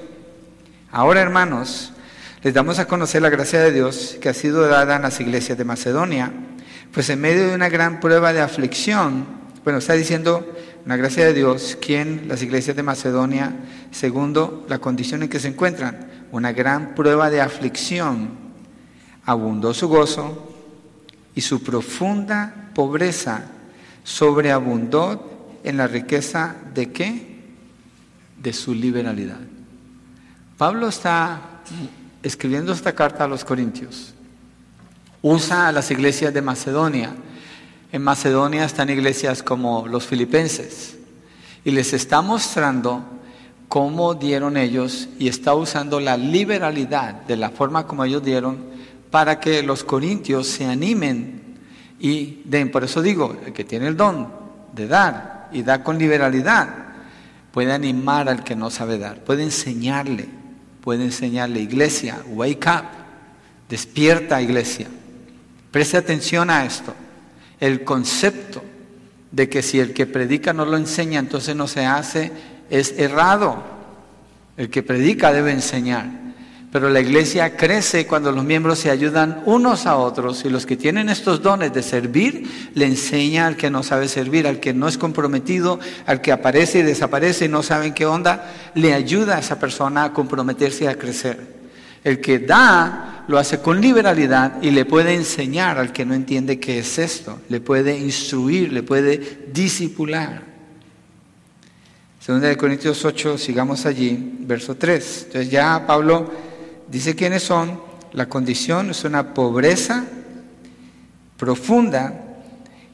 Ahora, 0.91 1.21
hermanos, 1.21 1.93
les 2.41 2.53
damos 2.53 2.79
a 2.79 2.87
conocer 2.87 3.21
la 3.21 3.29
gracia 3.29 3.59
de 3.61 3.71
Dios 3.71 4.17
que 4.21 4.29
ha 4.29 4.33
sido 4.33 4.67
dada 4.67 4.95
en 4.95 5.01
las 5.01 5.19
iglesias 5.19 5.57
de 5.57 5.65
Macedonia, 5.65 6.31
pues 6.91 7.09
en 7.09 7.19
medio 7.19 7.47
de 7.47 7.55
una 7.55 7.69
gran 7.69 7.99
prueba 7.99 8.33
de 8.33 8.41
aflicción, 8.41 9.25
bueno, 9.63 9.79
está 9.79 9.93
diciendo 9.93 10.55
una 10.85 10.95
gracia 10.95 11.25
de 11.25 11.33
Dios, 11.33 11.77
quien 11.81 12.27
las 12.27 12.43
iglesias 12.43 12.75
de 12.75 12.83
Macedonia, 12.83 13.51
segundo, 13.89 14.65
la 14.69 14.77
condición 14.77 15.23
en 15.23 15.29
que 15.29 15.39
se 15.39 15.47
encuentran, 15.47 16.07
una 16.31 16.53
gran 16.53 16.93
prueba 16.93 17.31
de 17.31 17.41
aflicción, 17.41 18.29
abundó 19.25 19.73
su 19.73 19.87
gozo 19.87 20.53
y 21.33 21.41
su 21.41 21.63
profunda 21.63 22.69
pobreza 22.75 23.54
sobreabundó 24.05 25.59
en 25.65 25.75
la 25.75 25.87
riqueza 25.87 26.55
de 26.73 26.93
qué? 26.93 27.41
De 28.41 28.53
su 28.53 28.73
liberalidad. 28.73 29.41
Pablo 30.57 30.87
está 30.87 31.41
escribiendo 32.23 32.71
esta 32.71 32.95
carta 32.95 33.25
a 33.25 33.27
los 33.27 33.43
Corintios. 33.43 34.13
Usa 35.21 35.67
a 35.67 35.73
las 35.73 35.91
iglesias 35.91 36.33
de 36.33 36.41
Macedonia 36.41 37.13
en 37.95 38.01
Macedonia 38.01 38.65
están 38.65 38.89
iglesias 38.89 39.41
como 39.41 39.87
los 39.87 40.05
filipenses 40.05 40.97
y 41.63 41.71
les 41.71 41.93
está 41.93 42.21
mostrando 42.21 43.05
cómo 43.69 44.15
dieron 44.15 44.57
ellos 44.57 45.07
y 45.17 45.29
está 45.29 45.55
usando 45.55 46.01
la 46.01 46.17
liberalidad 46.17 47.21
de 47.21 47.37
la 47.37 47.51
forma 47.51 47.87
como 47.87 48.03
ellos 48.03 48.21
dieron 48.21 48.57
para 49.11 49.39
que 49.39 49.63
los 49.63 49.85
corintios 49.85 50.47
se 50.47 50.65
animen 50.65 51.44
y 52.05 52.43
den. 52.45 52.69
Por 52.69 52.83
eso 52.83 53.01
digo, 53.01 53.35
el 53.43 53.51
que 53.51 53.63
tiene 53.63 53.87
el 53.87 53.97
don 53.97 54.27
de 54.73 54.87
dar 54.87 55.49
y 55.51 55.63
da 55.63 55.83
con 55.83 55.97
liberalidad, 55.97 56.69
puede 57.51 57.73
animar 57.73 58.29
al 58.29 58.43
que 58.43 58.55
no 58.55 58.69
sabe 58.69 58.99
dar, 58.99 59.23
puede 59.23 59.41
enseñarle, 59.41 60.27
puede 60.81 61.03
enseñarle, 61.03 61.61
iglesia, 61.61 62.21
wake 62.27 62.67
up, 62.67 62.85
despierta 63.67 64.39
iglesia, 64.39 64.87
preste 65.71 65.97
atención 65.97 66.51
a 66.51 66.63
esto 66.63 66.93
el 67.59 67.83
concepto 67.83 68.61
de 69.31 69.49
que 69.49 69.63
si 69.63 69.79
el 69.79 69.91
que 69.91 70.05
predica 70.05 70.53
no 70.53 70.63
lo 70.65 70.77
enseña, 70.77 71.17
entonces 71.17 71.55
no 71.55 71.67
se 71.67 71.87
hace, 71.87 72.31
es 72.69 72.93
errado. 72.99 73.63
El 74.57 74.69
que 74.69 74.83
predica 74.83 75.33
debe 75.33 75.51
enseñar. 75.51 76.24
Pero 76.75 76.89
la 76.89 76.99
iglesia 76.99 77.55
crece 77.55 78.05
cuando 78.05 78.33
los 78.33 78.43
miembros 78.43 78.79
se 78.79 78.89
ayudan 78.89 79.41
unos 79.45 79.85
a 79.85 79.95
otros 79.95 80.43
y 80.43 80.49
los 80.49 80.65
que 80.65 80.75
tienen 80.75 81.07
estos 81.07 81.41
dones 81.41 81.73
de 81.73 81.81
servir 81.81 82.69
le 82.73 82.83
enseña 82.83 83.47
al 83.47 83.55
que 83.55 83.69
no 83.69 83.81
sabe 83.81 84.09
servir, 84.09 84.45
al 84.45 84.59
que 84.59 84.73
no 84.73 84.89
es 84.89 84.97
comprometido, 84.97 85.79
al 86.05 86.19
que 86.19 86.33
aparece 86.33 86.79
y 86.79 86.81
desaparece 86.81 87.45
y 87.45 87.47
no 87.47 87.63
saben 87.63 87.93
qué 87.93 88.05
onda, 88.05 88.51
le 88.73 88.93
ayuda 88.93 89.37
a 89.37 89.39
esa 89.39 89.57
persona 89.57 90.03
a 90.03 90.11
comprometerse 90.11 90.83
y 90.83 90.87
a 90.87 90.97
crecer. 90.97 91.39
El 92.03 92.19
que 92.19 92.39
da 92.39 93.23
lo 93.29 93.37
hace 93.37 93.59
con 93.59 93.79
liberalidad 93.79 94.61
y 94.61 94.71
le 94.71 94.83
puede 94.83 95.13
enseñar 95.13 95.79
al 95.79 95.93
que 95.93 96.03
no 96.03 96.13
entiende 96.13 96.59
qué 96.59 96.79
es 96.79 96.99
esto, 96.99 97.39
le 97.47 97.61
puede 97.61 97.97
instruir, 97.97 98.73
le 98.73 98.83
puede 98.83 99.45
disipular. 99.53 100.43
Segunda 102.19 102.49
de 102.49 102.57
Corintios 102.57 103.05
8, 103.05 103.37
sigamos 103.37 103.85
allí, 103.85 104.39
verso 104.41 104.75
3. 104.75 105.23
Entonces 105.27 105.49
ya 105.49 105.85
Pablo 105.87 106.54
dice 106.89 107.15
quiénes 107.15 107.43
son, 107.43 107.79
la 108.13 108.27
condición 108.27 108.89
es 108.91 109.03
una 109.03 109.33
pobreza 109.33 110.05
profunda 111.37 112.23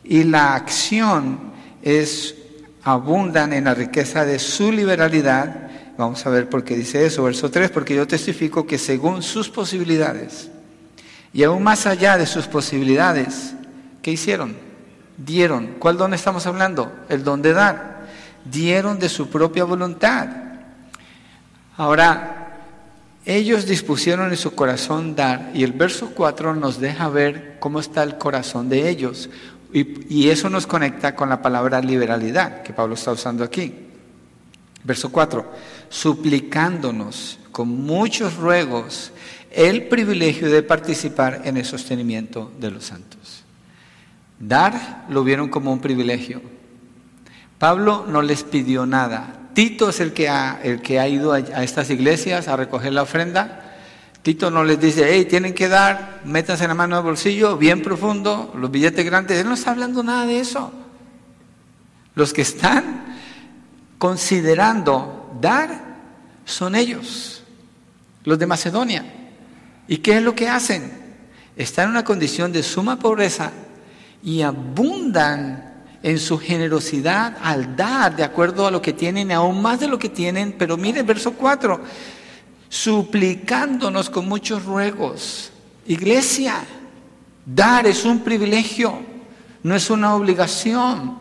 y 0.03 0.23
la 0.23 0.55
acción 0.55 1.39
es 1.81 2.35
abundan 2.83 3.53
en 3.53 3.65
la 3.65 3.73
riqueza 3.75 4.25
de 4.25 4.39
su 4.39 4.71
liberalidad 4.71 5.71
Vamos 6.01 6.25
a 6.25 6.31
ver 6.31 6.49
por 6.49 6.63
qué 6.63 6.75
dice 6.75 7.05
eso. 7.05 7.23
Verso 7.23 7.51
3, 7.51 7.69
porque 7.69 7.93
yo 7.93 8.07
testifico 8.07 8.65
que 8.65 8.79
según 8.79 9.21
sus 9.21 9.49
posibilidades 9.49 10.49
y 11.31 11.43
aún 11.43 11.61
más 11.61 11.85
allá 11.85 12.17
de 12.17 12.25
sus 12.25 12.47
posibilidades, 12.47 13.53
¿qué 14.01 14.09
hicieron? 14.09 14.55
Dieron. 15.15 15.75
¿Cuál 15.77 15.97
don 15.97 16.15
estamos 16.15 16.47
hablando? 16.47 16.91
El 17.07 17.23
don 17.23 17.43
de 17.43 17.53
dar. 17.53 18.07
Dieron 18.43 18.97
de 18.97 19.09
su 19.09 19.29
propia 19.29 19.63
voluntad. 19.63 20.27
Ahora, 21.77 22.40
ellos 23.25 23.67
dispusieron 23.67 24.31
en 24.31 24.37
su 24.37 24.55
corazón 24.55 25.15
dar 25.15 25.51
y 25.53 25.63
el 25.63 25.73
verso 25.73 26.11
4 26.15 26.55
nos 26.55 26.79
deja 26.79 27.07
ver 27.09 27.57
cómo 27.59 27.79
está 27.79 28.01
el 28.03 28.17
corazón 28.17 28.67
de 28.69 28.89
ellos. 28.89 29.29
Y, 29.73 30.27
eso 30.27 30.49
nos 30.49 30.67
conecta 30.67 31.15
con 31.15 31.29
la 31.29 31.41
palabra 31.41 31.79
liberalidad 31.79 32.61
que 32.61 32.73
Pablo 32.73 32.95
está 32.95 33.11
usando 33.11 33.43
aquí. 33.43 33.73
Verso 34.83 35.11
4, 35.11 35.49
suplicándonos 35.89 37.39
con 37.51 37.69
muchos 37.69 38.35
ruegos 38.35 39.11
el 39.51 39.87
privilegio 39.87 40.49
de 40.49 40.63
participar 40.63 41.41
en 41.45 41.57
el 41.57 41.65
sostenimiento 41.65 42.51
de 42.59 42.71
los 42.71 42.85
santos. 42.85 43.43
Dar 44.39 45.05
lo 45.09 45.23
vieron 45.23 45.49
como 45.49 45.71
un 45.71 45.79
privilegio. 45.79 46.41
Pablo 47.59 48.05
no 48.07 48.21
les 48.21 48.43
pidió 48.43 48.85
nada. 48.85 49.40
Tito 49.53 49.89
es 49.89 49.99
el 49.99 50.13
que 50.13 50.29
ha, 50.29 50.59
el 50.63 50.81
que 50.81 50.99
ha 50.99 51.07
ido 51.07 51.33
a, 51.33 51.39
estas 51.39 51.89
iglesias 51.89 52.47
a 52.47 52.55
recoger 52.55 52.93
la 52.93 53.03
ofrenda. 53.03 53.77
Tito 54.21 54.51
no 54.51 54.63
les 54.63 54.79
dice, 54.79 55.07
hey, 55.09 55.25
tienen 55.25 55.53
que 55.53 55.67
dar, 55.67 56.21
métanse 56.25 56.67
la 56.67 56.73
mano 56.73 56.95
al 56.95 57.03
bolsillo, 57.03 57.57
bien 57.57 57.81
profundo, 57.81 58.53
los 58.55 58.69
billetes 58.69 59.05
grandes. 59.05 59.39
Él 59.39 59.47
no 59.47 59.55
está 59.55 59.71
hablando 59.71 60.03
nada 60.03 60.25
de 60.25 60.39
eso. 60.39 60.71
Los 62.15 62.33
que 62.33 62.43
están 62.43 63.17
considerando 63.97 65.37
dar 65.41 65.91
son 66.45 66.75
ellos, 66.75 67.43
los 68.23 68.37
de 68.37 68.47
Macedonia. 68.47 69.05
¿Y 69.87 69.97
qué 69.97 70.17
es 70.17 70.23
lo 70.23 70.35
que 70.35 70.47
hacen? 70.47 70.91
Están 71.55 71.85
en 71.85 71.91
una 71.91 72.03
condición 72.03 72.51
de 72.51 72.63
suma 72.63 72.97
pobreza 72.99 73.51
y 74.23 74.41
abundan 74.41 75.70
en 76.03 76.19
su 76.19 76.37
generosidad 76.37 77.37
al 77.41 77.75
dar 77.75 78.15
de 78.15 78.23
acuerdo 78.23 78.65
a 78.65 78.71
lo 78.71 78.81
que 78.81 78.93
tienen, 78.93 79.31
aún 79.31 79.61
más 79.61 79.79
de 79.79 79.87
lo 79.87 79.99
que 79.99 80.09
tienen. 80.09 80.55
Pero 80.57 80.77
mire, 80.77 81.03
verso 81.03 81.33
4, 81.33 81.81
suplicándonos 82.69 84.09
con 84.09 84.27
muchos 84.27 84.65
ruegos. 84.65 85.51
Iglesia, 85.85 86.55
dar 87.45 87.85
es 87.85 88.05
un 88.05 88.19
privilegio, 88.19 88.99
no 89.63 89.75
es 89.75 89.89
una 89.89 90.15
obligación. 90.15 91.19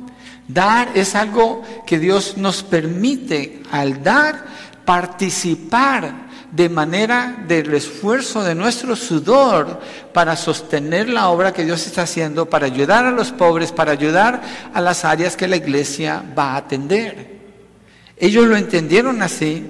Dar 0.49 0.91
es 0.95 1.15
algo 1.15 1.63
que 1.87 1.99
Dios 1.99 2.37
nos 2.37 2.63
permite 2.63 3.63
al 3.71 4.03
dar 4.03 4.45
participar 4.85 6.30
de 6.53 6.69
manera 6.69 7.45
del 7.47 7.73
esfuerzo 7.75 8.43
de 8.43 8.55
nuestro 8.55 8.97
sudor 8.97 9.81
para 10.13 10.37
sostener 10.37 11.09
la 11.09 11.29
obra 11.29 11.53
que 11.53 11.65
Dios 11.65 11.87
está 11.87 12.03
haciendo, 12.03 12.47
para 12.47 12.67
ayudar 12.67 13.05
a 13.05 13.13
los 13.13 13.31
pobres, 13.31 13.73
para 13.73 13.93
ayudar 13.93 14.43
a 14.73 14.81
las 14.81 15.05
áreas 15.05 15.37
que 15.37 15.49
la 15.49 15.57
iglesia 15.57 16.25
va 16.37 16.53
a 16.53 16.57
atender. 16.57 17.39
Ellos 18.17 18.47
lo 18.47 18.57
entendieron 18.57 19.23
así 19.23 19.65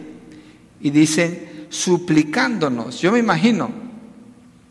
y 0.81 0.91
dicen, 0.91 1.67
suplicándonos. 1.69 3.01
Yo 3.01 3.13
me 3.13 3.19
imagino, 3.19 3.71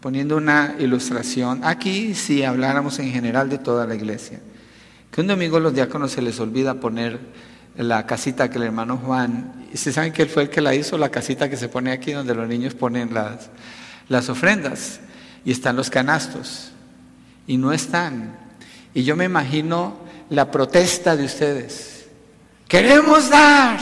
poniendo 0.01 0.37
una 0.37 0.75
ilustración, 0.79 1.61
aquí 1.63 2.13
si 2.15 2.43
habláramos 2.43 2.99
en 2.99 3.11
general 3.11 3.49
de 3.49 3.57
toda 3.57 3.85
la 3.85 3.95
iglesia, 3.95 4.39
que 5.11 5.21
un 5.21 5.27
domingo 5.27 5.59
los 5.59 5.73
diáconos 5.73 6.11
se 6.11 6.21
les 6.21 6.39
olvida 6.39 6.75
poner 6.75 7.19
la 7.75 8.05
casita 8.05 8.49
que 8.49 8.57
el 8.57 8.63
hermano 8.65 8.97
Juan, 8.97 9.67
se 9.73 9.93
saben 9.93 10.11
que 10.11 10.23
él 10.23 10.29
fue 10.29 10.43
el 10.43 10.49
que 10.49 10.61
la 10.61 10.75
hizo, 10.75 10.97
la 10.97 11.09
casita 11.09 11.49
que 11.49 11.57
se 11.57 11.69
pone 11.69 11.91
aquí 11.91 12.11
donde 12.11 12.35
los 12.35 12.47
niños 12.47 12.73
ponen 12.73 13.13
las, 13.13 13.49
las 14.07 14.29
ofrendas 14.29 14.99
y 15.45 15.51
están 15.51 15.75
los 15.75 15.89
canastos 15.89 16.71
y 17.47 17.57
no 17.57 17.71
están. 17.71 18.37
Y 18.93 19.03
yo 19.03 19.15
me 19.15 19.25
imagino 19.25 19.97
la 20.29 20.51
protesta 20.51 21.15
de 21.15 21.25
ustedes. 21.25 22.07
Queremos 22.67 23.29
dar. 23.29 23.79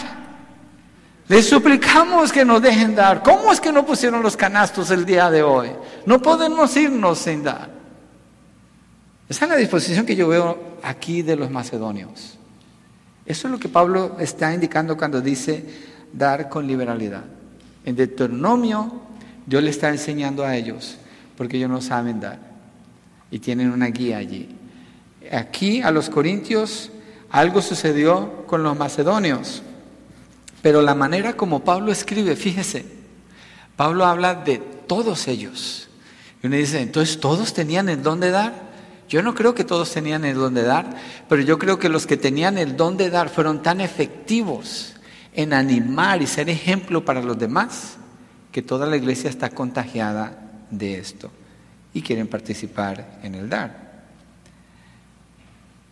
Les 1.28 1.48
suplicamos 1.48 2.32
que 2.32 2.46
nos 2.46 2.62
dejen 2.62 2.96
dar. 2.96 3.22
¿Cómo 3.22 3.52
es 3.52 3.60
que 3.60 3.72
no 3.72 3.86
pusieron 3.86 4.24
los 4.24 4.38
canastos 4.38 4.92
el 4.92 5.06
día 5.06 5.30
de 5.30 5.44
hoy? 5.44 5.70
No 6.06 6.22
podemos 6.22 6.76
irnos 6.78 7.20
sin 7.20 7.44
dar. 7.44 7.70
Esa 9.28 9.46
es 9.46 9.52
la 9.52 9.58
disposición 9.58 10.06
que 10.06 10.16
yo 10.16 10.30
veo 10.30 10.78
aquí 10.84 11.22
de 11.22 11.36
los 11.36 11.52
macedonios. 11.52 12.37
Eso 13.28 13.48
es 13.48 13.52
lo 13.52 13.60
que 13.60 13.70
Pablo 13.70 14.16
está 14.20 14.54
indicando 14.54 14.96
cuando 14.96 15.20
dice 15.22 15.64
dar 16.14 16.48
con 16.48 16.66
liberalidad. 16.66 17.26
En 17.84 17.96
Deuteronomio, 17.96 19.02
Dios 19.46 19.62
le 19.62 19.70
está 19.70 19.90
enseñando 19.90 20.46
a 20.46 20.56
ellos, 20.56 20.98
porque 21.36 21.58
ellos 21.58 21.70
no 21.70 21.82
saben 21.82 22.22
dar. 22.22 22.40
Y 23.30 23.40
tienen 23.40 23.72
una 23.72 23.88
guía 23.88 24.18
allí. 24.18 24.50
Aquí 25.32 25.82
a 25.82 25.92
los 25.92 26.10
corintios 26.10 26.90
algo 27.30 27.62
sucedió 27.62 28.46
con 28.48 28.64
los 28.64 28.78
macedonios. 28.78 29.62
Pero 30.62 30.82
la 30.82 30.96
manera 30.96 31.34
como 31.34 31.64
Pablo 31.64 31.92
escribe, 31.92 32.36
fíjese, 32.36 32.86
Pablo 33.76 34.06
habla 34.06 34.36
de 34.36 34.58
todos 34.58 35.28
ellos. 35.28 35.90
Y 36.42 36.48
uno 36.48 36.56
dice, 36.56 36.82
entonces 36.82 37.20
todos 37.20 37.54
tenían 37.54 37.90
el 37.90 38.02
don 38.02 38.20
de 38.20 38.32
dar. 38.32 38.67
Yo 39.08 39.22
no 39.22 39.34
creo 39.34 39.56
que 39.56 39.64
todos 39.64 39.92
tenían 39.92 40.26
el 40.26 40.36
don 40.36 40.54
de 40.54 40.64
dar, 40.64 40.98
pero 41.30 41.42
yo 41.42 41.58
creo 41.58 41.80
que 41.80 41.90
los 41.90 42.06
que 42.06 42.18
tenían 42.18 42.58
el 42.58 42.76
don 42.76 42.98
de 42.98 43.10
dar 43.10 43.30
fueron 43.30 43.62
tan 43.62 43.80
efectivos 43.80 44.96
en 45.34 45.54
animar 45.54 46.22
y 46.22 46.28
ser 46.28 46.50
ejemplo 46.50 47.06
para 47.06 47.22
los 47.22 47.38
demás, 47.38 47.98
que 48.52 48.62
toda 48.62 48.86
la 48.86 48.98
iglesia 48.98 49.30
está 49.30 49.50
contagiada 49.50 50.38
de 50.72 50.98
esto 50.98 51.32
y 51.94 52.02
quieren 52.02 52.28
participar 52.28 53.20
en 53.24 53.36
el 53.36 53.50
dar. 53.50 53.88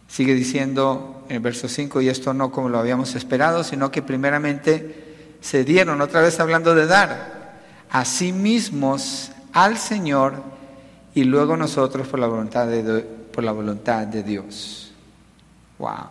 Sigue 0.08 0.34
diciendo 0.34 1.25
en 1.30 1.38
el 1.38 1.41
verso 1.41 1.67
5, 1.67 2.01
y 2.01 2.10
esto 2.10 2.34
no 2.34 2.51
como 2.51 2.69
lo 2.69 2.80
habíamos 2.80 3.15
esperado, 3.15 3.63
sino 3.63 3.91
que 3.91 4.01
primeramente 4.01 5.38
se 5.41 5.63
dieron, 5.63 6.01
otra 6.01 6.21
vez 6.21 6.39
hablando 6.39 6.75
de 6.75 6.86
dar, 6.86 7.62
a 7.89 8.04
sí 8.04 8.32
mismos 8.34 9.32
al 9.54 9.78
Señor 9.78 10.55
y 11.15 11.23
luego 11.23 11.58
nosotros 11.58 12.08
por 12.08 12.19
la 12.19 12.28
voluntad 12.28 12.67
de, 12.67 13.01
por 13.01 13.43
la 13.43 13.54
voluntad 13.54 14.06
de 14.06 14.21
Dios. 14.21 14.91
Wow. 15.80 16.10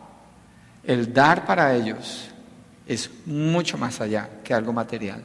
El 0.82 1.12
dar 1.12 1.46
para 1.46 1.74
ellos 1.74 2.28
es 2.86 3.10
mucho 3.26 3.78
más 3.78 4.00
allá 4.00 4.40
que 4.42 4.54
algo 4.54 4.72
material, 4.72 5.22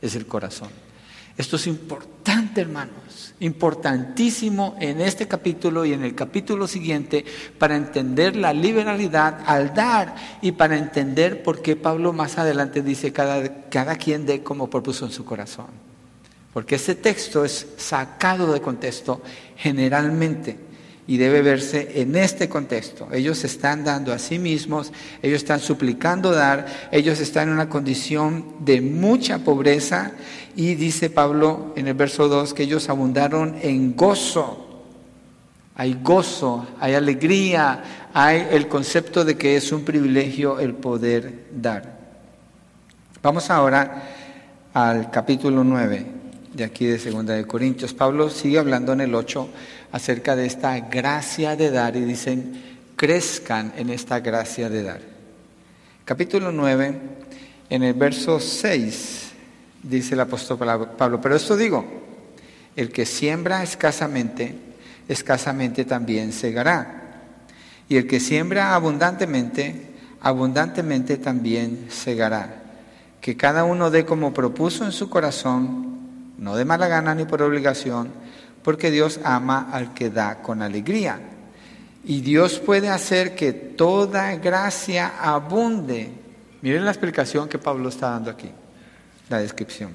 es 0.00 0.14
el 0.14 0.26
corazón. 0.26 0.68
Esto 1.36 1.56
es 1.56 1.66
importante, 1.66 2.60
hermanos, 2.60 3.34
importantísimo 3.40 4.76
en 4.78 5.00
este 5.00 5.26
capítulo 5.26 5.86
y 5.86 5.94
en 5.94 6.04
el 6.04 6.14
capítulo 6.14 6.68
siguiente 6.68 7.24
para 7.58 7.74
entender 7.74 8.36
la 8.36 8.52
liberalidad 8.52 9.40
al 9.46 9.72
dar 9.72 10.14
y 10.42 10.52
para 10.52 10.76
entender 10.76 11.42
por 11.42 11.62
qué 11.62 11.74
Pablo 11.74 12.12
más 12.12 12.36
adelante 12.36 12.82
dice 12.82 13.14
cada, 13.14 13.68
cada 13.70 13.96
quien 13.96 14.26
dé 14.26 14.42
como 14.42 14.68
propuso 14.68 15.06
en 15.06 15.12
su 15.12 15.24
corazón. 15.24 15.91
Porque 16.52 16.74
este 16.74 16.94
texto 16.94 17.44
es 17.44 17.66
sacado 17.76 18.52
de 18.52 18.60
contexto 18.60 19.22
generalmente 19.56 20.56
y 21.06 21.16
debe 21.16 21.42
verse 21.42 22.00
en 22.00 22.14
este 22.14 22.48
contexto. 22.48 23.08
Ellos 23.10 23.42
están 23.44 23.84
dando 23.84 24.12
a 24.12 24.18
sí 24.18 24.38
mismos, 24.38 24.92
ellos 25.22 25.38
están 25.38 25.60
suplicando 25.60 26.30
dar, 26.30 26.66
ellos 26.92 27.20
están 27.20 27.48
en 27.48 27.54
una 27.54 27.68
condición 27.68 28.44
de 28.60 28.80
mucha 28.80 29.38
pobreza 29.38 30.12
y 30.54 30.74
dice 30.74 31.10
Pablo 31.10 31.72
en 31.74 31.88
el 31.88 31.94
verso 31.94 32.28
2 32.28 32.54
que 32.54 32.64
ellos 32.64 32.88
abundaron 32.88 33.56
en 33.62 33.96
gozo. 33.96 34.68
Hay 35.74 35.98
gozo, 36.02 36.66
hay 36.78 36.94
alegría, 36.94 38.10
hay 38.12 38.46
el 38.50 38.68
concepto 38.68 39.24
de 39.24 39.38
que 39.38 39.56
es 39.56 39.72
un 39.72 39.84
privilegio 39.84 40.60
el 40.60 40.74
poder 40.74 41.46
dar. 41.50 41.98
Vamos 43.22 43.48
ahora 43.48 44.02
al 44.74 45.10
capítulo 45.10 45.64
9 45.64 46.21
de 46.54 46.64
aquí 46.64 46.86
de 46.86 46.98
Segunda 46.98 47.34
de 47.34 47.46
Corintios. 47.46 47.94
Pablo 47.94 48.28
sigue 48.28 48.58
hablando 48.58 48.92
en 48.92 49.00
el 49.00 49.14
8 49.14 49.48
acerca 49.92 50.36
de 50.36 50.46
esta 50.46 50.78
gracia 50.80 51.56
de 51.56 51.70
dar 51.70 51.96
y 51.96 52.00
dicen, 52.00 52.52
crezcan 52.96 53.72
en 53.76 53.90
esta 53.90 54.20
gracia 54.20 54.68
de 54.68 54.82
dar. 54.82 55.00
Capítulo 56.04 56.52
9, 56.52 57.00
en 57.70 57.82
el 57.82 57.94
verso 57.94 58.38
6, 58.38 59.30
dice 59.82 60.14
el 60.14 60.20
apóstol 60.20 60.58
Pablo, 60.98 61.20
pero 61.20 61.36
esto 61.36 61.56
digo, 61.56 61.84
el 62.76 62.90
que 62.90 63.06
siembra 63.06 63.62
escasamente, 63.62 64.54
escasamente 65.08 65.84
también 65.84 66.32
segará. 66.32 66.98
Y 67.88 67.96
el 67.96 68.06
que 68.06 68.20
siembra 68.20 68.74
abundantemente, 68.74 69.90
abundantemente 70.20 71.18
también 71.18 71.86
segará. 71.88 72.62
Que 73.20 73.36
cada 73.36 73.64
uno 73.64 73.90
dé 73.90 74.04
como 74.04 74.32
propuso 74.32 74.84
en 74.84 74.92
su 74.92 75.08
corazón, 75.10 75.91
no 76.42 76.56
de 76.56 76.64
mala 76.64 76.88
gana 76.88 77.14
ni 77.14 77.24
por 77.24 77.40
obligación, 77.40 78.08
porque 78.64 78.90
Dios 78.90 79.20
ama 79.22 79.68
al 79.70 79.94
que 79.94 80.10
da 80.10 80.42
con 80.42 80.60
alegría. 80.60 81.20
Y 82.04 82.20
Dios 82.20 82.58
puede 82.58 82.88
hacer 82.88 83.36
que 83.36 83.52
toda 83.52 84.34
gracia 84.34 85.12
abunde. 85.20 86.10
Miren 86.60 86.84
la 86.84 86.90
explicación 86.90 87.48
que 87.48 87.58
Pablo 87.58 87.88
está 87.88 88.10
dando 88.10 88.32
aquí, 88.32 88.50
la 89.28 89.38
descripción. 89.38 89.92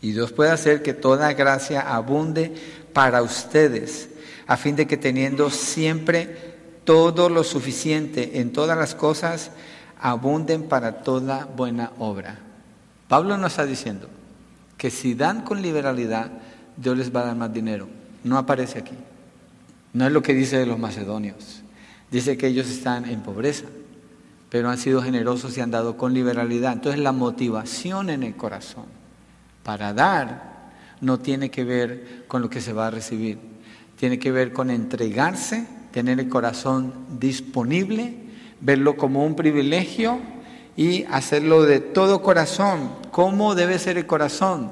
Y 0.00 0.12
Dios 0.12 0.30
puede 0.30 0.52
hacer 0.52 0.80
que 0.80 0.94
toda 0.94 1.32
gracia 1.32 1.80
abunde 1.80 2.54
para 2.92 3.20
ustedes, 3.20 4.10
a 4.46 4.56
fin 4.56 4.76
de 4.76 4.86
que 4.86 4.96
teniendo 4.96 5.50
siempre 5.50 6.54
todo 6.84 7.28
lo 7.28 7.42
suficiente 7.42 8.38
en 8.38 8.52
todas 8.52 8.78
las 8.78 8.94
cosas, 8.94 9.50
abunden 10.00 10.68
para 10.68 11.02
toda 11.02 11.46
buena 11.46 11.90
obra. 11.98 12.38
Pablo 13.08 13.36
nos 13.36 13.54
está 13.54 13.66
diciendo, 13.66 14.08
que 14.78 14.90
si 14.90 15.14
dan 15.14 15.42
con 15.42 15.60
liberalidad, 15.60 16.30
Dios 16.76 16.96
les 16.96 17.14
va 17.14 17.20
a 17.20 17.26
dar 17.26 17.36
más 17.36 17.52
dinero. 17.52 17.88
No 18.24 18.38
aparece 18.38 18.78
aquí. 18.78 18.94
No 19.92 20.06
es 20.06 20.12
lo 20.12 20.22
que 20.22 20.32
dice 20.32 20.56
de 20.56 20.66
los 20.66 20.78
macedonios. 20.78 21.62
Dice 22.10 22.38
que 22.38 22.46
ellos 22.46 22.68
están 22.68 23.04
en 23.04 23.20
pobreza, 23.20 23.66
pero 24.48 24.70
han 24.70 24.78
sido 24.78 25.02
generosos 25.02 25.58
y 25.58 25.60
han 25.60 25.72
dado 25.72 25.96
con 25.96 26.14
liberalidad. 26.14 26.72
Entonces 26.72 27.00
la 27.00 27.12
motivación 27.12 28.08
en 28.08 28.22
el 28.22 28.36
corazón 28.36 28.86
para 29.64 29.92
dar 29.92 30.70
no 31.00 31.18
tiene 31.18 31.50
que 31.50 31.64
ver 31.64 32.24
con 32.28 32.40
lo 32.40 32.48
que 32.48 32.60
se 32.60 32.72
va 32.72 32.86
a 32.86 32.90
recibir. 32.90 33.38
Tiene 33.98 34.18
que 34.18 34.30
ver 34.30 34.52
con 34.52 34.70
entregarse, 34.70 35.66
tener 35.90 36.20
el 36.20 36.28
corazón 36.28 36.94
disponible, 37.18 38.14
verlo 38.60 38.96
como 38.96 39.24
un 39.24 39.34
privilegio 39.34 40.20
y 40.78 41.04
hacerlo 41.10 41.64
de 41.64 41.80
todo 41.80 42.22
corazón. 42.22 42.92
¿Cómo 43.10 43.56
debe 43.56 43.80
ser 43.80 43.98
el 43.98 44.06
corazón? 44.06 44.70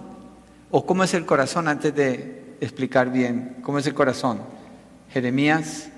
¿O 0.70 0.86
cómo 0.86 1.02
es 1.02 1.12
el 1.14 1.26
corazón 1.26 1.66
antes 1.66 1.92
de 1.96 2.54
explicar 2.60 3.10
bien 3.10 3.56
cómo 3.60 3.80
es 3.80 3.88
el 3.88 3.94
corazón? 3.94 4.40
Jeremías, 5.10 5.88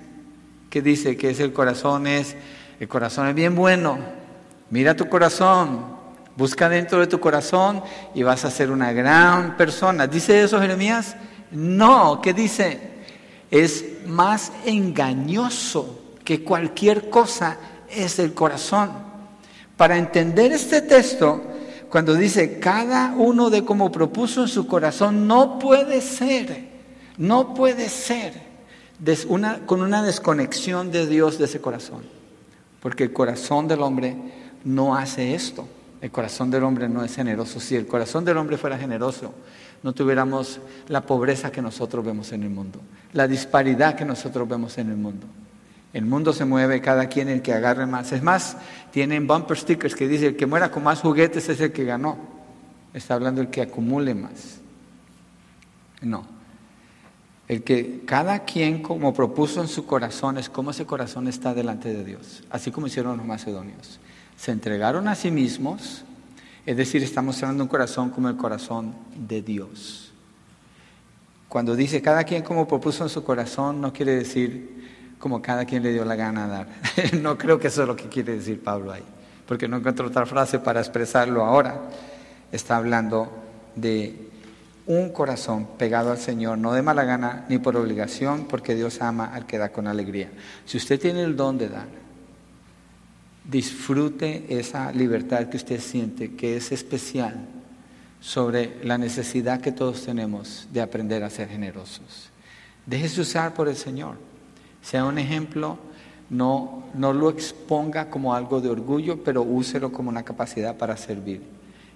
¿qué 0.71 0.81
dice 0.81 1.15
que 1.15 1.29
es 1.29 1.39
el 1.39 1.53
corazón? 1.53 2.07
Es 2.07 2.35
el 2.79 2.87
corazón 2.87 3.27
es 3.27 3.35
bien 3.35 3.53
bueno. 3.53 3.99
Mira 4.71 4.95
tu 4.95 5.07
corazón, 5.07 5.85
busca 6.35 6.67
dentro 6.69 6.99
de 6.99 7.05
tu 7.05 7.19
corazón 7.19 7.83
y 8.15 8.23
vas 8.23 8.45
a 8.45 8.49
ser 8.49 8.71
una 8.71 8.91
gran 8.91 9.57
persona. 9.57 10.07
¿Dice 10.07 10.41
eso 10.41 10.59
Jeremías? 10.59 11.15
No, 11.51 12.19
¿qué 12.19 12.33
dice? 12.33 12.79
Es 13.51 13.85
más 14.07 14.51
engañoso 14.65 16.15
que 16.23 16.43
cualquier 16.43 17.11
cosa 17.11 17.57
es 17.91 18.17
el 18.17 18.33
corazón. 18.33 19.08
Para 19.79 19.97
entender 19.97 20.51
este 20.51 20.81
texto, 20.81 21.41
cuando 21.89 22.13
dice 22.13 22.59
cada 22.59 23.13
uno 23.15 23.49
de 23.49 23.63
como 23.63 23.89
propuso 23.93 24.41
en 24.41 24.49
su 24.49 24.67
corazón, 24.67 25.25
no 25.25 25.57
puede 25.57 26.01
ser, 26.01 26.67
no 27.17 27.53
puede 27.53 27.87
ser 27.87 28.33
con 29.65 29.81
una 29.81 30.03
desconexión 30.03 30.91
de 30.91 31.07
Dios 31.07 31.37
de 31.37 31.45
ese 31.45 31.61
corazón. 31.61 32.01
Porque 32.81 33.05
el 33.05 33.13
corazón 33.13 33.69
del 33.69 33.81
hombre 33.81 34.17
no 34.65 34.97
hace 34.97 35.33
esto. 35.33 35.65
El 36.01 36.11
corazón 36.11 36.51
del 36.51 36.65
hombre 36.65 36.89
no 36.89 37.01
es 37.01 37.15
generoso. 37.15 37.61
Si 37.61 37.77
el 37.77 37.87
corazón 37.87 38.25
del 38.25 38.35
hombre 38.35 38.57
fuera 38.57 38.77
generoso, 38.77 39.33
no 39.81 39.93
tuviéramos 39.93 40.59
la 40.89 41.05
pobreza 41.05 41.53
que 41.53 41.61
nosotros 41.61 42.03
vemos 42.03 42.33
en 42.33 42.43
el 42.43 42.49
mundo, 42.49 42.81
la 43.13 43.29
disparidad 43.29 43.95
que 43.95 44.03
nosotros 44.03 44.45
vemos 44.45 44.77
en 44.77 44.89
el 44.89 44.97
mundo. 44.97 45.25
El 45.93 46.05
mundo 46.05 46.33
se 46.33 46.45
mueve, 46.45 46.81
cada 46.81 47.07
quien 47.07 47.29
el 47.29 47.41
que 47.41 47.53
agarre 47.53 47.85
más. 47.87 48.11
Es 48.11 48.21
más, 48.21 48.57
tienen 48.91 49.25
bumper 49.25 49.57
stickers 49.57 49.95
que 49.95 50.07
dice 50.07 50.27
el 50.27 50.35
que 50.35 50.45
muera 50.45 50.69
con 50.69 50.83
más 50.83 51.01
juguetes 51.01 51.49
es 51.49 51.59
el 51.61 51.71
que 51.71 51.83
ganó. 51.83 52.17
Está 52.93 53.15
hablando 53.15 53.41
el 53.41 53.49
que 53.49 53.61
acumule 53.61 54.13
más. 54.13 54.59
No. 56.01 56.25
El 57.47 57.63
que 57.63 58.03
cada 58.05 58.45
quien 58.45 58.83
como 58.83 59.13
propuso 59.13 59.61
en 59.61 59.67
su 59.67 59.87
corazón 59.87 60.37
es 60.37 60.49
como 60.49 60.69
ese 60.69 60.85
corazón 60.85 61.27
está 61.27 61.55
delante 61.55 61.91
de 61.91 62.03
Dios, 62.03 62.43
así 62.51 62.69
como 62.69 62.85
hicieron 62.85 63.17
los 63.17 63.25
macedonios. 63.25 63.99
Se 64.37 64.51
entregaron 64.51 65.07
a 65.07 65.15
sí 65.15 65.31
mismos, 65.31 66.03
es 66.67 66.77
decir, 66.77 67.01
estamos 67.01 67.35
mostrando 67.35 67.63
un 67.63 67.67
corazón 67.67 68.11
como 68.11 68.29
el 68.29 68.37
corazón 68.37 68.93
de 69.27 69.41
Dios. 69.41 70.13
Cuando 71.47 71.75
dice 71.75 72.03
cada 72.03 72.23
quien 72.23 72.43
como 72.43 72.67
propuso 72.67 73.03
en 73.03 73.09
su 73.09 73.23
corazón, 73.23 73.81
no 73.81 73.91
quiere 73.91 74.15
decir 74.15 74.98
como 75.19 75.41
cada 75.41 75.65
quien 75.65 75.83
le 75.83 75.91
dio 75.91 76.05
la 76.05 76.15
gana 76.15 76.47
dar. 76.47 76.67
no 77.21 77.37
creo 77.37 77.59
que 77.59 77.67
eso 77.67 77.83
es 77.83 77.87
lo 77.87 77.95
que 77.95 78.07
quiere 78.07 78.35
decir 78.35 78.63
Pablo 78.63 78.91
ahí, 78.91 79.03
porque 79.45 79.67
no 79.67 79.77
encuentro 79.77 80.07
otra 80.07 80.25
frase 80.25 80.59
para 80.59 80.79
expresarlo 80.79 81.43
ahora. 81.45 81.81
Está 82.51 82.77
hablando 82.77 83.29
de 83.75 84.29
un 84.87 85.09
corazón 85.09 85.67
pegado 85.77 86.11
al 86.11 86.17
Señor, 86.17 86.57
no 86.57 86.73
de 86.73 86.81
mala 86.81 87.03
gana 87.03 87.45
ni 87.49 87.59
por 87.59 87.77
obligación, 87.77 88.47
porque 88.47 88.73
Dios 88.73 89.01
ama 89.01 89.25
al 89.25 89.45
que 89.45 89.59
da 89.59 89.69
con 89.69 89.87
alegría. 89.87 90.31
Si 90.65 90.77
usted 90.77 90.99
tiene 90.99 91.21
el 91.21 91.35
don 91.35 91.57
de 91.57 91.69
dar, 91.69 91.85
disfrute 93.43 94.45
esa 94.49 94.91
libertad 94.91 95.47
que 95.47 95.57
usted 95.57 95.79
siente, 95.79 96.35
que 96.35 96.57
es 96.57 96.71
especial, 96.71 97.45
sobre 98.21 98.83
la 98.83 98.97
necesidad 98.97 99.61
que 99.61 99.71
todos 99.71 100.05
tenemos 100.05 100.67
de 100.73 100.81
aprender 100.81 101.23
a 101.23 101.29
ser 101.29 101.49
generosos. 101.49 102.29
Déjese 102.85 103.21
usar 103.21 103.53
por 103.53 103.67
el 103.67 103.75
Señor 103.75 104.28
sea 104.81 105.05
un 105.05 105.17
ejemplo, 105.17 105.77
no, 106.29 106.83
no 106.93 107.13
lo 107.13 107.29
exponga 107.29 108.09
como 108.09 108.33
algo 108.33 108.61
de 108.61 108.69
orgullo, 108.69 109.23
pero 109.23 109.41
úselo 109.41 109.91
como 109.91 110.09
una 110.09 110.23
capacidad 110.23 110.77
para 110.77 110.97
servir. 110.97 111.41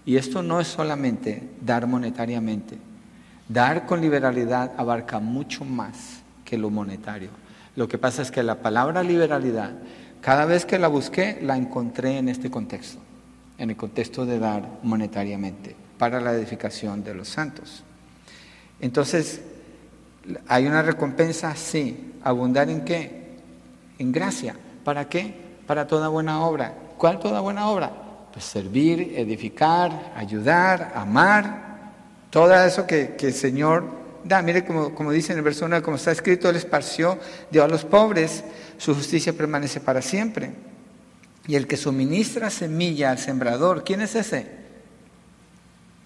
Y 0.05 0.17
esto 0.17 0.43
no 0.43 0.59
es 0.59 0.67
solamente 0.67 1.43
dar 1.61 1.88
monetariamente. 1.88 2.77
Dar 3.47 3.86
con 3.86 4.01
liberalidad 4.01 4.71
abarca 4.77 5.19
mucho 5.19 5.65
más 5.65 6.23
que 6.43 6.57
lo 6.57 6.69
monetario. 6.69 7.29
Lo 7.75 7.88
que 7.88 7.97
pasa 7.97 8.21
es 8.21 8.31
que 8.31 8.43
la 8.43 8.61
palabra 8.61 9.03
liberalidad, 9.03 9.71
cada 10.21 10.45
vez 10.45 10.65
que 10.65 10.79
la 10.79 10.88
busqué, 10.88 11.39
la 11.41 11.57
encontré 11.57 12.17
en 12.17 12.29
este 12.29 12.49
contexto, 12.49 12.99
en 13.57 13.69
el 13.69 13.75
contexto 13.75 14.25
de 14.25 14.39
dar 14.39 14.67
monetariamente 14.84 15.75
para 15.97 16.19
la 16.19 16.34
edificación 16.34 17.03
de 17.03 17.13
los 17.13 17.29
santos. 17.29 17.84
Entonces, 18.79 19.41
¿hay 20.47 20.67
una 20.67 20.82
recompensa? 20.82 21.55
Sí. 21.55 22.13
¿Abundar 22.24 22.69
en 22.69 22.86
qué? 22.86 23.38
En 23.99 24.11
gracia. 24.11 24.55
¿Para 24.84 25.09
qué? 25.09 25.34
Para 25.67 25.88
toda 25.88 26.07
buena 26.07 26.45
obra. 26.45 26.74
¿Cuál 26.97 27.19
toda 27.19 27.41
buena 27.41 27.67
obra? 27.69 27.91
Pues 28.32 28.45
servir, 28.45 29.13
edificar, 29.15 30.13
ayudar, 30.15 30.93
amar, 30.95 31.63
todo 32.30 32.53
eso 32.55 32.88
que, 32.88 33.15
el 33.19 33.34
Señor 33.34 33.86
da. 34.24 34.41
Mire 34.41 34.65
como, 34.65 34.95
como 34.95 35.11
dice 35.11 35.34
en 35.34 35.38
el 35.38 35.43
verso 35.43 35.65
1, 35.65 35.84
como 35.84 35.97
está 35.97 36.11
escrito, 36.11 36.49
Él 36.49 36.55
esparció, 36.55 37.19
dio 37.51 37.63
a 37.63 37.67
los 37.67 37.86
pobres, 37.86 38.43
su 38.78 38.95
justicia 38.95 39.34
permanece 39.34 39.80
para 39.80 40.01
siempre. 40.01 40.51
Y 41.45 41.55
el 41.55 41.67
que 41.67 41.78
suministra 41.78 42.49
semilla 42.49 43.11
al 43.11 43.19
sembrador, 43.19 43.84
¿quién 43.84 44.01
es 44.01 44.15
ese? 44.15 44.47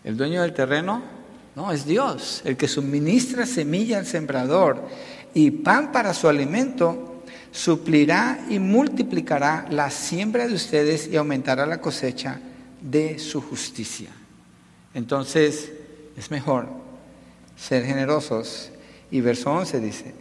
¿El 0.03 0.17
dueño 0.17 0.41
del 0.41 0.53
terreno? 0.53 1.01
No, 1.57 1.71
es 1.71 1.87
Dios, 1.87 2.43
el 2.45 2.55
que 2.55 2.67
suministra 2.67 3.47
semilla 3.47 3.97
al 3.97 4.05
sembrador 4.05 4.87
y 5.33 5.49
pan 5.49 5.91
para 5.91 6.13
su 6.13 6.27
alimento, 6.29 7.23
suplirá 7.51 8.45
y 8.47 8.59
multiplicará 8.59 9.65
la 9.71 9.89
siembra 9.89 10.47
de 10.47 10.53
ustedes 10.53 11.07
y 11.07 11.15
aumentará 11.15 11.65
la 11.65 11.81
cosecha 11.81 12.39
de 12.79 13.17
su 13.17 13.41
justicia. 13.41 14.09
Entonces, 14.93 15.71
es 16.15 16.29
mejor 16.29 16.67
ser 17.55 17.83
generosos. 17.85 18.69
Y 19.09 19.21
verso 19.21 19.51
11 19.51 19.79
dice, 19.79 20.13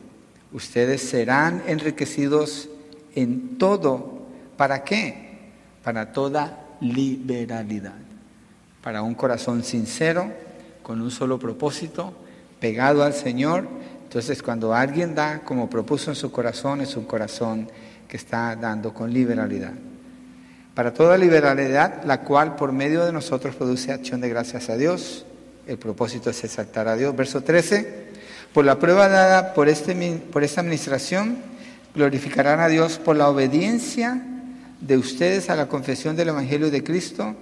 ustedes 0.54 1.02
serán 1.02 1.62
enriquecidos 1.66 2.70
en 3.14 3.58
todo. 3.58 4.22
¿Para 4.56 4.84
qué? 4.84 5.36
Para 5.84 6.14
toda 6.14 6.64
liberalidad. 6.80 7.98
Para 8.80 9.02
un 9.02 9.14
corazón 9.14 9.62
sincero, 9.62 10.45
con 10.86 11.02
un 11.02 11.10
solo 11.10 11.38
propósito, 11.38 12.14
pegado 12.60 13.02
al 13.02 13.12
Señor 13.12 13.66
entonces, 14.06 14.40
cuando 14.40 14.72
alguien 14.72 15.14
da 15.14 15.40
como 15.40 15.68
propuso 15.68 16.10
en 16.10 16.16
su 16.16 16.30
corazón, 16.30 16.80
es 16.80 16.96
un 16.96 17.04
corazón 17.04 17.68
que 18.08 18.16
está 18.16 18.54
dando 18.54 18.94
con 18.94 19.12
liberalidad. 19.12 19.72
Para 20.74 20.94
toda 20.94 21.18
liberalidad, 21.18 22.04
la 22.04 22.20
cual 22.20 22.54
por 22.54 22.70
medio 22.70 23.04
de 23.04 23.12
nosotros 23.12 23.56
produce 23.56 23.92
acción 23.92 24.20
de 24.20 24.28
gracias 24.28 24.70
a 24.70 24.76
Dios. 24.76 25.26
El 25.66 25.76
propósito 25.78 26.30
es 26.30 26.44
exaltar 26.44 26.86
a 26.86 26.94
Dios. 26.94 27.16
Verso 27.16 27.42
13. 27.42 28.06
Por 28.54 28.64
la 28.64 28.78
prueba 28.78 29.08
dada 29.08 29.54
por, 29.54 29.68
este, 29.68 29.94
por 30.32 30.44
esta 30.44 30.60
administración, 30.60 31.38
glorificarán 31.94 32.60
a 32.60 32.68
Dios 32.68 32.98
por 32.98 33.16
la 33.16 33.28
obediencia 33.28 34.22
de 34.80 34.96
ustedes 34.96 35.50
a 35.50 35.56
la 35.56 35.66
confesión 35.66 36.14
del 36.14 36.28
Evangelio 36.28 36.70
de 36.70 36.84
Cristo 36.84 37.34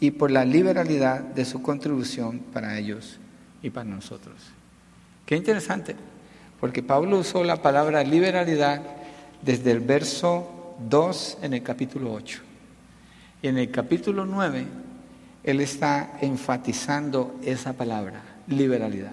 y 0.00 0.12
por 0.12 0.30
la 0.30 0.44
liberalidad 0.44 1.20
de 1.20 1.44
su 1.44 1.62
contribución 1.62 2.40
para 2.52 2.78
ellos 2.78 3.18
y 3.62 3.70
para 3.70 3.88
nosotros. 3.88 4.36
Qué 5.26 5.36
interesante, 5.36 5.96
porque 6.60 6.82
Pablo 6.82 7.18
usó 7.18 7.44
la 7.44 7.60
palabra 7.60 8.02
liberalidad 8.04 8.82
desde 9.42 9.72
el 9.72 9.80
verso 9.80 10.76
2 10.88 11.38
en 11.42 11.54
el 11.54 11.62
capítulo 11.62 12.12
8. 12.12 12.40
Y 13.42 13.48
en 13.48 13.58
el 13.58 13.70
capítulo 13.70 14.24
9, 14.24 14.64
él 15.44 15.60
está 15.60 16.18
enfatizando 16.20 17.36
esa 17.42 17.72
palabra, 17.72 18.22
liberalidad. 18.46 19.12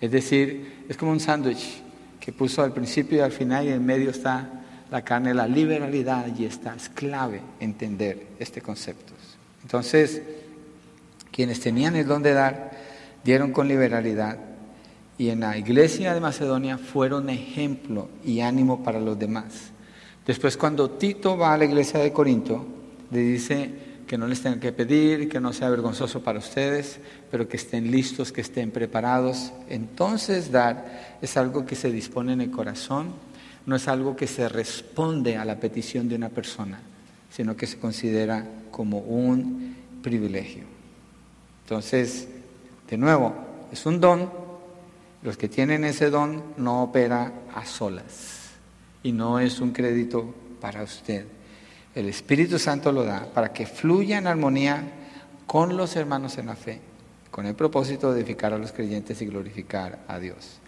Es 0.00 0.10
decir, 0.10 0.84
es 0.88 0.96
como 0.96 1.12
un 1.12 1.20
sándwich 1.20 1.82
que 2.20 2.32
puso 2.32 2.62
al 2.62 2.72
principio 2.72 3.18
y 3.18 3.20
al 3.20 3.32
final 3.32 3.66
y 3.66 3.70
en 3.70 3.84
medio 3.84 4.10
está 4.10 4.62
la 4.90 5.02
carne, 5.02 5.34
la 5.34 5.46
liberalidad 5.48 6.26
y 6.36 6.44
está. 6.44 6.74
Es 6.74 6.88
clave 6.88 7.40
entender 7.58 8.28
este 8.38 8.60
concepto. 8.60 9.13
Entonces, 9.64 10.22
quienes 11.32 11.58
tenían 11.58 11.96
el 11.96 12.06
don 12.06 12.22
de 12.22 12.32
dar, 12.32 12.70
dieron 13.24 13.50
con 13.50 13.66
liberalidad 13.66 14.38
y 15.18 15.30
en 15.30 15.40
la 15.40 15.56
iglesia 15.56 16.14
de 16.14 16.20
Macedonia 16.20 16.78
fueron 16.78 17.30
ejemplo 17.30 18.08
y 18.24 18.40
ánimo 18.40 18.82
para 18.82 19.00
los 19.00 19.18
demás. 19.18 19.72
Después 20.26 20.56
cuando 20.56 20.90
Tito 20.90 21.36
va 21.36 21.54
a 21.54 21.58
la 21.58 21.64
iglesia 21.64 22.00
de 22.00 22.12
Corinto, 22.12 22.64
le 23.10 23.20
dice 23.20 23.70
que 24.06 24.18
no 24.18 24.26
les 24.26 24.42
tengan 24.42 24.60
que 24.60 24.72
pedir, 24.72 25.28
que 25.28 25.40
no 25.40 25.52
sea 25.52 25.70
vergonzoso 25.70 26.22
para 26.22 26.38
ustedes, 26.38 26.98
pero 27.30 27.48
que 27.48 27.56
estén 27.56 27.90
listos, 27.90 28.32
que 28.32 28.40
estén 28.40 28.70
preparados. 28.70 29.52
Entonces 29.68 30.50
dar 30.50 31.18
es 31.22 31.36
algo 31.36 31.64
que 31.64 31.76
se 31.76 31.90
dispone 31.90 32.32
en 32.32 32.40
el 32.40 32.50
corazón, 32.50 33.12
no 33.66 33.76
es 33.76 33.88
algo 33.88 34.16
que 34.16 34.26
se 34.26 34.48
responde 34.48 35.36
a 35.36 35.44
la 35.44 35.58
petición 35.60 36.08
de 36.08 36.16
una 36.16 36.28
persona, 36.28 36.80
sino 37.30 37.56
que 37.56 37.66
se 37.66 37.78
considera 37.78 38.46
como 38.74 38.98
un 38.98 39.76
privilegio. 40.02 40.64
Entonces, 41.62 42.26
de 42.90 42.96
nuevo, 42.98 43.32
es 43.70 43.86
un 43.86 44.00
don 44.00 44.28
los 45.22 45.36
que 45.36 45.48
tienen 45.48 45.84
ese 45.84 46.10
don 46.10 46.42
no 46.56 46.82
opera 46.82 47.32
a 47.54 47.64
solas 47.64 48.50
y 49.04 49.12
no 49.12 49.38
es 49.38 49.60
un 49.60 49.70
crédito 49.70 50.34
para 50.60 50.82
usted. 50.82 51.24
El 51.94 52.08
Espíritu 52.08 52.58
Santo 52.58 52.90
lo 52.90 53.04
da 53.04 53.28
para 53.32 53.52
que 53.52 53.64
fluya 53.64 54.18
en 54.18 54.26
armonía 54.26 54.82
con 55.46 55.76
los 55.76 55.94
hermanos 55.94 56.36
en 56.38 56.46
la 56.46 56.56
fe, 56.56 56.80
con 57.30 57.46
el 57.46 57.54
propósito 57.54 58.12
de 58.12 58.22
edificar 58.22 58.52
a 58.52 58.58
los 58.58 58.72
creyentes 58.72 59.22
y 59.22 59.26
glorificar 59.26 60.00
a 60.08 60.18
Dios. 60.18 60.58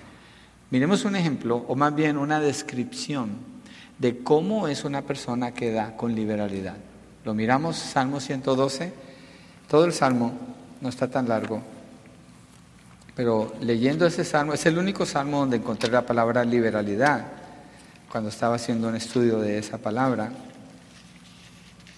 Miremos 0.70 1.04
un 1.04 1.16
ejemplo, 1.16 1.64
o 1.66 1.74
más 1.74 1.92
bien 1.92 2.18
una 2.18 2.38
descripción 2.38 3.30
de 3.98 4.18
cómo 4.18 4.68
es 4.68 4.84
una 4.84 5.02
persona 5.02 5.52
que 5.52 5.72
da 5.72 5.96
con 5.96 6.14
liberalidad. 6.14 6.76
Lo 7.26 7.34
miramos, 7.34 7.74
Salmo 7.76 8.20
112, 8.20 8.92
todo 9.68 9.84
el 9.84 9.92
Salmo 9.92 10.32
no 10.80 10.88
está 10.88 11.10
tan 11.10 11.28
largo, 11.28 11.60
pero 13.16 13.52
leyendo 13.60 14.06
ese 14.06 14.24
Salmo, 14.24 14.52
es 14.52 14.64
el 14.64 14.78
único 14.78 15.04
Salmo 15.04 15.40
donde 15.40 15.56
encontré 15.56 15.90
la 15.90 16.06
palabra 16.06 16.44
liberalidad, 16.44 17.26
cuando 18.12 18.30
estaba 18.30 18.54
haciendo 18.54 18.86
un 18.86 18.94
estudio 18.94 19.40
de 19.40 19.58
esa 19.58 19.76
palabra. 19.76 20.30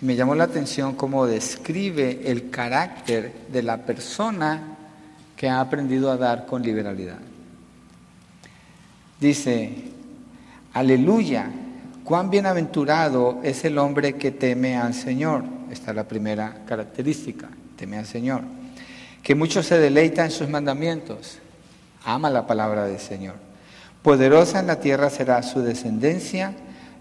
Me 0.00 0.16
llamó 0.16 0.34
la 0.34 0.44
atención 0.44 0.94
cómo 0.94 1.26
describe 1.26 2.22
el 2.24 2.48
carácter 2.48 3.30
de 3.52 3.62
la 3.62 3.84
persona 3.84 4.78
que 5.36 5.50
ha 5.50 5.60
aprendido 5.60 6.10
a 6.10 6.16
dar 6.16 6.46
con 6.46 6.62
liberalidad. 6.62 7.18
Dice, 9.20 9.90
aleluya, 10.72 11.50
cuán 12.08 12.30
bienaventurado 12.30 13.38
es 13.42 13.66
el 13.66 13.76
hombre 13.76 14.14
que 14.14 14.30
teme 14.30 14.78
al 14.78 14.94
Señor. 14.94 15.44
Esta 15.70 15.90
es 15.90 15.96
la 15.96 16.08
primera 16.08 16.64
característica, 16.66 17.50
teme 17.76 17.98
al 17.98 18.06
Señor. 18.06 18.40
Que 19.22 19.34
mucho 19.34 19.62
se 19.62 19.78
deleita 19.78 20.24
en 20.24 20.30
sus 20.30 20.48
mandamientos, 20.48 21.38
ama 22.06 22.30
la 22.30 22.46
palabra 22.46 22.86
del 22.86 22.98
Señor. 22.98 23.34
Poderosa 24.00 24.60
en 24.60 24.68
la 24.68 24.80
tierra 24.80 25.10
será 25.10 25.42
su 25.42 25.60
descendencia, 25.60 26.54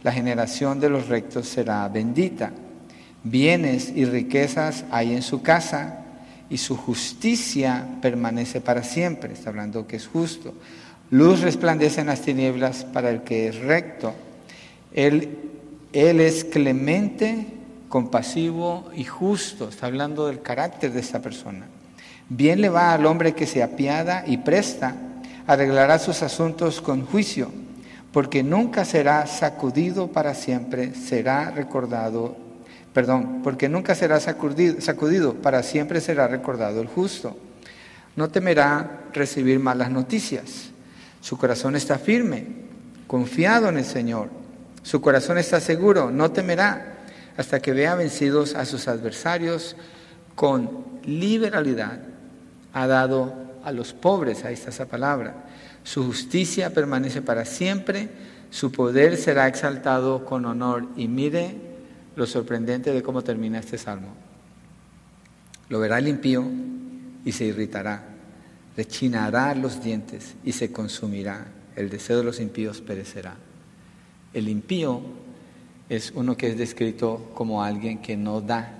la 0.03 0.11
generación 0.11 0.81
de 0.81 0.89
los 0.89 1.07
rectos 1.07 1.47
será 1.47 1.87
bendita. 1.87 2.51
Bienes 3.23 3.93
y 3.95 4.03
riquezas 4.03 4.83
hay 4.91 5.13
en 5.13 5.21
su 5.21 5.41
casa 5.41 6.03
y 6.49 6.57
su 6.57 6.75
justicia 6.75 7.87
permanece 8.01 8.59
para 8.59 8.83
siempre. 8.83 9.31
Está 9.31 9.51
hablando 9.51 9.87
que 9.87 9.95
es 9.95 10.05
justo. 10.05 10.53
Luz 11.11 11.39
resplandece 11.39 12.01
en 12.01 12.07
las 12.07 12.23
tinieblas 12.23 12.83
para 12.83 13.09
el 13.09 13.21
que 13.21 13.47
es 13.47 13.55
recto. 13.59 14.13
Él, 14.97 15.29
es 15.93 16.43
clemente, 16.43 17.47
compasivo 17.87 18.89
y 18.95 19.03
justo. 19.03 19.69
Está 19.69 19.85
hablando 19.85 20.27
del 20.27 20.41
carácter 20.41 20.91
de 20.91 20.99
esta 20.99 21.21
persona. 21.21 21.67
Bien 22.29 22.59
le 22.61 22.69
va 22.69 22.93
al 22.93 23.05
hombre 23.05 23.33
que 23.33 23.45
se 23.45 23.63
apiada 23.63 24.23
y 24.25 24.37
presta, 24.37 24.95
arreglará 25.45 25.99
sus 25.99 26.23
asuntos 26.23 26.81
con 26.81 27.05
juicio, 27.05 27.51
porque 28.11 28.43
nunca 28.43 28.83
será 28.83 29.27
sacudido 29.27 30.07
para 30.07 30.33
siempre, 30.33 30.93
será 30.93 31.51
recordado, 31.51 32.35
perdón, 32.93 33.41
porque 33.43 33.69
nunca 33.69 33.95
será 33.95 34.19
sacudido 34.19 35.35
para 35.35 35.63
siempre 35.63 36.01
será 36.01 36.27
recordado 36.27 36.81
el 36.81 36.87
justo. 36.87 37.37
No 38.15 38.29
temerá 38.29 39.03
recibir 39.13 39.59
malas 39.59 39.91
noticias 39.91 40.71
su 41.27 41.37
corazón 41.37 41.75
está 41.75 41.99
firme, 41.99 42.45
confiado 43.05 43.67
en 43.67 43.77
el 43.77 43.83
Señor. 43.83 44.29
Su 44.87 45.01
corazón 45.01 45.37
está 45.37 45.59
seguro, 45.59 46.11
no 46.11 46.31
temerá 46.31 46.99
hasta 47.35 47.59
que 47.59 47.73
vea 47.73 47.95
vencidos 47.95 48.55
a 48.55 48.63
sus 48.63 48.87
adversarios 48.87 49.75
con 50.33 50.85
liberalidad. 51.03 51.99
Ha 52.71 52.87
dado 52.87 53.33
a 53.65 53.73
los 53.73 53.91
pobres, 53.91 54.45
ahí 54.45 54.53
está 54.53 54.69
esa 54.69 54.85
palabra. 54.85 55.43
Su 55.83 56.05
justicia 56.05 56.73
permanece 56.73 57.21
para 57.21 57.43
siempre, 57.43 58.07
su 58.49 58.71
poder 58.71 59.17
será 59.17 59.49
exaltado 59.49 60.23
con 60.23 60.45
honor. 60.45 60.87
Y 60.95 61.09
mire 61.09 61.57
lo 62.15 62.25
sorprendente 62.25 62.93
de 62.93 63.03
cómo 63.03 63.25
termina 63.25 63.59
este 63.59 63.77
salmo. 63.77 64.13
Lo 65.67 65.81
verá 65.81 65.97
el 65.97 66.07
impío 66.07 66.45
y 67.25 67.33
se 67.33 67.43
irritará 67.43 68.03
rechinará 68.77 69.53
los 69.55 69.83
dientes 69.83 70.35
y 70.45 70.53
se 70.53 70.71
consumirá. 70.71 71.47
El 71.75 71.89
deseo 71.89 72.19
de 72.19 72.23
los 72.23 72.39
impíos 72.39 72.79
perecerá. 72.79 73.35
El 74.33 74.49
impío 74.49 75.01
es 75.89 76.11
uno 76.15 76.35
que 76.35 76.47
es 76.47 76.57
descrito 76.57 77.31
como 77.33 77.63
alguien 77.63 77.99
que 77.99 78.17
no 78.17 78.41
da 78.41 78.77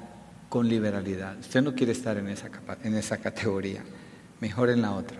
con 0.49 0.67
liberalidad. 0.67 1.37
Usted 1.39 1.61
no 1.61 1.73
quiere 1.73 1.91
estar 1.91 2.17
en 2.17 2.27
esa, 2.27 2.49
en 2.83 2.95
esa 2.95 3.17
categoría, 3.17 3.83
mejor 4.39 4.69
en 4.69 4.81
la 4.81 4.93
otra. 4.93 5.17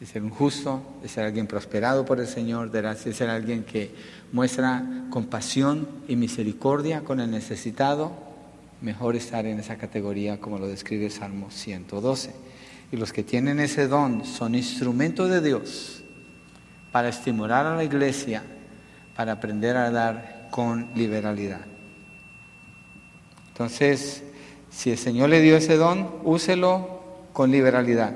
De 0.00 0.06
ser 0.06 0.22
un 0.22 0.30
justo, 0.30 0.82
de 1.02 1.08
ser 1.08 1.24
alguien 1.24 1.46
prosperado 1.46 2.04
por 2.04 2.18
el 2.18 2.26
Señor, 2.26 2.70
de 2.70 2.94
ser 3.12 3.30
alguien 3.30 3.64
que 3.64 3.94
muestra 4.32 4.84
compasión 5.10 5.86
y 6.08 6.16
misericordia 6.16 7.02
con 7.02 7.20
el 7.20 7.30
necesitado, 7.30 8.12
mejor 8.80 9.14
estar 9.14 9.46
en 9.46 9.60
esa 9.60 9.76
categoría 9.76 10.40
como 10.40 10.58
lo 10.58 10.66
describe 10.66 11.06
el 11.06 11.12
Salmo 11.12 11.50
112. 11.50 12.34
Y 12.90 12.96
los 12.96 13.12
que 13.12 13.22
tienen 13.22 13.60
ese 13.60 13.86
don 13.86 14.24
son 14.24 14.54
instrumentos 14.54 15.30
de 15.30 15.40
Dios 15.40 16.02
para 16.90 17.08
estimular 17.08 17.64
a 17.64 17.76
la 17.76 17.84
iglesia, 17.84 18.42
para 19.16 19.32
aprender 19.32 19.76
a 19.76 19.90
dar 19.90 20.48
con 20.50 20.88
liberalidad. 20.94 21.60
Entonces, 23.48 24.22
si 24.70 24.90
el 24.90 24.98
Señor 24.98 25.28
le 25.28 25.40
dio 25.40 25.56
ese 25.56 25.76
don, 25.76 26.08
úselo 26.24 27.00
con 27.32 27.50
liberalidad. 27.50 28.14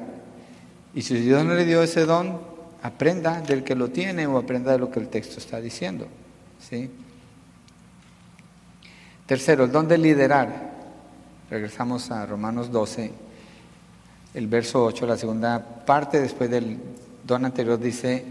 Y 0.95 1.03
si 1.03 1.15
Dios 1.21 1.45
no 1.45 1.55
le 1.55 1.65
dio 1.65 1.83
ese 1.83 2.07
don, 2.07 2.41
aprenda 2.83 3.41
del 3.41 3.65
que 3.65 3.75
lo 3.75 3.89
tiene 3.89 4.27
o 4.27 4.39
aprenda 4.39 4.73
de 4.73 4.79
lo 4.79 4.91
que 4.91 5.01
el 5.01 5.09
texto 5.09 5.39
está 5.39 5.61
diciendo. 5.61 6.07
¿sí? 6.59 6.91
Tercero, 9.27 9.65
el 9.65 9.73
don 9.73 9.89
de 9.89 9.99
liderar. 9.99 10.75
Regresamos 11.51 12.11
a 12.11 12.25
Romanos 12.27 12.71
12 12.71 13.27
el 14.37 14.49
verso 14.49 14.85
8, 14.85 15.07
la 15.07 15.17
segunda 15.17 15.59
parte, 15.87 16.21
después 16.21 16.51
del 16.51 16.79
don 17.27 17.47
anterior, 17.47 17.81
dice, 17.81 18.23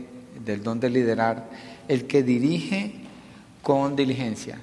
del 0.46 0.62
don 0.62 0.80
de 0.80 0.92
liderar, 0.92 1.50
el 1.88 2.06
que 2.06 2.24
dirige 2.24 2.94
con 3.62 3.96
diligencia. 3.96 4.60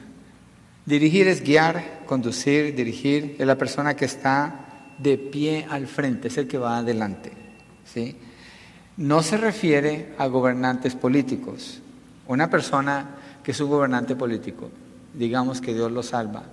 Dirigir 0.86 1.28
es 1.28 1.42
guiar, 1.42 2.02
conducir, 2.06 2.74
dirigir, 2.74 3.36
es 3.38 3.46
la 3.46 3.56
persona 3.56 3.94
que 3.94 4.04
está 4.04 4.62
de 4.98 5.16
pie 5.18 5.66
al 5.68 5.86
frente, 5.86 6.28
es 6.28 6.38
el 6.38 6.48
que 6.48 6.58
va 6.58 6.78
adelante. 6.78 7.32
¿sí? 7.84 8.16
No 8.96 9.22
se 9.22 9.36
refiere 9.36 10.14
a 10.18 10.26
gobernantes 10.26 10.94
políticos. 10.94 11.80
Una 12.26 12.50
persona 12.50 13.16
que 13.42 13.52
es 13.52 13.60
un 13.60 13.70
gobernante 13.70 14.16
político, 14.16 14.70
digamos 15.14 15.60
que 15.60 15.74
Dios 15.74 15.90
lo 15.90 16.02
salva, 16.02 16.44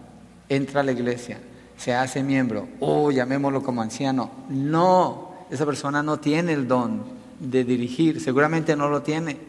entra 0.47 0.81
a 0.81 0.83
la 0.83 0.91
iglesia, 0.91 1.39
se 1.77 1.93
hace 1.93 2.23
miembro, 2.23 2.67
o 2.79 3.11
llamémoslo 3.11 3.63
como 3.63 3.81
anciano. 3.81 4.31
No, 4.49 5.45
esa 5.49 5.65
persona 5.65 6.03
no 6.03 6.19
tiene 6.19 6.53
el 6.53 6.67
don 6.67 7.03
de 7.39 7.63
dirigir, 7.63 8.19
seguramente 8.19 8.75
no 8.75 8.89
lo 8.89 9.01
tiene. 9.01 9.48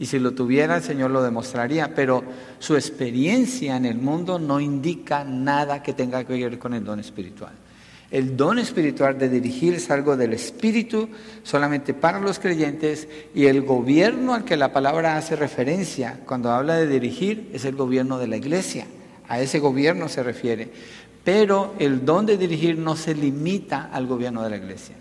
Y 0.00 0.06
si 0.06 0.18
lo 0.18 0.32
tuviera, 0.32 0.76
el 0.76 0.82
Señor 0.82 1.10
lo 1.10 1.22
demostraría, 1.22 1.94
pero 1.94 2.22
su 2.58 2.76
experiencia 2.76 3.76
en 3.76 3.84
el 3.84 3.98
mundo 3.98 4.38
no 4.38 4.60
indica 4.60 5.24
nada 5.24 5.82
que 5.82 5.92
tenga 5.92 6.24
que 6.24 6.34
ver 6.34 6.58
con 6.58 6.74
el 6.74 6.84
don 6.84 7.00
espiritual. 7.00 7.52
El 8.10 8.36
don 8.36 8.58
espiritual 8.58 9.18
de 9.18 9.28
dirigir 9.28 9.74
es 9.74 9.90
algo 9.90 10.16
del 10.16 10.32
Espíritu 10.32 11.10
solamente 11.42 11.92
para 11.92 12.20
los 12.20 12.38
creyentes 12.38 13.06
y 13.34 13.46
el 13.46 13.62
gobierno 13.62 14.32
al 14.32 14.44
que 14.44 14.56
la 14.56 14.72
palabra 14.72 15.18
hace 15.18 15.36
referencia 15.36 16.20
cuando 16.24 16.50
habla 16.50 16.76
de 16.76 16.86
dirigir 16.86 17.50
es 17.52 17.66
el 17.66 17.76
gobierno 17.76 18.18
de 18.18 18.28
la 18.28 18.38
iglesia. 18.38 18.86
A 19.28 19.40
ese 19.40 19.58
gobierno 19.58 20.08
se 20.08 20.22
refiere. 20.22 20.70
Pero 21.22 21.74
el 21.78 22.06
don 22.06 22.24
de 22.24 22.38
dirigir 22.38 22.78
no 22.78 22.96
se 22.96 23.14
limita 23.14 23.90
al 23.92 24.06
gobierno 24.06 24.42
de 24.42 24.50
la 24.50 24.56
iglesia. 24.56 24.96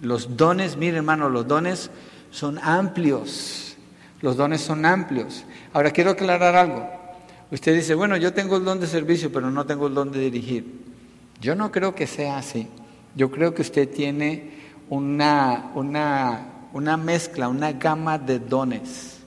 Los 0.00 0.38
dones, 0.38 0.78
mire 0.78 0.96
hermano, 0.96 1.28
los 1.28 1.46
dones 1.46 1.90
son 2.30 2.58
amplios. 2.58 3.69
Los 4.20 4.36
dones 4.36 4.60
son 4.60 4.84
amplios. 4.84 5.44
Ahora 5.72 5.90
quiero 5.90 6.10
aclarar 6.10 6.54
algo. 6.54 6.88
Usted 7.50 7.74
dice, 7.74 7.94
bueno, 7.94 8.16
yo 8.16 8.32
tengo 8.32 8.56
el 8.56 8.64
don 8.64 8.80
de 8.80 8.86
servicio, 8.86 9.32
pero 9.32 9.50
no 9.50 9.66
tengo 9.66 9.86
el 9.86 9.94
don 9.94 10.12
de 10.12 10.20
dirigir. 10.20 10.80
Yo 11.40 11.54
no 11.54 11.72
creo 11.72 11.94
que 11.94 12.06
sea 12.06 12.38
así. 12.38 12.68
Yo 13.16 13.30
creo 13.30 13.54
que 13.54 13.62
usted 13.62 13.88
tiene 13.88 14.50
una, 14.88 15.72
una, 15.74 16.68
una 16.72 16.96
mezcla, 16.96 17.48
una 17.48 17.72
gama 17.72 18.18
de 18.18 18.38
dones, 18.38 19.20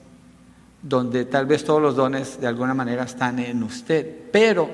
donde 0.80 1.24
tal 1.26 1.46
vez 1.46 1.64
todos 1.64 1.82
los 1.82 1.96
dones 1.96 2.40
de 2.40 2.46
alguna 2.46 2.72
manera 2.72 3.04
están 3.04 3.38
en 3.40 3.62
usted, 3.62 4.30
pero 4.30 4.70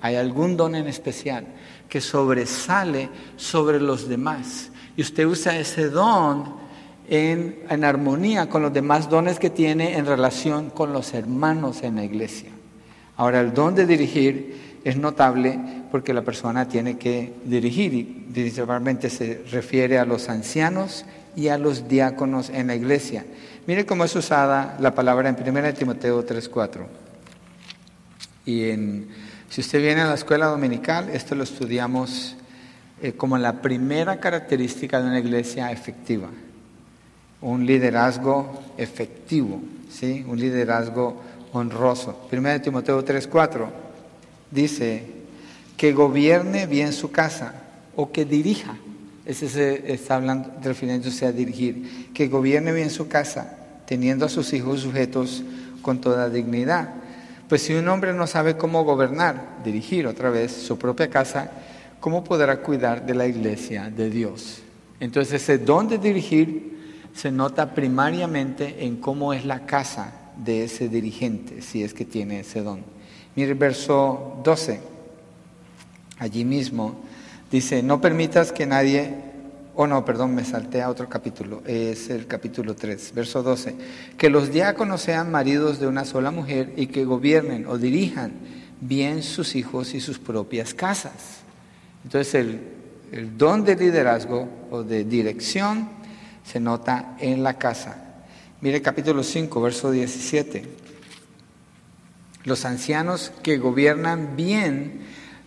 hay 0.00 0.16
algún 0.16 0.56
don 0.56 0.74
en 0.74 0.86
especial 0.86 1.46
que 1.88 2.00
sobresale 2.00 3.10
sobre 3.36 3.80
los 3.80 4.08
demás. 4.08 4.70
Y 4.96 5.02
usted 5.02 5.26
usa 5.26 5.58
ese 5.58 5.90
don 5.90 6.59
en, 7.10 7.84
armonía 7.84 8.48
con 8.48 8.62
los 8.62 8.72
demás 8.72 9.10
dones 9.10 9.38
que 9.38 9.50
tiene 9.50 9.98
en 9.98 10.06
relación 10.06 10.70
con 10.70 10.92
los 10.92 11.12
hermanos 11.12 11.82
en 11.82 11.96
la 11.96 12.04
iglesia. 12.04 12.50
Ahora, 13.16 13.40
el 13.40 13.52
don 13.52 13.74
de 13.74 13.84
dirigir 13.84 14.78
es 14.84 14.96
notable 14.96 15.58
porque 15.90 16.14
la 16.14 16.22
persona 16.22 16.66
tiene 16.66 16.96
que 16.96 17.34
dirigir 17.44 17.92
y 17.92 18.04
principalmente 18.04 19.10
se 19.10 19.42
refiere 19.50 19.98
a 19.98 20.06
los 20.06 20.28
ancianos 20.28 21.04
y 21.36 21.48
a 21.48 21.58
los 21.58 21.88
diáconos 21.88 22.48
en 22.48 22.68
la 22.68 22.76
iglesia. 22.76 23.26
Mire 23.66 23.84
cómo 23.84 24.04
es 24.04 24.16
usada 24.16 24.78
la 24.80 24.94
palabra 24.94 25.28
en 25.28 25.36
1 25.36 25.74
Timoteo 25.74 26.24
3.4 26.24 26.86
y 28.46 29.06
si 29.50 29.60
usted 29.60 29.80
viene 29.80 30.00
a 30.00 30.06
la 30.06 30.14
escuela 30.14 30.46
dominical, 30.46 31.10
esto 31.10 31.34
lo 31.34 31.42
estudiamos 31.42 32.36
eh, 33.02 33.12
como 33.12 33.36
la 33.36 33.60
primera 33.60 34.18
característica 34.18 35.00
de 35.00 35.08
una 35.08 35.18
iglesia 35.18 35.70
efectiva, 35.72 36.28
un 37.42 37.64
liderazgo 37.64 38.60
efectivo, 38.76 39.60
¿sí? 39.90 40.24
un 40.26 40.38
liderazgo 40.38 41.20
honroso. 41.52 42.28
1 42.30 42.62
Timoteo 42.62 43.04
3:4 43.04 43.68
dice 44.50 45.04
que 45.76 45.92
gobierne 45.92 46.66
bien 46.66 46.92
su 46.92 47.10
casa 47.10 47.54
o 47.96 48.12
que 48.12 48.24
dirija. 48.24 48.76
Ese 49.24 49.48
se 49.48 49.92
está 49.92 50.16
hablando, 50.16 50.50
refiriéndose 50.62 51.26
a 51.26 51.32
dirigir. 51.32 52.10
Que 52.12 52.28
gobierne 52.28 52.72
bien 52.72 52.90
su 52.90 53.08
casa, 53.08 53.58
teniendo 53.86 54.26
a 54.26 54.28
sus 54.28 54.52
hijos 54.52 54.80
sujetos 54.80 55.42
con 55.82 56.00
toda 56.00 56.28
dignidad. 56.28 56.90
Pues 57.48 57.62
si 57.62 57.74
un 57.74 57.88
hombre 57.88 58.12
no 58.12 58.26
sabe 58.26 58.56
cómo 58.56 58.84
gobernar, 58.84 59.58
dirigir 59.64 60.06
otra 60.06 60.30
vez 60.30 60.52
su 60.52 60.78
propia 60.78 61.10
casa, 61.10 61.50
¿cómo 61.98 62.22
podrá 62.24 62.58
cuidar 62.58 63.04
de 63.04 63.14
la 63.14 63.26
iglesia 63.26 63.90
de 63.90 64.10
Dios? 64.10 64.62
Entonces 65.00 65.42
ese 65.42 65.58
don 65.58 65.88
de 65.88 65.98
dirigir 65.98 66.79
se 67.14 67.30
nota 67.30 67.74
primariamente 67.74 68.84
en 68.84 68.96
cómo 68.96 69.32
es 69.32 69.44
la 69.44 69.66
casa 69.66 70.12
de 70.36 70.64
ese 70.64 70.88
dirigente, 70.88 71.62
si 71.62 71.82
es 71.82 71.94
que 71.94 72.04
tiene 72.04 72.40
ese 72.40 72.62
don. 72.62 72.82
Mire 73.36 73.54
verso 73.54 74.40
12, 74.44 74.80
allí 76.18 76.44
mismo 76.44 77.00
dice, 77.50 77.82
no 77.82 78.00
permitas 78.00 78.52
que 78.52 78.66
nadie 78.66 79.30
Oh, 79.82 79.86
no, 79.86 80.04
perdón, 80.04 80.34
me 80.34 80.44
salté 80.44 80.82
a 80.82 80.90
otro 80.90 81.08
capítulo. 81.08 81.62
Es 81.64 82.10
el 82.10 82.26
capítulo 82.26 82.74
3, 82.74 83.12
verso 83.14 83.42
12. 83.42 83.74
Que 84.18 84.28
los 84.28 84.52
diáconos 84.52 85.00
sean 85.00 85.30
maridos 85.30 85.78
de 85.78 85.86
una 85.86 86.04
sola 86.04 86.30
mujer 86.30 86.74
y 86.76 86.88
que 86.88 87.06
gobiernen 87.06 87.66
o 87.66 87.78
dirijan 87.78 88.32
bien 88.80 89.22
sus 89.22 89.54
hijos 89.56 89.94
y 89.94 90.00
sus 90.00 90.18
propias 90.18 90.74
casas. 90.74 91.40
Entonces, 92.04 92.34
el 93.12 93.38
don 93.38 93.64
de 93.64 93.76
liderazgo 93.76 94.48
o 94.70 94.82
de 94.82 95.04
dirección 95.04 95.88
se 96.44 96.60
nota 96.60 97.16
en 97.20 97.42
la 97.42 97.58
casa. 97.58 97.96
Mire 98.60 98.82
capítulo 98.82 99.22
5, 99.22 99.60
verso 99.60 99.90
17. 99.90 100.64
Los 102.44 102.64
ancianos 102.64 103.32
que 103.42 103.58
gobiernan 103.58 104.36
bien, 104.36 105.00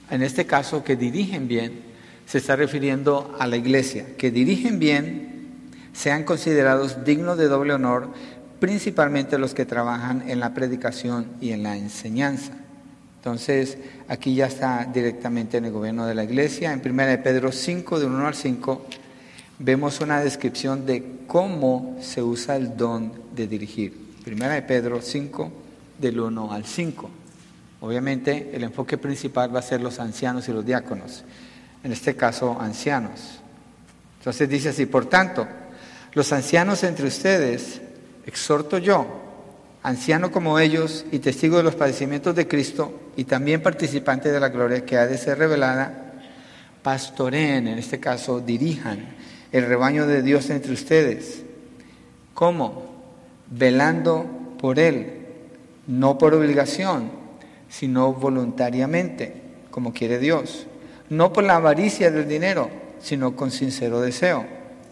en 0.10 0.22
este 0.22 0.46
caso 0.46 0.84
que 0.84 0.96
dirigen 0.96 1.48
bien, 1.48 1.82
se 2.26 2.38
está 2.38 2.56
refiriendo 2.56 3.36
a 3.40 3.48
la 3.48 3.58
iglesia, 3.58 4.16
que 4.18 4.32
dirigen 4.32 4.80
bien, 4.80 5.70
sean 5.94 6.24
considerados 6.24 7.04
dignos 7.06 7.38
de 7.38 7.48
doble 7.48 7.74
honor, 7.74 8.10
principalmente 8.60 9.38
los 9.38 9.54
que 9.54 9.66
trabajan 9.66 10.30
en 10.30 10.40
la 10.40 10.54
predicación 10.54 11.28
y 11.42 11.52
en 11.52 11.64
la 11.64 11.78
enseñanza. 11.78 12.54
Entonces, 13.18 13.78
aquí 14.08 14.36
ya 14.36 14.48
está 14.48 14.86
directamente 14.92 15.58
en 15.58 15.66
el 15.66 15.72
gobierno 15.72 16.06
de 16.06 16.16
la 16.16 16.24
iglesia. 16.24 16.74
En 16.74 16.82
1 16.84 17.06
de 17.06 17.18
Pedro 17.20 17.52
5, 17.52 18.00
de 18.00 18.06
1 18.06 18.28
al 18.28 18.36
5, 18.36 18.86
vemos 19.64 20.02
una 20.02 20.20
descripción 20.20 20.86
de 20.86 21.22
cómo 21.26 21.98
se 22.02 22.22
usa 22.22 22.58
el 22.58 22.76
don 22.76 23.14
de 23.34 23.48
dirigir. 23.48 23.98
1 24.28 24.50
de 24.50 24.62
Pedro 24.62 25.02
5, 25.02 25.52
del 25.98 26.20
1 26.20 26.52
al 26.52 26.66
5. 26.66 27.10
Obviamente, 27.80 28.52
el 28.54 28.64
enfoque 28.64 28.98
principal 28.98 29.56
va 29.56 29.60
a 29.60 29.64
ser 29.64 29.82
los 29.82 30.00
ancianos 30.00 30.50
y 30.50 30.52
los 30.52 30.66
diáconos 30.66 31.24
en 31.82 31.94
este 31.94 32.16
caso 32.16 32.58
ancianos. 32.60 33.40
Entonces 34.20 34.50
dice 34.50 34.70
así, 34.70 34.86
por 34.86 35.06
tanto, 35.06 35.48
los 36.14 36.32
ancianos 36.34 36.84
entre 36.84 37.08
ustedes, 37.08 37.82
exhorto 38.26 38.78
yo, 38.78 39.22
anciano 39.82 40.32
como 40.32 40.60
ellos 40.60 41.06
y 41.12 41.20
testigo 41.20 41.58
de 41.58 41.64
los 41.64 41.76
padecimientos 41.76 42.36
de 42.36 42.48
Cristo 42.48 43.12
y 43.16 43.24
también 43.26 43.62
participante 43.62 44.32
de 44.32 44.40
la 44.40 44.50
gloria 44.50 44.86
que 44.86 44.98
ha 44.98 45.08
de 45.08 45.18
ser 45.18 45.38
revelada, 45.38 46.14
pastoreen, 46.82 47.68
en 47.68 47.80
este 47.80 48.00
caso 48.00 48.42
dirijan 48.42 49.13
el 49.54 49.66
rebaño 49.66 50.06
de 50.06 50.22
Dios 50.22 50.50
entre 50.50 50.74
ustedes. 50.74 51.44
¿Cómo? 52.34 52.84
Velando 53.50 54.26
por 54.60 54.78
Él, 54.80 55.28
no 55.88 56.18
por 56.18 56.34
obligación, 56.34 57.10
sino 57.70 58.12
voluntariamente, 58.12 59.42
como 59.72 59.94
quiere 59.94 60.20
Dios 60.20 60.68
no 61.14 61.32
por 61.32 61.44
la 61.44 61.58
avaricia 61.58 62.12
del 62.12 62.28
dinero, 62.28 62.70
sino 63.00 63.36
con 63.36 63.52
sincero 63.52 64.02
deseo. 64.02 64.46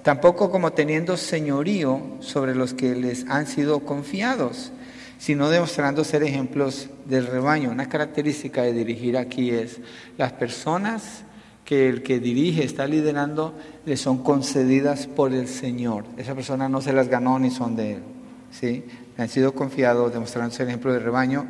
Tampoco 0.03 0.49
como 0.49 0.74
teniendo 0.74 1.18
señorío 1.18 2.01
sobre 2.20 2.55
los 2.55 2.74
que 2.74 2.95
les 2.95 3.28
han 3.30 3.47
sido 3.47 3.82
confiados, 3.82 4.72
sino 5.18 5.49
demostrando 5.49 6.03
ser 6.03 6.24
ejemplos 6.24 6.89
del 7.05 7.28
rebaño. 7.28 7.70
Una 7.70 7.89
característica 7.89 8.64
de 8.64 8.74
dirigir 8.74 9.18
aquí 9.18 9.51
es 9.51 9.80
las 10.18 10.34
personas 10.34 11.24
que 11.66 11.89
el 11.89 12.03
que 12.03 12.20
dirige, 12.20 12.64
está 12.64 12.88
liderando, 12.88 13.53
le 13.86 13.97
son 13.97 14.24
concedidas 14.24 15.07
por 15.07 15.34
el 15.34 15.47
Señor. 15.47 16.05
Esa 16.18 16.36
persona 16.36 16.68
no 16.68 16.82
se 16.82 16.93
las 16.93 17.07
ganó 17.07 17.39
ni 17.39 17.51
son 17.51 17.76
de 17.76 17.93
él. 17.93 18.03
¿sí? 18.51 18.84
han 19.18 19.30
sido 19.30 19.53
confiados 19.53 20.12
demostrando 20.12 20.53
ser 20.53 20.68
ejemplo 20.68 20.91
del 20.91 21.03
rebaño. 21.03 21.45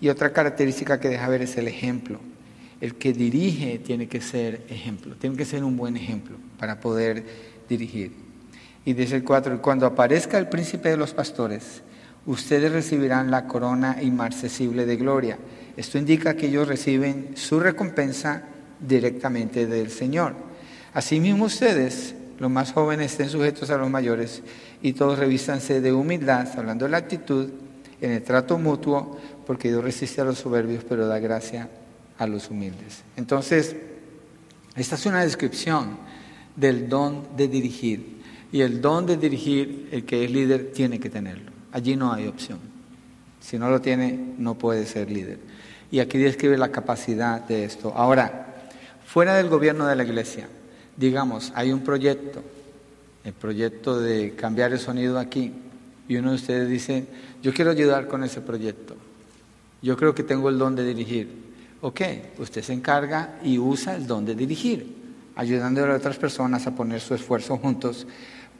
Y 0.00 0.08
otra 0.08 0.32
característica 0.32 0.98
que 1.00 1.08
deja 1.08 1.28
ver 1.28 1.42
es 1.42 1.56
el 1.56 1.68
ejemplo 1.68 2.18
el 2.80 2.96
que 2.96 3.12
dirige 3.12 3.78
tiene 3.78 4.08
que 4.08 4.20
ser 4.20 4.62
ejemplo, 4.68 5.14
tiene 5.16 5.36
que 5.36 5.44
ser 5.44 5.64
un 5.64 5.76
buen 5.76 5.96
ejemplo 5.96 6.36
para 6.58 6.80
poder 6.80 7.24
dirigir. 7.68 8.12
Y 8.84 8.92
dice 8.92 9.16
el 9.16 9.24
4, 9.24 9.60
cuando 9.62 9.86
aparezca 9.86 10.38
el 10.38 10.48
príncipe 10.48 10.90
de 10.90 10.96
los 10.96 11.14
pastores, 11.14 11.82
ustedes 12.26 12.70
recibirán 12.70 13.30
la 13.30 13.46
corona 13.46 14.02
inmarcesible 14.02 14.86
de 14.86 14.96
gloria. 14.96 15.38
Esto 15.76 15.98
indica 15.98 16.36
que 16.36 16.46
ellos 16.46 16.68
reciben 16.68 17.30
su 17.34 17.58
recompensa 17.58 18.44
directamente 18.80 19.66
del 19.66 19.90
Señor. 19.90 20.34
Asimismo 20.94 21.44
ustedes, 21.44 22.14
los 22.38 22.50
más 22.50 22.72
jóvenes, 22.72 23.12
estén 23.12 23.28
sujetos 23.28 23.70
a 23.70 23.78
los 23.78 23.90
mayores 23.90 24.42
y 24.82 24.92
todos 24.92 25.18
revístanse 25.18 25.80
de 25.80 25.92
humildad, 25.92 26.48
hablando 26.56 26.84
de 26.84 26.90
la 26.90 26.98
actitud, 26.98 27.50
en 28.00 28.12
el 28.12 28.22
trato 28.22 28.58
mutuo, 28.58 29.18
porque 29.46 29.68
Dios 29.68 29.82
resiste 29.82 30.20
a 30.20 30.24
los 30.24 30.38
soberbios, 30.38 30.84
pero 30.84 31.06
da 31.06 31.18
gracia 31.18 31.68
a 32.18 32.26
los 32.26 32.50
humildes. 32.50 33.02
Entonces, 33.16 33.76
esta 34.74 34.94
es 34.96 35.06
una 35.06 35.22
descripción 35.22 35.96
del 36.54 36.88
don 36.88 37.36
de 37.36 37.48
dirigir. 37.48 38.16
Y 38.52 38.60
el 38.60 38.80
don 38.80 39.06
de 39.06 39.16
dirigir, 39.16 39.88
el 39.92 40.04
que 40.04 40.24
es 40.24 40.30
líder, 40.30 40.72
tiene 40.72 41.00
que 41.00 41.10
tenerlo. 41.10 41.52
Allí 41.72 41.96
no 41.96 42.12
hay 42.12 42.26
opción. 42.26 42.58
Si 43.40 43.58
no 43.58 43.70
lo 43.70 43.80
tiene, 43.80 44.34
no 44.38 44.54
puede 44.56 44.86
ser 44.86 45.10
líder. 45.10 45.38
Y 45.90 46.00
aquí 46.00 46.18
describe 46.18 46.58
la 46.58 46.70
capacidad 46.70 47.40
de 47.40 47.64
esto. 47.64 47.92
Ahora, 47.94 48.45
fuera 49.06 49.36
del 49.36 49.48
gobierno 49.48 49.86
de 49.86 49.96
la 49.96 50.04
iglesia, 50.04 50.48
digamos, 50.96 51.52
hay 51.54 51.72
un 51.72 51.80
proyecto, 51.80 52.42
el 53.24 53.32
proyecto 53.32 54.00
de 54.00 54.34
cambiar 54.34 54.72
el 54.72 54.78
sonido 54.78 55.18
aquí, 55.18 55.52
y 56.08 56.16
uno 56.16 56.30
de 56.30 56.36
ustedes 56.36 56.68
dice, 56.68 57.06
yo 57.42 57.52
quiero 57.52 57.70
ayudar 57.70 58.06
con 58.06 58.22
ese 58.22 58.40
proyecto. 58.40 58.96
Yo 59.82 59.96
creo 59.96 60.14
que 60.14 60.22
tengo 60.22 60.48
el 60.48 60.58
don 60.58 60.76
de 60.76 60.84
dirigir. 60.84 61.46
Ok, 61.80 62.00
usted 62.38 62.62
se 62.62 62.72
encarga 62.72 63.38
y 63.42 63.58
usa 63.58 63.96
el 63.96 64.06
don 64.06 64.24
de 64.24 64.34
dirigir, 64.34 64.96
ayudando 65.34 65.84
a 65.84 65.94
otras 65.94 66.16
personas 66.16 66.66
a 66.66 66.74
poner 66.74 67.00
su 67.00 67.14
esfuerzo 67.14 67.56
juntos 67.56 68.06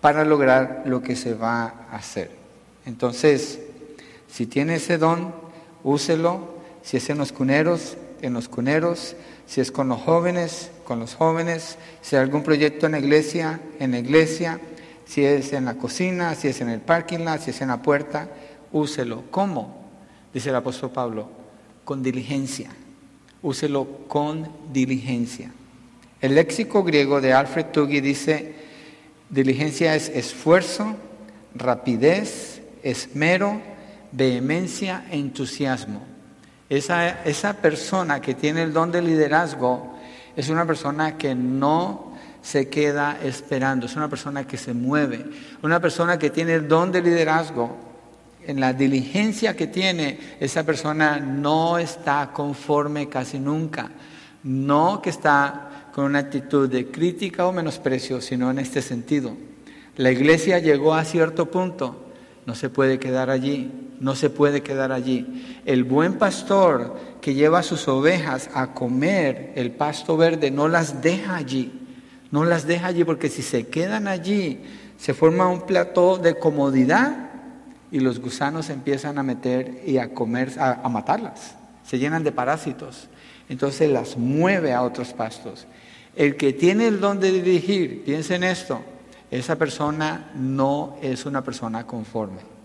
para 0.00 0.24
lograr 0.24 0.82
lo 0.86 1.02
que 1.02 1.16
se 1.16 1.34
va 1.34 1.86
a 1.90 1.96
hacer. 1.96 2.30
Entonces, 2.84 3.60
si 4.28 4.46
tiene 4.46 4.76
ese 4.76 4.98
don, 4.98 5.34
úselo. 5.82 6.56
Si 6.82 6.98
es 6.98 7.10
en 7.10 7.18
los 7.18 7.32
cuneros, 7.32 7.96
en 8.22 8.32
los 8.32 8.48
cuneros. 8.48 9.16
Si 9.46 9.60
es 9.60 9.70
con 9.70 9.88
los 9.88 10.00
jóvenes, 10.00 10.70
con 10.84 10.98
los 10.98 11.14
jóvenes. 11.14 11.78
Si 12.02 12.16
hay 12.16 12.22
algún 12.22 12.42
proyecto 12.42 12.86
en 12.86 12.92
la 12.92 12.98
iglesia, 12.98 13.60
en 13.78 13.92
la 13.92 13.98
iglesia. 13.98 14.60
Si 15.04 15.24
es 15.24 15.52
en 15.52 15.64
la 15.64 15.74
cocina, 15.74 16.34
si 16.34 16.48
es 16.48 16.60
en 16.60 16.68
el 16.68 16.80
parking 16.80 17.20
lot, 17.20 17.40
si 17.40 17.50
es 17.50 17.60
en 17.60 17.68
la 17.68 17.80
puerta, 17.80 18.28
úselo. 18.72 19.24
¿Cómo? 19.30 19.84
Dice 20.34 20.50
el 20.50 20.56
apóstol 20.56 20.90
Pablo, 20.90 21.30
con 21.84 22.02
diligencia 22.02 22.70
úselo 23.46 23.86
con 24.08 24.48
diligencia. 24.72 25.52
El 26.20 26.34
léxico 26.34 26.82
griego 26.82 27.20
de 27.20 27.32
Alfred 27.32 27.66
Tuggy 27.66 28.00
dice, 28.00 28.54
diligencia 29.30 29.94
es 29.94 30.08
esfuerzo, 30.08 30.96
rapidez, 31.54 32.60
esmero, 32.82 33.60
vehemencia 34.10 35.06
e 35.10 35.18
entusiasmo. 35.18 36.15
Esa, 36.68 37.22
esa 37.24 37.54
persona 37.54 38.20
que 38.20 38.34
tiene 38.34 38.62
el 38.62 38.72
don 38.72 38.90
de 38.90 39.02
liderazgo 39.02 39.96
es 40.34 40.48
una 40.48 40.66
persona 40.66 41.16
que 41.16 41.34
no 41.34 42.12
se 42.42 42.68
queda 42.68 43.18
esperando, 43.22 43.86
es 43.86 43.96
una 43.96 44.08
persona 44.08 44.46
que 44.46 44.56
se 44.56 44.72
mueve, 44.74 45.24
una 45.62 45.80
persona 45.80 46.18
que 46.18 46.30
tiene 46.30 46.54
el 46.54 46.68
don 46.68 46.92
de 46.92 47.02
liderazgo 47.02 47.76
en 48.46 48.60
la 48.60 48.72
diligencia 48.72 49.56
que 49.56 49.66
tiene, 49.66 50.18
esa 50.38 50.64
persona 50.64 51.18
no 51.18 51.78
está 51.78 52.30
conforme 52.32 53.08
casi 53.08 53.38
nunca. 53.38 53.90
No 54.44 55.02
que 55.02 55.10
está 55.10 55.88
con 55.92 56.04
una 56.04 56.20
actitud 56.20 56.68
de 56.68 56.90
crítica 56.90 57.46
o 57.46 57.52
menosprecio, 57.52 58.20
sino 58.20 58.50
en 58.50 58.60
este 58.60 58.82
sentido. 58.82 59.36
La 59.96 60.12
iglesia 60.12 60.58
llegó 60.60 60.94
a 60.94 61.04
cierto 61.04 61.50
punto, 61.50 62.12
no 62.44 62.54
se 62.54 62.70
puede 62.70 62.98
quedar 63.00 63.30
allí, 63.30 63.85
no 64.00 64.14
se 64.14 64.30
puede 64.30 64.62
quedar 64.62 64.92
allí. 64.92 65.60
El 65.64 65.84
buen 65.84 66.14
pastor 66.14 66.96
que 67.20 67.34
lleva 67.34 67.60
a 67.60 67.62
sus 67.62 67.88
ovejas 67.88 68.50
a 68.54 68.74
comer 68.74 69.52
el 69.56 69.72
pasto 69.72 70.16
verde 70.16 70.50
no 70.50 70.68
las 70.68 71.02
deja 71.02 71.36
allí, 71.36 71.72
no 72.30 72.44
las 72.44 72.66
deja 72.66 72.88
allí 72.88 73.04
porque 73.04 73.28
si 73.28 73.42
se 73.42 73.66
quedan 73.68 74.08
allí 74.08 74.60
se 74.98 75.14
forma 75.14 75.48
un 75.48 75.62
plató 75.62 76.18
de 76.18 76.38
comodidad 76.38 77.30
y 77.90 78.00
los 78.00 78.20
gusanos 78.20 78.70
empiezan 78.70 79.18
a 79.18 79.22
meter 79.22 79.82
y 79.86 79.98
a 79.98 80.12
comer, 80.12 80.52
a, 80.58 80.88
matarlas. 80.88 81.54
Se 81.84 81.98
llenan 81.98 82.24
de 82.24 82.32
parásitos. 82.32 83.08
Entonces 83.48 83.90
las 83.90 84.16
mueve 84.16 84.72
a 84.72 84.82
otros 84.82 85.12
pastos. 85.12 85.66
El 86.16 86.36
que 86.36 86.52
tiene 86.52 86.88
el 86.88 87.00
don 87.00 87.20
de 87.20 87.30
dirigir, 87.30 88.02
piensen 88.04 88.42
esto, 88.42 88.80
esa 89.30 89.56
persona 89.56 90.30
no 90.34 90.96
es 91.02 91.26
una 91.26 91.44
persona 91.44 91.86
conforme. 91.86 92.55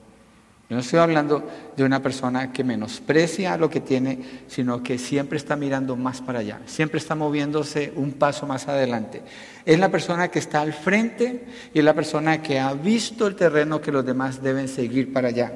Yo 0.72 0.76
no 0.76 0.82
estoy 0.84 1.00
hablando 1.00 1.46
de 1.76 1.84
una 1.84 2.02
persona 2.02 2.54
que 2.54 2.64
menosprecia 2.64 3.58
lo 3.58 3.70
que 3.70 3.82
tiene, 3.82 4.20
sino 4.48 4.82
que 4.82 4.98
siempre 4.98 5.38
está 5.38 5.58
mirando 5.58 5.98
más 5.98 6.22
para 6.22 6.40
allá, 6.40 6.62
siempre 6.66 6.98
está 6.98 7.14
moviéndose 7.14 7.92
un 7.98 8.14
paso 8.14 8.48
más 8.48 8.70
adelante. 8.70 9.22
Es 9.66 9.78
la 9.78 9.92
persona 9.92 10.30
que 10.30 10.40
está 10.40 10.62
al 10.62 10.72
frente 10.72 11.44
y 11.74 11.80
es 11.80 11.84
la 11.84 11.94
persona 11.94 12.42
que 12.42 12.58
ha 12.58 12.74
visto 12.74 13.28
el 13.28 13.36
terreno 13.36 13.82
que 13.82 13.92
los 13.92 14.06
demás 14.06 14.42
deben 14.42 14.70
seguir 14.70 15.12
para 15.12 15.28
allá. 15.28 15.52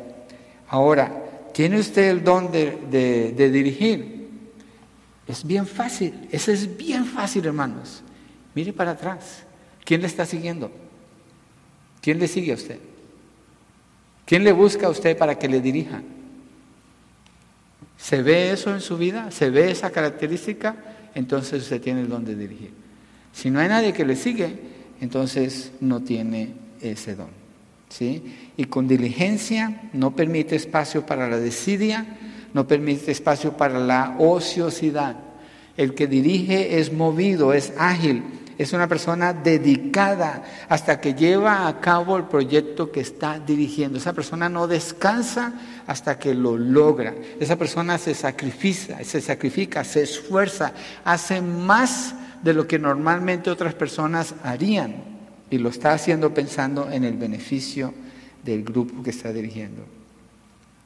Ahora, 0.68 1.10
¿tiene 1.54 1.80
usted 1.80 2.10
el 2.10 2.22
don 2.22 2.52
de, 2.52 3.34
de 3.38 3.50
dirigir? 3.50 4.28
Es 5.30 5.48
bien 5.48 5.66
fácil, 5.66 6.28
eso 6.30 6.52
es 6.52 6.76
bien 6.76 7.06
fácil, 7.06 7.46
hermanos. 7.46 8.04
Mire 8.54 8.74
para 8.74 8.92
atrás. 8.92 9.46
¿Quién 9.86 10.02
le 10.02 10.08
está 10.08 10.26
siguiendo? 10.26 10.70
¿Quién 12.02 12.20
le 12.20 12.28
sigue 12.28 12.52
a 12.52 12.56
usted? 12.56 12.80
¿Quién 14.26 14.44
le 14.44 14.52
busca 14.52 14.88
a 14.88 14.90
usted 14.90 15.18
para 15.18 15.38
que 15.38 15.48
le 15.48 15.62
dirija? 15.62 16.02
¿Se 17.98 18.22
ve 18.22 18.52
eso 18.52 18.74
en 18.74 18.82
su 18.82 18.98
vida? 18.98 19.32
¿Se 19.32 19.50
ve 19.50 19.72
esa 19.72 19.92
característica? 19.92 20.76
Entonces 21.14 21.64
usted 21.64 21.82
tiene 21.82 22.02
el 22.02 22.10
don 22.10 22.26
de 22.26 22.36
dirigir. 22.36 22.72
Si 23.32 23.50
no 23.50 23.60
hay 23.60 23.68
nadie 23.68 23.94
que 23.94 24.06
le 24.06 24.16
sigue, 24.16 24.60
entonces 25.02 25.72
no 25.80 26.02
tiene 26.02 26.54
ese 26.82 27.16
don. 27.16 27.30
¿sí? 27.90 28.24
Y 28.58 28.66
con 28.66 28.88
diligencia 28.88 29.90
no 29.94 30.16
permite 30.16 30.56
espacio 30.56 31.06
para 31.06 31.30
la 31.30 31.38
desidia, 31.38 32.06
no 32.54 32.68
permite 32.68 33.12
espacio 33.12 33.58
para 33.58 33.80
la 33.80 34.16
ociosidad. 34.20 35.18
El 35.78 35.94
que 35.94 36.08
dirige 36.08 36.80
es 36.80 36.94
movido, 36.94 37.54
es 37.54 37.74
ágil, 37.78 38.24
es 38.58 38.74
una 38.74 38.88
persona 38.88 39.34
dedicada 39.34 40.44
hasta 40.70 41.02
que 41.02 41.14
lleva 41.14 41.68
a 41.68 41.82
cabo 41.82 42.18
el 42.18 42.24
proyecto 42.24 42.92
que 42.92 43.02
está 43.02 43.40
dirigiendo. 43.40 43.98
Esa 43.98 44.14
persona 44.14 44.48
no 44.48 44.68
descansa 44.68 45.54
hasta 45.88 46.18
que 46.18 46.34
lo 46.34 46.58
logra. 46.58 47.14
Esa 47.40 47.58
persona 47.58 47.98
se 47.98 48.14
sacrifica, 48.14 49.04
se 49.04 49.22
sacrifica, 49.22 49.84
se 49.84 50.04
esfuerza, 50.04 50.74
hace 51.04 51.42
más 51.42 52.16
de 52.42 52.54
lo 52.54 52.68
que 52.68 52.80
normalmente 52.80 53.50
otras 53.50 53.74
personas 53.74 54.36
harían 54.44 55.04
y 55.50 55.58
lo 55.58 55.70
está 55.70 55.94
haciendo 55.94 56.34
pensando 56.34 56.90
en 56.92 57.04
el 57.04 57.18
beneficio 57.18 57.94
del 58.44 58.64
grupo 58.64 59.04
que 59.04 59.10
está 59.10 59.34
dirigiendo. 59.34 59.84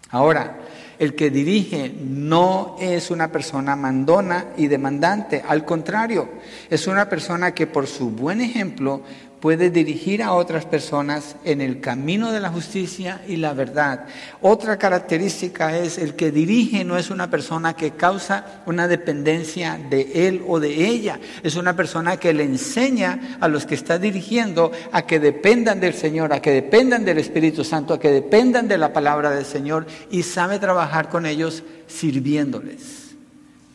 Ahora, 0.09 0.57
el 0.99 1.15
que 1.15 1.29
dirige 1.29 1.93
no 1.97 2.75
es 2.79 3.09
una 3.09 3.31
persona 3.31 3.75
mandona 3.77 4.47
y 4.57 4.67
demandante, 4.67 5.41
al 5.47 5.63
contrario, 5.63 6.29
es 6.69 6.87
una 6.87 7.07
persona 7.07 7.53
que 7.53 7.67
por 7.67 7.87
su 7.87 8.11
buen 8.11 8.41
ejemplo 8.41 9.01
puede 9.39 9.69
dirigir 9.69 10.21
a 10.21 10.33
otras 10.33 10.65
personas 10.65 11.35
en 11.43 11.61
el 11.61 11.79
camino 11.79 12.31
de 12.31 12.39
la 12.39 12.49
justicia 12.49 13.21
y 13.27 13.37
la 13.37 13.53
verdad. 13.53 14.05
Otra 14.41 14.77
característica 14.77 15.77
es 15.77 15.97
el 15.97 16.15
que 16.15 16.31
dirige 16.31 16.83
no 16.83 16.97
es 16.97 17.09
una 17.09 17.29
persona 17.29 17.75
que 17.75 17.91
causa 17.91 18.61
una 18.65 18.87
dependencia 18.87 19.79
de 19.89 20.27
él 20.27 20.43
o 20.47 20.59
de 20.59 20.87
ella, 20.87 21.19
es 21.43 21.55
una 21.55 21.75
persona 21.75 22.17
que 22.17 22.33
le 22.33 22.43
enseña 22.43 23.37
a 23.39 23.47
los 23.47 23.65
que 23.65 23.75
está 23.75 23.97
dirigiendo 23.97 24.71
a 24.91 25.03
que 25.03 25.19
dependan 25.19 25.79
del 25.79 25.93
Señor, 25.93 26.33
a 26.33 26.41
que 26.41 26.51
dependan 26.51 27.05
del 27.05 27.19
Espíritu 27.19 27.63
Santo, 27.63 27.93
a 27.93 27.99
que 27.99 28.11
dependan 28.11 28.67
de 28.67 28.77
la 28.77 28.93
palabra 28.93 29.31
del 29.31 29.45
Señor 29.45 29.87
y 30.11 30.23
sabe 30.23 30.59
trabajar 30.59 31.09
con 31.09 31.25
ellos 31.25 31.63
sirviéndoles. 31.87 33.15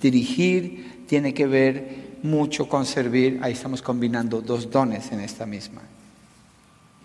Dirigir 0.00 1.04
tiene 1.06 1.32
que 1.32 1.46
ver 1.46 2.03
mucho 2.24 2.66
con 2.66 2.86
servir, 2.86 3.38
ahí 3.42 3.52
estamos 3.52 3.82
combinando 3.82 4.40
dos 4.40 4.70
dones 4.70 5.12
en 5.12 5.20
esta 5.20 5.44
misma. 5.44 5.82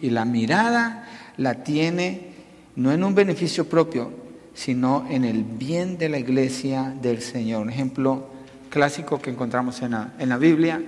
Y 0.02 0.12
la 0.12 0.24
mirada 0.24 1.08
la 1.36 1.62
tiene 1.62 2.30
no 2.78 2.94
en 2.94 3.04
un 3.04 3.14
beneficio 3.14 3.68
propio, 3.68 4.12
sino 4.54 5.06
en 5.10 5.26
el 5.26 5.44
bien 5.44 5.98
de 5.98 6.08
la 6.08 6.20
iglesia 6.20 6.96
del 7.02 7.22
Señor. 7.22 7.64
Un 7.64 7.70
ejemplo 7.70 8.28
clásico 8.70 9.22
que 9.22 9.30
encontramos 9.30 9.82
en 9.82 9.92
la, 9.92 10.14
en 10.20 10.30
la 10.30 10.38
Biblia 10.38 10.82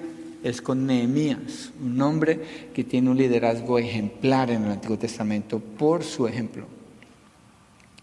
es 0.44 0.62
con 0.62 0.86
Nehemías, 0.86 1.72
un 1.84 2.02
hombre 2.02 2.70
que 2.74 2.86
tiene 2.86 3.10
un 3.10 3.18
liderazgo 3.18 3.80
ejemplar 3.80 4.50
en 4.50 4.64
el 4.64 4.72
Antiguo 4.72 4.98
Testamento 4.98 5.60
por 5.60 6.06
su 6.06 6.26
ejemplo. 6.26 6.66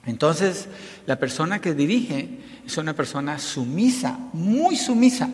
Entonces, 0.04 0.68
la 1.06 1.18
persona 1.18 1.58
que 1.58 1.72
dirige 1.72 2.28
es 2.66 2.76
una 2.76 2.94
persona 2.94 3.38
sumisa, 3.38 4.18
muy 4.34 4.76
sumisa 4.76 5.30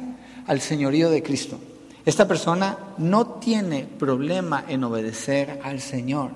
al 0.46 0.60
señorío 0.60 1.10
de 1.10 1.22
Cristo. 1.22 1.58
Esta 2.04 2.28
persona 2.28 2.78
no 2.98 3.26
tiene 3.26 3.86
problema 3.98 4.64
en 4.68 4.84
obedecer 4.84 5.60
al 5.62 5.80
Señor. 5.80 6.30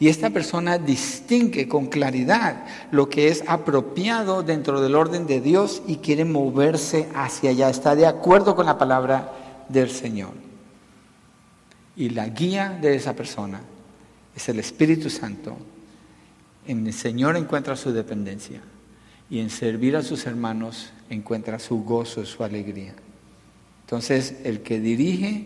Y 0.00 0.08
esta 0.08 0.30
persona 0.30 0.78
distingue 0.78 1.68
con 1.68 1.86
claridad 1.86 2.64
lo 2.90 3.08
que 3.08 3.28
es 3.28 3.44
apropiado 3.46 4.42
dentro 4.42 4.80
del 4.80 4.96
orden 4.96 5.26
de 5.26 5.40
Dios 5.40 5.82
y 5.86 5.96
quiere 5.96 6.24
moverse 6.24 7.08
hacia 7.14 7.50
allá. 7.50 7.70
Está 7.70 7.94
de 7.94 8.06
acuerdo 8.06 8.56
con 8.56 8.66
la 8.66 8.78
palabra 8.78 9.32
del 9.68 9.90
Señor. 9.90 10.32
Y 11.94 12.10
la 12.10 12.28
guía 12.28 12.78
de 12.80 12.96
esa 12.96 13.14
persona 13.14 13.60
es 14.34 14.48
el 14.48 14.58
Espíritu 14.58 15.08
Santo. 15.08 15.56
En 16.66 16.84
el 16.86 16.92
Señor 16.92 17.36
encuentra 17.36 17.76
su 17.76 17.92
dependencia 17.92 18.60
y 19.30 19.38
en 19.38 19.50
servir 19.50 19.96
a 19.96 20.02
sus 20.02 20.26
hermanos 20.26 20.92
encuentra 21.10 21.58
su 21.58 21.84
gozo, 21.84 22.24
su 22.24 22.42
alegría. 22.42 22.94
Entonces, 23.92 24.36
el 24.44 24.62
que 24.62 24.80
dirige 24.80 25.44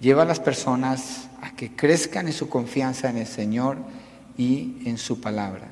lleva 0.00 0.22
a 0.22 0.24
las 0.24 0.40
personas 0.40 1.28
a 1.42 1.54
que 1.54 1.76
crezcan 1.76 2.26
en 2.26 2.32
su 2.32 2.48
confianza 2.48 3.10
en 3.10 3.18
el 3.18 3.26
Señor 3.26 3.76
y 4.38 4.78
en 4.86 4.96
su 4.96 5.20
palabra. 5.20 5.68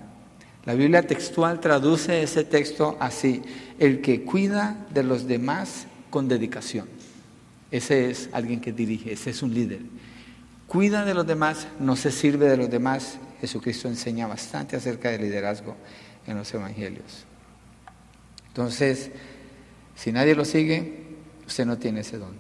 La 0.67 0.75
Biblia 0.75 1.01
textual 1.07 1.61
traduce 1.61 2.23
ese 2.23 2.45
texto 2.45 2.99
así, 3.01 3.41
el 3.79 4.03
que 4.03 4.23
cuida 4.23 4.87
de 4.93 5.03
los 5.03 5.27
demás 5.29 5.87
con 6.11 6.29
dedicación. 6.29 6.89
Ese 7.71 8.11
es 8.11 8.29
alguien 8.33 8.61
que 8.61 8.75
dirige, 8.75 9.15
ese 9.15 9.31
es 9.31 9.43
un 9.43 9.55
líder. 9.55 9.81
Cuida 10.67 11.07
de 11.07 11.15
los 11.15 11.27
demás, 11.27 11.69
no 11.79 11.97
se 11.97 12.11
sirve 12.11 12.51
de 12.51 12.59
los 12.59 12.69
demás. 12.69 13.17
Jesucristo 13.41 13.89
enseña 13.89 14.27
bastante 14.27 14.77
acerca 14.77 15.09
del 15.09 15.23
liderazgo 15.23 15.75
en 16.27 16.37
los 16.37 16.53
evangelios. 16.53 17.25
Entonces, 18.49 19.11
si 19.97 20.13
nadie 20.13 20.35
lo 20.35 20.45
sigue, 20.45 21.00
usted 21.51 21.67
no 21.67 21.79
tiene 21.79 22.01
ese 22.01 22.17
don. 22.17 22.33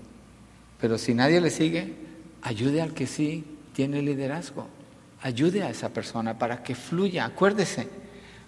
Pero 0.80 0.96
si 0.96 1.14
nadie 1.14 1.40
le 1.40 1.50
sigue, 1.50 1.92
ayude 2.42 2.80
al 2.80 2.94
que 2.94 3.06
sí 3.06 3.44
tiene 3.74 4.02
liderazgo. 4.02 4.66
Ayude 5.22 5.62
a 5.62 5.70
esa 5.70 5.90
persona 5.90 6.38
para 6.38 6.62
que 6.62 6.74
fluya. 6.74 7.26
Acuérdese, 7.26 7.88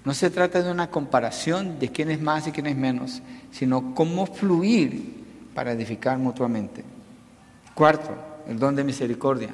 no 0.05 0.15
se 0.15 0.31
trata 0.31 0.63
de 0.63 0.71
una 0.71 0.89
comparación 0.89 1.79
de 1.79 1.91
quién 1.91 2.11
es 2.11 2.21
más 2.21 2.47
y 2.47 2.53
quién 2.53 2.67
es 2.67 2.77
menos, 2.77 3.23
sino 3.51 3.95
cómo 3.95 4.25
fluir 4.27 5.25
para 5.53 5.73
edificar 5.73 6.17
mutuamente. 6.17 6.85
Cuarto, 7.75 8.17
el 8.49 8.59
don 8.59 8.77
de 8.77 8.85
misericordia. 8.85 9.51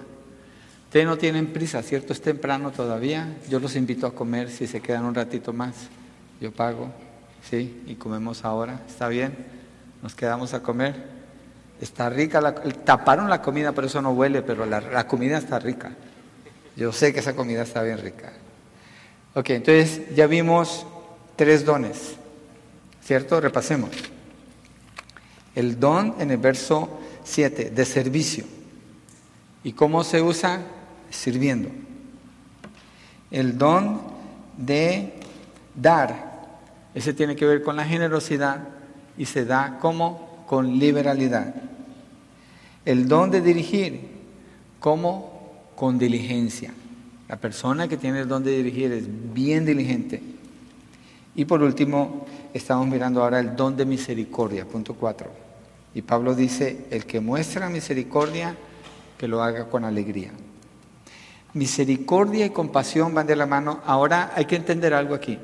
Ustedes 0.84 1.06
no 1.06 1.16
tienen 1.16 1.48
prisa, 1.48 1.82
¿cierto? 1.82 2.12
Es 2.12 2.20
temprano 2.20 2.70
todavía. 2.70 3.36
Yo 3.48 3.60
los 3.60 3.76
invito 3.76 4.06
a 4.06 4.14
comer 4.14 4.50
si 4.50 4.66
se 4.66 4.80
quedan 4.80 5.06
un 5.06 5.14
ratito 5.14 5.52
más. 5.52 5.74
Yo 6.40 6.52
pago, 6.52 6.90
¿sí? 7.50 7.82
Y 7.86 7.94
comemos 7.96 8.44
ahora. 8.44 8.82
¿Está 8.86 9.08
bien? 9.08 9.57
Nos 10.02 10.14
quedamos 10.14 10.54
a 10.54 10.62
comer. 10.62 11.18
Está 11.80 12.10
rica, 12.10 12.40
la, 12.40 12.54
taparon 12.54 13.30
la 13.30 13.40
comida, 13.40 13.72
por 13.72 13.84
eso 13.84 14.02
no 14.02 14.10
huele, 14.10 14.42
pero 14.42 14.66
la, 14.66 15.06
comida 15.06 15.38
está 15.38 15.58
rica. 15.58 15.92
Yo 16.76 16.92
sé 16.92 17.12
que 17.12 17.20
esa 17.20 17.34
comida 17.34 17.62
está 17.62 17.82
bien 17.82 17.98
rica. 17.98 18.32
Ok, 19.34 19.50
entonces 19.50 20.14
ya 20.14 20.26
vimos 20.26 20.86
tres 21.36 21.64
dones, 21.64 22.16
¿cierto? 23.02 23.40
Repasemos. 23.40 23.90
El 25.54 25.78
don 25.78 26.14
en 26.18 26.30
el 26.30 26.38
verso 26.38 27.00
7, 27.24 27.70
de 27.70 27.84
servicio. 27.84 28.44
¿Y 29.62 29.72
cómo 29.72 30.02
se 30.02 30.22
usa? 30.22 30.62
Sirviendo. 31.10 31.68
El 33.30 33.58
don 33.58 34.00
de 34.56 35.14
dar. 35.74 36.28
Ese 36.94 37.12
tiene 37.12 37.36
que 37.36 37.46
ver 37.46 37.62
con 37.62 37.76
la 37.76 37.84
generosidad 37.84 38.77
y 39.18 39.26
se 39.26 39.44
da 39.44 39.78
como 39.80 40.44
con 40.46 40.78
liberalidad. 40.78 41.54
El 42.84 43.06
don 43.08 43.30
de 43.30 43.42
dirigir 43.42 44.00
como 44.80 45.38
con 45.74 45.98
diligencia. 45.98 46.72
La 47.28 47.36
persona 47.36 47.88
que 47.88 47.98
tiene 47.98 48.20
el 48.20 48.28
don 48.28 48.42
de 48.42 48.56
dirigir 48.56 48.92
es 48.92 49.04
bien 49.34 49.66
diligente. 49.66 50.22
Y 51.34 51.44
por 51.44 51.62
último, 51.62 52.26
estamos 52.54 52.86
mirando 52.86 53.22
ahora 53.22 53.40
el 53.40 53.54
don 53.54 53.76
de 53.76 53.84
misericordia, 53.84 54.64
punto 54.64 54.94
4. 54.94 55.30
Y 55.94 56.02
Pablo 56.02 56.34
dice, 56.34 56.86
el 56.90 57.04
que 57.04 57.20
muestra 57.20 57.68
misericordia, 57.68 58.56
que 59.18 59.28
lo 59.28 59.42
haga 59.42 59.68
con 59.68 59.84
alegría. 59.84 60.30
Misericordia 61.54 62.46
y 62.46 62.50
compasión 62.50 63.14
van 63.14 63.26
de 63.26 63.36
la 63.36 63.46
mano. 63.46 63.80
Ahora 63.84 64.32
hay 64.34 64.44
que 64.44 64.56
entender 64.56 64.94
algo 64.94 65.14
aquí. 65.14 65.38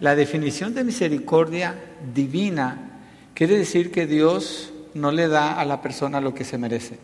La 0.00 0.16
definición 0.16 0.74
de 0.74 0.84
misericordia 0.84 1.74
divina 2.14 2.90
quiere 3.34 3.56
decir 3.56 3.90
que 3.90 4.06
Dios 4.06 4.72
no 4.94 5.12
le 5.12 5.28
da 5.28 5.52
a 5.52 5.64
la 5.64 5.82
persona 5.82 6.20
lo 6.20 6.34
que 6.34 6.44
se 6.44 6.58
merece. 6.58 6.98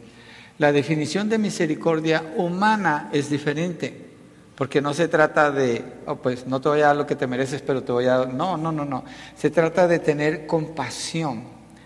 La 0.58 0.72
definición 0.72 1.28
de 1.28 1.38
misericordia 1.38 2.22
humana 2.36 3.08
es 3.12 3.30
diferente, 3.30 4.10
porque 4.56 4.82
no 4.82 4.92
se 4.92 5.08
trata 5.08 5.50
de, 5.50 5.84
oh, 6.06 6.16
pues 6.16 6.46
no 6.46 6.60
te 6.60 6.68
voy 6.68 6.80
a 6.80 6.88
dar 6.88 6.96
lo 6.96 7.06
que 7.06 7.16
te 7.16 7.26
mereces, 7.26 7.62
pero 7.62 7.82
te 7.82 7.92
voy 7.92 8.06
a 8.06 8.18
dar... 8.18 8.34
No, 8.34 8.56
no, 8.56 8.70
no, 8.70 8.84
no. 8.84 9.04
Se 9.36 9.50
trata 9.50 9.88
de 9.88 10.00
tener 10.00 10.46
compasión, 10.46 11.44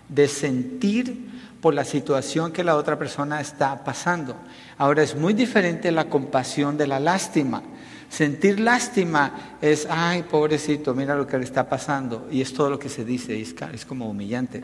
de 0.09 0.27
sentir 0.27 1.29
por 1.61 1.73
la 1.73 1.85
situación 1.85 2.51
que 2.51 2.63
la 2.63 2.75
otra 2.75 2.99
persona 2.99 3.39
está 3.39 3.83
pasando. 3.83 4.35
Ahora 4.77 5.03
es 5.03 5.15
muy 5.15 5.33
diferente 5.33 5.91
la 5.91 6.09
compasión 6.09 6.77
de 6.77 6.87
la 6.87 6.99
lástima. 6.99 7.63
Sentir 8.09 8.59
lástima 8.59 9.57
es, 9.61 9.87
ay, 9.89 10.23
pobrecito, 10.23 10.93
mira 10.93 11.15
lo 11.15 11.27
que 11.27 11.37
le 11.37 11.43
está 11.43 11.67
pasando. 11.67 12.27
Y 12.31 12.41
es 12.41 12.53
todo 12.53 12.69
lo 12.69 12.79
que 12.79 12.89
se 12.89 13.03
dice, 13.03 13.39
es, 13.41 13.85
como 13.85 14.09
humillante. 14.09 14.63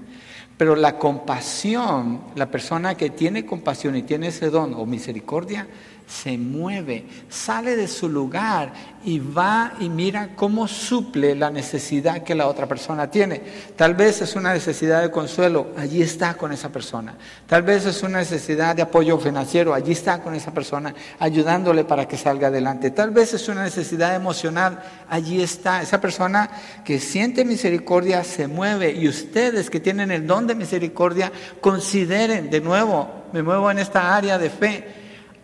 Pero 0.61 0.75
la 0.75 0.99
compasión, 0.99 2.21
la 2.35 2.45
persona 2.45 2.93
que 2.93 3.09
tiene 3.09 3.47
compasión 3.47 3.95
y 3.95 4.03
tiene 4.03 4.27
ese 4.27 4.51
don 4.51 4.75
o 4.75 4.85
misericordia, 4.85 5.65
se 6.11 6.37
mueve, 6.37 7.05
sale 7.29 7.75
de 7.75 7.87
su 7.87 8.09
lugar 8.09 8.73
y 9.03 9.19
va 9.19 9.73
y 9.79 9.89
mira 9.89 10.35
cómo 10.35 10.67
suple 10.67 11.35
la 11.35 11.49
necesidad 11.49 12.23
que 12.23 12.35
la 12.35 12.47
otra 12.47 12.67
persona 12.67 13.09
tiene. 13.09 13.41
Tal 13.75 13.95
vez 13.95 14.21
es 14.21 14.35
una 14.35 14.53
necesidad 14.53 15.01
de 15.01 15.09
consuelo, 15.09 15.67
allí 15.77 16.01
está 16.01 16.33
con 16.35 16.51
esa 16.51 16.69
persona. 16.69 17.15
Tal 17.47 17.63
vez 17.63 17.85
es 17.85 18.03
una 18.03 18.19
necesidad 18.19 18.75
de 18.75 18.81
apoyo 18.81 19.17
financiero, 19.17 19.73
allí 19.73 19.93
está 19.93 20.21
con 20.21 20.35
esa 20.35 20.53
persona, 20.53 20.93
ayudándole 21.17 21.85
para 21.85 22.07
que 22.07 22.17
salga 22.17 22.49
adelante. 22.49 22.91
Tal 22.91 23.11
vez 23.11 23.33
es 23.33 23.47
una 23.47 23.63
necesidad 23.63 24.13
emocional, 24.13 24.83
allí 25.09 25.41
está. 25.41 25.81
Esa 25.81 26.01
persona 26.01 26.49
que 26.83 26.99
siente 26.99 27.45
misericordia 27.45 28.23
se 28.23 28.47
mueve 28.47 28.91
y 28.91 29.07
ustedes 29.07 29.69
que 29.69 29.79
tienen 29.79 30.11
el 30.11 30.27
don 30.27 30.45
de 30.45 30.50
misericordia, 30.55 31.31
consideren 31.59 32.49
de 32.49 32.61
nuevo, 32.61 33.25
me 33.33 33.43
muevo 33.43 33.69
en 33.71 33.79
esta 33.79 34.15
área 34.15 34.37
de 34.37 34.49
fe 34.49 34.85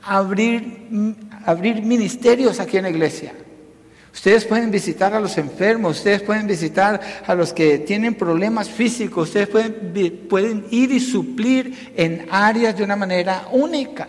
abrir, 0.04 1.16
abrir 1.46 1.82
ministerios 1.84 2.60
aquí 2.60 2.78
en 2.78 2.84
la 2.84 2.90
iglesia. 2.90 3.34
Ustedes 4.14 4.46
pueden 4.46 4.72
visitar 4.72 5.14
a 5.14 5.20
los 5.20 5.38
enfermos, 5.38 5.98
ustedes 5.98 6.24
pueden 6.24 6.48
visitar 6.48 7.00
a 7.26 7.36
los 7.36 7.54
que 7.54 7.78
tienen 7.78 8.16
problemas 8.16 8.68
físicos, 8.68 9.28
ustedes 9.28 9.48
pueden, 9.48 10.28
pueden 10.28 10.66
ir 10.72 10.92
y 10.92 11.00
suplir 11.00 11.92
en 11.96 12.26
áreas 12.32 12.76
de 12.76 12.84
una 12.84 12.96
manera 12.96 13.48
única. 13.52 14.08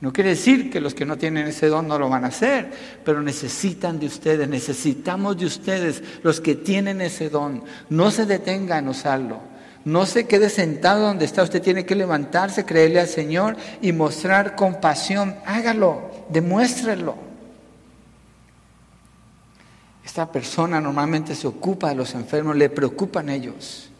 No 0.00 0.12
quiere 0.12 0.30
decir 0.30 0.70
que 0.70 0.80
los 0.80 0.94
que 0.94 1.04
no 1.04 1.16
tienen 1.16 1.46
ese 1.46 1.66
don 1.66 1.86
no 1.86 1.98
lo 1.98 2.08
van 2.08 2.24
a 2.24 2.28
hacer, 2.28 2.70
pero 3.04 3.22
necesitan 3.22 4.00
de 4.00 4.06
ustedes, 4.06 4.48
necesitamos 4.48 5.36
de 5.36 5.46
ustedes, 5.46 6.02
los 6.22 6.40
que 6.40 6.54
tienen 6.54 7.00
ese 7.00 7.30
don. 7.30 7.64
No 7.90 8.10
se 8.10 8.26
detengan 8.26 8.84
en 8.84 8.90
usarlo. 8.90 9.40
No 9.84 10.06
se 10.06 10.26
quede 10.26 10.50
sentado 10.50 11.06
donde 11.06 11.24
está, 11.24 11.42
usted 11.42 11.62
tiene 11.62 11.86
que 11.86 11.94
levantarse, 11.94 12.64
creerle 12.64 13.00
al 13.00 13.08
Señor 13.08 13.56
y 13.80 13.92
mostrar 13.92 14.56
compasión. 14.56 15.36
Hágalo, 15.46 16.10
demuéstrelo. 16.28 17.16
Esta 20.04 20.32
persona 20.32 20.80
normalmente 20.80 21.34
se 21.34 21.46
ocupa 21.46 21.90
de 21.90 21.94
los 21.94 22.14
enfermos, 22.14 22.56
le 22.56 22.70
preocupan 22.70 23.28
ellos. 23.28 23.90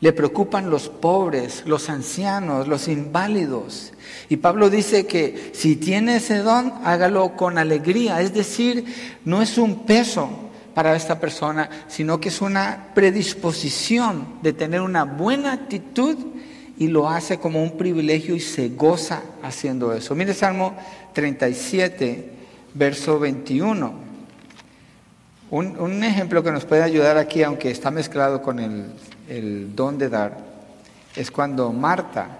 Le 0.00 0.12
preocupan 0.14 0.70
los 0.70 0.88
pobres, 0.88 1.64
los 1.66 1.90
ancianos, 1.90 2.66
los 2.66 2.88
inválidos. 2.88 3.92
Y 4.30 4.38
Pablo 4.38 4.70
dice 4.70 5.06
que 5.06 5.50
si 5.54 5.76
tiene 5.76 6.16
ese 6.16 6.38
don, 6.38 6.72
hágalo 6.84 7.36
con 7.36 7.58
alegría. 7.58 8.20
Es 8.22 8.32
decir, 8.32 8.84
no 9.24 9.42
es 9.42 9.58
un 9.58 9.84
peso, 9.84 10.49
para 10.74 10.94
esta 10.94 11.18
persona, 11.18 11.68
sino 11.88 12.20
que 12.20 12.28
es 12.28 12.40
una 12.40 12.88
predisposición 12.94 14.38
de 14.42 14.52
tener 14.52 14.80
una 14.80 15.04
buena 15.04 15.52
actitud 15.52 16.16
y 16.78 16.88
lo 16.88 17.08
hace 17.08 17.38
como 17.38 17.62
un 17.62 17.76
privilegio 17.76 18.34
y 18.34 18.40
se 18.40 18.70
goza 18.70 19.22
haciendo 19.42 19.92
eso. 19.92 20.14
Mire 20.14 20.32
Salmo 20.32 20.74
37, 21.12 22.32
verso 22.74 23.18
21. 23.18 24.10
Un, 25.50 26.04
ejemplo 26.04 26.42
que 26.44 26.52
nos 26.52 26.64
puede 26.64 26.82
ayudar 26.82 27.18
aquí, 27.18 27.42
aunque 27.42 27.70
está 27.70 27.90
mezclado 27.90 28.40
con 28.40 28.60
el 28.60 29.74
don 29.74 29.98
de 29.98 30.08
dar, 30.08 30.50
es 31.16 31.30
cuando 31.30 31.72
Marta 31.72 32.38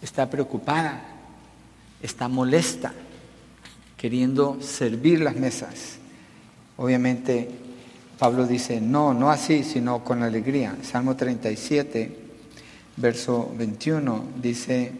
está 0.00 0.30
preocupada, 0.30 1.02
está 2.02 2.28
molesta, 2.28 2.92
queriendo 3.96 4.58
servir 4.60 5.20
las 5.20 5.36
mesas. 5.36 5.98
Obviamente 6.76 7.48
Pablo 8.18 8.46
dice, 8.46 8.80
no, 8.80 9.12
no 9.12 9.30
así, 9.30 9.62
sino 9.62 10.02
con 10.02 10.22
alegría. 10.22 10.76
Salmo 10.82 11.16
37, 11.16 12.16
verso 12.96 13.52
21, 13.56 14.24
dice, 14.40 14.92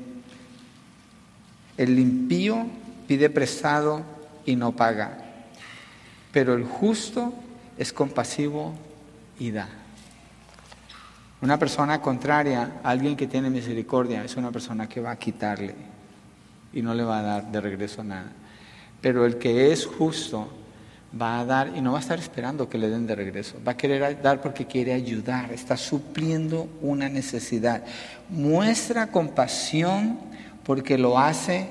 el 1.77 1.99
impío 1.99 2.66
pide 3.07 3.31
prestado 3.31 4.03
y 4.45 4.57
no 4.57 4.72
paga, 4.72 5.18
pero 6.33 6.55
el 6.55 6.64
justo 6.64 7.33
es 7.79 7.93
compasivo 7.93 8.74
y 9.39 9.51
da. 9.51 9.68
Una 11.43 11.59
persona 11.59 12.01
contraria, 12.01 12.81
alguien 12.83 13.16
que 13.16 13.27
tiene 13.27 13.51
misericordia, 13.51 14.24
es 14.24 14.37
una 14.37 14.51
persona 14.51 14.89
que 14.89 15.01
va 15.01 15.12
a 15.12 15.18
quitarle 15.18 15.74
y 16.72 16.83
no 16.83 16.95
le 16.95 17.05
va 17.05 17.18
a 17.18 17.22
dar 17.22 17.53
de 17.53 17.61
regreso 17.61 18.03
nada. 18.03 18.33
Pero 19.01 19.27
el 19.27 19.37
que 19.37 19.70
es 19.72 19.87
justo 19.87 20.49
va 21.20 21.40
a 21.40 21.44
dar 21.44 21.72
y 21.76 21.80
no 21.80 21.92
va 21.92 21.98
a 21.98 22.00
estar 22.00 22.18
esperando 22.18 22.68
que 22.68 22.78
le 22.78 22.88
den 22.88 23.07
de 23.07 23.14
regreso. 23.14 23.57
Va 23.66 23.72
a 23.72 23.76
querer 23.76 24.20
dar 24.22 24.40
porque 24.40 24.66
quiere 24.66 24.92
ayudar, 24.92 25.52
está 25.52 25.76
supliendo 25.76 26.68
una 26.80 27.09
necesidad. 27.09 27.84
Muestra 28.28 29.09
compasión 29.09 30.18
porque 30.64 30.98
lo 30.98 31.18
hace 31.18 31.68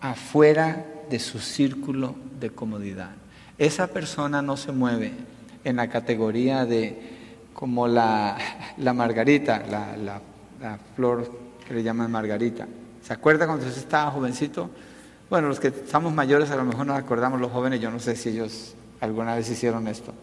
afuera 0.00 0.86
de 1.10 1.18
su 1.18 1.38
círculo 1.38 2.14
de 2.38 2.50
comodidad. 2.50 3.10
Esa 3.58 3.88
persona 3.88 4.42
no 4.42 4.56
se 4.56 4.72
mueve 4.72 5.12
en 5.64 5.76
la 5.76 5.88
categoría 5.88 6.64
de 6.64 7.18
como 7.52 7.88
la, 7.88 8.38
la 8.76 8.92
margarita, 8.92 9.64
la, 9.68 9.96
la, 9.96 10.20
la, 10.60 10.78
flor 10.94 11.28
que 11.66 11.74
le 11.74 11.82
llaman 11.82 12.10
margarita. 12.10 12.68
¿Se 13.02 13.12
acuerda 13.12 13.46
cuando 13.46 13.66
usted 13.66 13.80
estaba 13.80 14.12
jovencito? 14.12 14.70
Bueno, 15.30 15.48
los 15.48 15.60
que 15.60 15.68
estamos 15.68 16.14
mayores 16.14 16.50
a 16.50 16.56
lo 16.56 16.64
mejor 16.64 16.86
nos 16.86 16.98
acordamos, 16.98 17.38
los 17.38 17.52
jóvenes, 17.52 17.80
yo 17.80 17.90
no 17.90 18.00
sé 18.00 18.16
si 18.16 18.30
ellos 18.30 18.74
alguna 19.00 19.34
vez 19.34 19.50
hicieron 19.50 19.86
esto. 19.86 20.14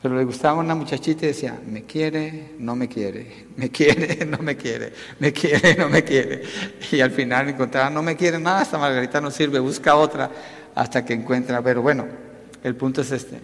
Pero 0.00 0.16
le 0.16 0.24
gustaba 0.24 0.60
una 0.60 0.76
muchachita 0.76 1.24
y 1.24 1.28
decía, 1.28 1.60
me 1.66 1.82
quiere, 1.82 2.52
no 2.58 2.76
me 2.76 2.88
quiere, 2.88 3.46
me 3.56 3.70
quiere, 3.70 4.24
no 4.26 4.38
me 4.38 4.56
quiere, 4.56 4.92
me 5.18 5.32
quiere, 5.32 5.74
no 5.74 5.88
me 5.88 6.04
quiere. 6.04 6.42
Y 6.92 7.00
al 7.00 7.10
final 7.10 7.48
encontraba, 7.48 7.90
no 7.90 8.02
me 8.02 8.16
quiere 8.16 8.38
nada, 8.38 8.62
esta 8.62 8.78
Margarita 8.78 9.20
no 9.20 9.30
sirve, 9.32 9.58
busca 9.58 9.96
otra 9.96 10.30
hasta 10.74 11.04
que 11.04 11.14
encuentra. 11.14 11.60
Pero 11.60 11.82
bueno, 11.82 12.06
el 12.62 12.76
punto 12.76 13.00
es 13.00 13.10
este. 13.10 13.40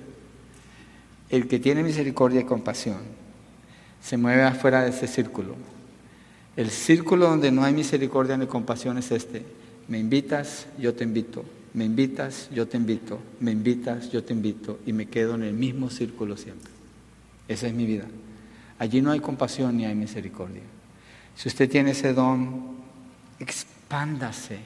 El 1.28 1.48
que 1.48 1.58
tiene 1.58 1.82
misericordia 1.82 2.40
y 2.40 2.44
compasión 2.44 2.98
se 4.00 4.16
mueve 4.16 4.42
afuera 4.42 4.82
de 4.82 4.90
ese 4.90 5.08
círculo. 5.08 5.56
El 6.56 6.70
círculo 6.70 7.28
donde 7.28 7.50
no 7.50 7.64
hay 7.64 7.72
misericordia 7.72 8.36
ni 8.36 8.46
compasión 8.46 8.96
es 8.98 9.10
este 9.10 9.57
me 9.88 9.98
invitas, 9.98 10.66
yo 10.78 10.94
te 10.94 11.04
invito. 11.04 11.44
Me 11.74 11.84
invitas, 11.84 12.48
yo 12.54 12.68
te 12.68 12.76
invito. 12.76 13.18
Me 13.40 13.52
invitas, 13.52 14.10
yo 14.10 14.22
te 14.22 14.32
invito. 14.32 14.78
Y 14.86 14.92
me 14.92 15.06
quedo 15.06 15.34
en 15.34 15.42
el 15.42 15.54
mismo 15.54 15.90
círculo 15.90 16.36
siempre. 16.36 16.70
Esa 17.48 17.66
es 17.66 17.74
mi 17.74 17.86
vida. 17.86 18.04
Allí 18.78 19.00
no 19.00 19.10
hay 19.10 19.20
compasión 19.20 19.76
ni 19.76 19.86
hay 19.86 19.94
misericordia. 19.94 20.62
Si 21.34 21.48
usted 21.48 21.70
tiene 21.70 21.92
ese 21.92 22.12
don, 22.12 22.76
expándase, 23.38 24.58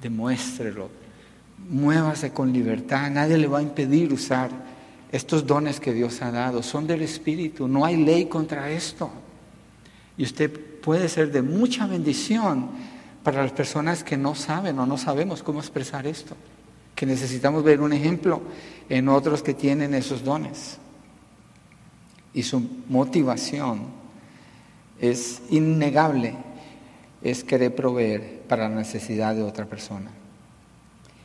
demuéstrelo, 0.00 0.88
muévase 1.68 2.32
con 2.32 2.52
libertad. 2.52 3.10
Nadie 3.10 3.36
le 3.38 3.48
va 3.48 3.58
a 3.58 3.62
impedir 3.62 4.12
usar 4.12 4.50
estos 5.10 5.46
dones 5.46 5.80
que 5.80 5.92
Dios 5.92 6.22
ha 6.22 6.30
dado. 6.30 6.62
Son 6.62 6.86
del 6.86 7.02
Espíritu. 7.02 7.66
No 7.66 7.84
hay 7.84 7.96
ley 7.96 8.26
contra 8.26 8.70
esto. 8.70 9.10
Y 10.16 10.22
usted 10.22 10.50
puede 10.80 11.08
ser 11.08 11.32
de 11.32 11.42
mucha 11.42 11.86
bendición 11.86 12.93
para 13.24 13.42
las 13.42 13.52
personas 13.52 14.04
que 14.04 14.18
no 14.18 14.34
saben 14.34 14.78
o 14.78 14.86
no 14.86 14.98
sabemos 14.98 15.42
cómo 15.42 15.60
expresar 15.60 16.06
esto, 16.06 16.36
que 16.94 17.06
necesitamos 17.06 17.64
ver 17.64 17.80
un 17.80 17.94
ejemplo 17.94 18.42
en 18.88 19.08
otros 19.08 19.42
que 19.42 19.54
tienen 19.54 19.94
esos 19.94 20.22
dones. 20.22 20.78
Y 22.34 22.42
su 22.42 22.62
motivación 22.88 23.86
es 25.00 25.42
innegable, 25.48 26.36
es 27.22 27.42
querer 27.42 27.74
proveer 27.74 28.42
para 28.46 28.68
la 28.68 28.76
necesidad 28.76 29.34
de 29.34 29.42
otra 29.42 29.64
persona. 29.64 30.10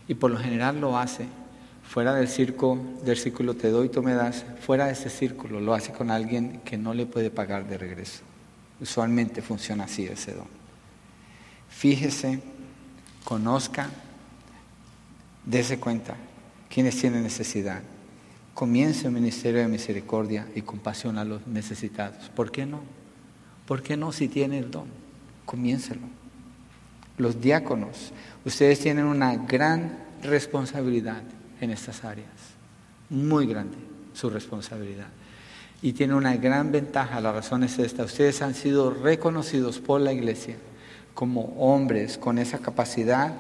Y 0.07 0.15
por 0.15 0.31
lo 0.31 0.37
general 0.37 0.79
lo 0.79 0.97
hace 0.97 1.27
fuera 1.83 2.13
del 2.13 2.29
círculo, 2.29 2.81
del 3.03 3.17
círculo 3.17 3.55
te 3.55 3.69
doy, 3.69 3.89
tú 3.89 4.01
me 4.01 4.13
das, 4.13 4.45
fuera 4.61 4.85
de 4.85 4.93
ese 4.93 5.09
círculo 5.09 5.59
lo 5.59 5.73
hace 5.73 5.91
con 5.91 6.11
alguien 6.11 6.61
que 6.63 6.77
no 6.77 6.93
le 6.93 7.05
puede 7.05 7.29
pagar 7.29 7.67
de 7.67 7.77
regreso. 7.77 8.21
Usualmente 8.79 9.41
funciona 9.41 9.83
así 9.83 10.05
ese 10.05 10.33
don. 10.33 10.58
Fíjese, 11.69 12.41
conozca, 13.23 13.89
Dese 15.49 15.79
cuenta, 15.79 16.15
quienes 16.69 16.95
tienen 16.99 17.23
necesidad. 17.23 17.81
Comience 18.53 19.07
un 19.07 19.15
ministerio 19.15 19.61
de 19.61 19.67
misericordia 19.67 20.47
y 20.53 20.61
compasión 20.61 21.17
a 21.17 21.25
los 21.25 21.47
necesitados. 21.47 22.29
¿Por 22.35 22.51
qué 22.51 22.67
no? 22.67 22.81
¿Por 23.65 23.81
qué 23.81 23.97
no 23.97 24.11
si 24.11 24.27
tiene 24.27 24.59
el 24.59 24.69
don? 24.69 24.85
Comiéncelo. 25.45 26.01
Los 27.17 27.41
diáconos, 27.41 28.11
ustedes 28.45 28.79
tienen 28.79 29.05
una 29.05 29.35
gran 29.37 29.97
responsabilidad 30.21 31.23
en 31.61 31.71
estas 31.71 32.03
áreas. 32.03 32.29
Muy 33.09 33.47
grande 33.47 33.77
su 34.13 34.29
responsabilidad. 34.29 35.07
Y 35.81 35.93
tiene 35.93 36.13
una 36.13 36.35
gran 36.35 36.71
ventaja, 36.71 37.19
la 37.21 37.31
razón 37.31 37.63
es 37.63 37.79
esta, 37.79 38.03
ustedes 38.03 38.43
han 38.43 38.53
sido 38.53 38.91
reconocidos 38.91 39.79
por 39.79 39.99
la 39.99 40.13
iglesia 40.13 40.57
como 41.19 41.53
hombres 41.57 42.17
con 42.17 42.37
esa 42.37 42.59
capacidad 42.59 43.33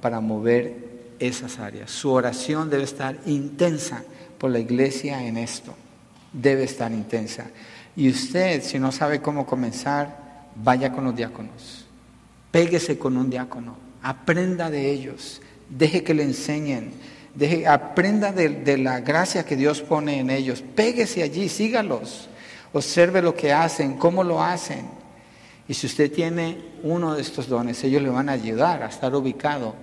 para 0.00 0.22
mover 0.22 0.72
esas 1.18 1.58
áreas. 1.58 1.90
Su 1.90 2.10
oración 2.10 2.70
debe 2.70 2.84
estar 2.84 3.18
intensa 3.26 4.04
por 4.38 4.50
la 4.50 4.58
iglesia 4.58 5.22
en 5.22 5.36
esto. 5.36 5.74
Debe 6.32 6.64
estar 6.64 6.90
intensa. 6.92 7.44
Y 7.94 8.08
usted, 8.08 8.62
si 8.62 8.78
no 8.78 8.90
sabe 8.90 9.20
cómo 9.20 9.44
comenzar, 9.44 10.46
vaya 10.54 10.90
con 10.90 11.04
los 11.04 11.14
diáconos. 11.14 11.84
Péguese 12.50 12.98
con 12.98 13.18
un 13.18 13.28
diácono. 13.28 13.76
Aprenda 14.02 14.70
de 14.70 14.90
ellos. 14.90 15.42
Deje 15.68 16.02
que 16.02 16.14
le 16.14 16.22
enseñen. 16.22 16.90
Deje, 17.34 17.66
aprenda 17.66 18.32
de, 18.32 18.48
de 18.48 18.78
la 18.78 19.00
gracia 19.00 19.44
que 19.44 19.56
Dios 19.56 19.82
pone 19.82 20.20
en 20.20 20.30
ellos. 20.30 20.64
Péguese 20.74 21.22
allí, 21.22 21.50
sígalos. 21.50 22.30
Observe 22.72 23.20
lo 23.20 23.34
que 23.34 23.52
hacen, 23.52 23.98
cómo 23.98 24.24
lo 24.24 24.42
hacen. 24.42 24.95
Y 25.68 25.74
si 25.74 25.86
usted 25.86 26.12
tiene 26.12 26.58
uno 26.82 27.14
de 27.14 27.22
estos 27.22 27.48
dones, 27.48 27.82
ellos 27.82 28.02
le 28.02 28.08
van 28.08 28.28
a 28.28 28.32
ayudar 28.32 28.82
a 28.82 28.86
estar 28.86 29.14
ubicado 29.14 29.74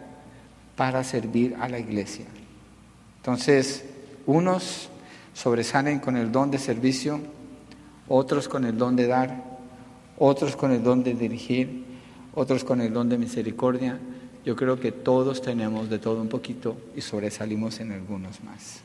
para 0.76 1.04
servir 1.04 1.56
a 1.60 1.68
la 1.68 1.80
iglesia. 1.80 2.26
Entonces, 3.18 3.86
unos 4.26 4.90
sobresalen 5.34 6.00
con 6.00 6.16
el 6.16 6.32
don 6.32 6.52
de 6.52 6.58
servicio, 6.58 7.20
otros 8.08 8.48
con 8.48 8.66
el 8.66 8.78
don 8.78 8.96
de 8.96 9.08
dar, 9.08 9.44
otros 10.18 10.56
con 10.56 10.72
el 10.72 10.84
don 10.84 11.04
de 11.04 11.14
dirigir, 11.14 11.86
otros 12.34 12.64
con 12.64 12.82
el 12.82 12.94
don 12.94 13.10
de 13.10 13.18
misericordia. 13.18 14.00
Yo 14.46 14.56
creo 14.56 14.80
que 14.80 14.92
todos 14.92 15.42
tenemos 15.42 15.90
de 15.90 16.00
todo 16.00 16.22
un 16.22 16.30
poquito 16.30 16.78
y 16.96 17.02
sobresalimos 17.02 17.80
en 17.80 17.92
algunos 17.92 18.44
más. 18.44 18.82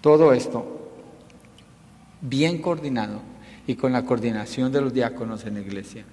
Todo 0.00 0.32
esto 0.32 0.90
bien 2.20 2.60
coordinado 2.60 3.20
y 3.66 3.74
con 3.74 3.92
la 3.92 4.04
coordinación 4.04 4.72
de 4.72 4.80
los 4.80 4.92
diáconos 4.92 5.44
en 5.44 5.54
la 5.54 5.60
iglesia 5.60 6.04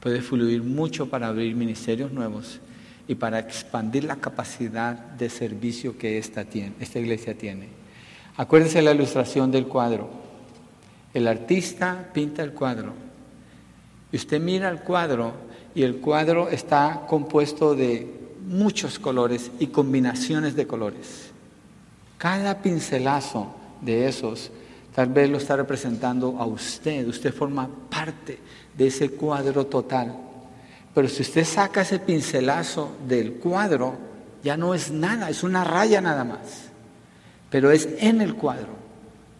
puede 0.00 0.20
fluir 0.20 0.62
mucho 0.62 1.08
para 1.08 1.28
abrir 1.28 1.54
ministerios 1.56 2.12
nuevos 2.12 2.60
y 3.08 3.14
para 3.14 3.38
expandir 3.38 4.04
la 4.04 4.16
capacidad 4.16 4.94
de 4.94 5.30
servicio 5.30 5.96
que 5.96 6.18
esta, 6.18 6.44
tiene, 6.44 6.74
esta 6.80 6.98
iglesia 6.98 7.36
tiene. 7.36 7.68
Acuérdense 8.36 8.82
la 8.82 8.92
ilustración 8.92 9.50
del 9.50 9.66
cuadro. 9.66 10.08
El 11.14 11.26
artista 11.26 12.10
pinta 12.12 12.42
el 12.42 12.52
cuadro. 12.52 12.92
Y 14.12 14.16
usted 14.16 14.40
mira 14.40 14.68
el 14.68 14.80
cuadro 14.80 15.32
y 15.74 15.82
el 15.82 15.96
cuadro 15.96 16.48
está 16.50 17.04
compuesto 17.08 17.74
de 17.74 18.12
muchos 18.46 18.98
colores 18.98 19.50
y 19.58 19.68
combinaciones 19.68 20.54
de 20.56 20.66
colores. 20.66 21.30
Cada 22.18 22.62
pincelazo 22.62 23.54
de 23.80 24.08
esos 24.08 24.50
tal 24.96 25.08
vez 25.10 25.28
lo 25.28 25.36
está 25.36 25.56
representando 25.56 26.38
a 26.38 26.46
usted. 26.46 27.06
Usted 27.06 27.34
forma 27.34 27.68
parte 27.90 28.38
de 28.74 28.86
ese 28.86 29.10
cuadro 29.10 29.66
total. 29.66 30.16
Pero 30.94 31.06
si 31.06 31.20
usted 31.20 31.44
saca 31.44 31.82
ese 31.82 31.98
pincelazo 31.98 32.96
del 33.06 33.34
cuadro, 33.34 33.94
ya 34.42 34.56
no 34.56 34.74
es 34.74 34.90
nada, 34.90 35.28
es 35.28 35.42
una 35.42 35.64
raya 35.64 36.00
nada 36.00 36.24
más. 36.24 36.70
Pero 37.50 37.70
es 37.70 37.86
en 37.98 38.22
el 38.22 38.36
cuadro 38.36 38.70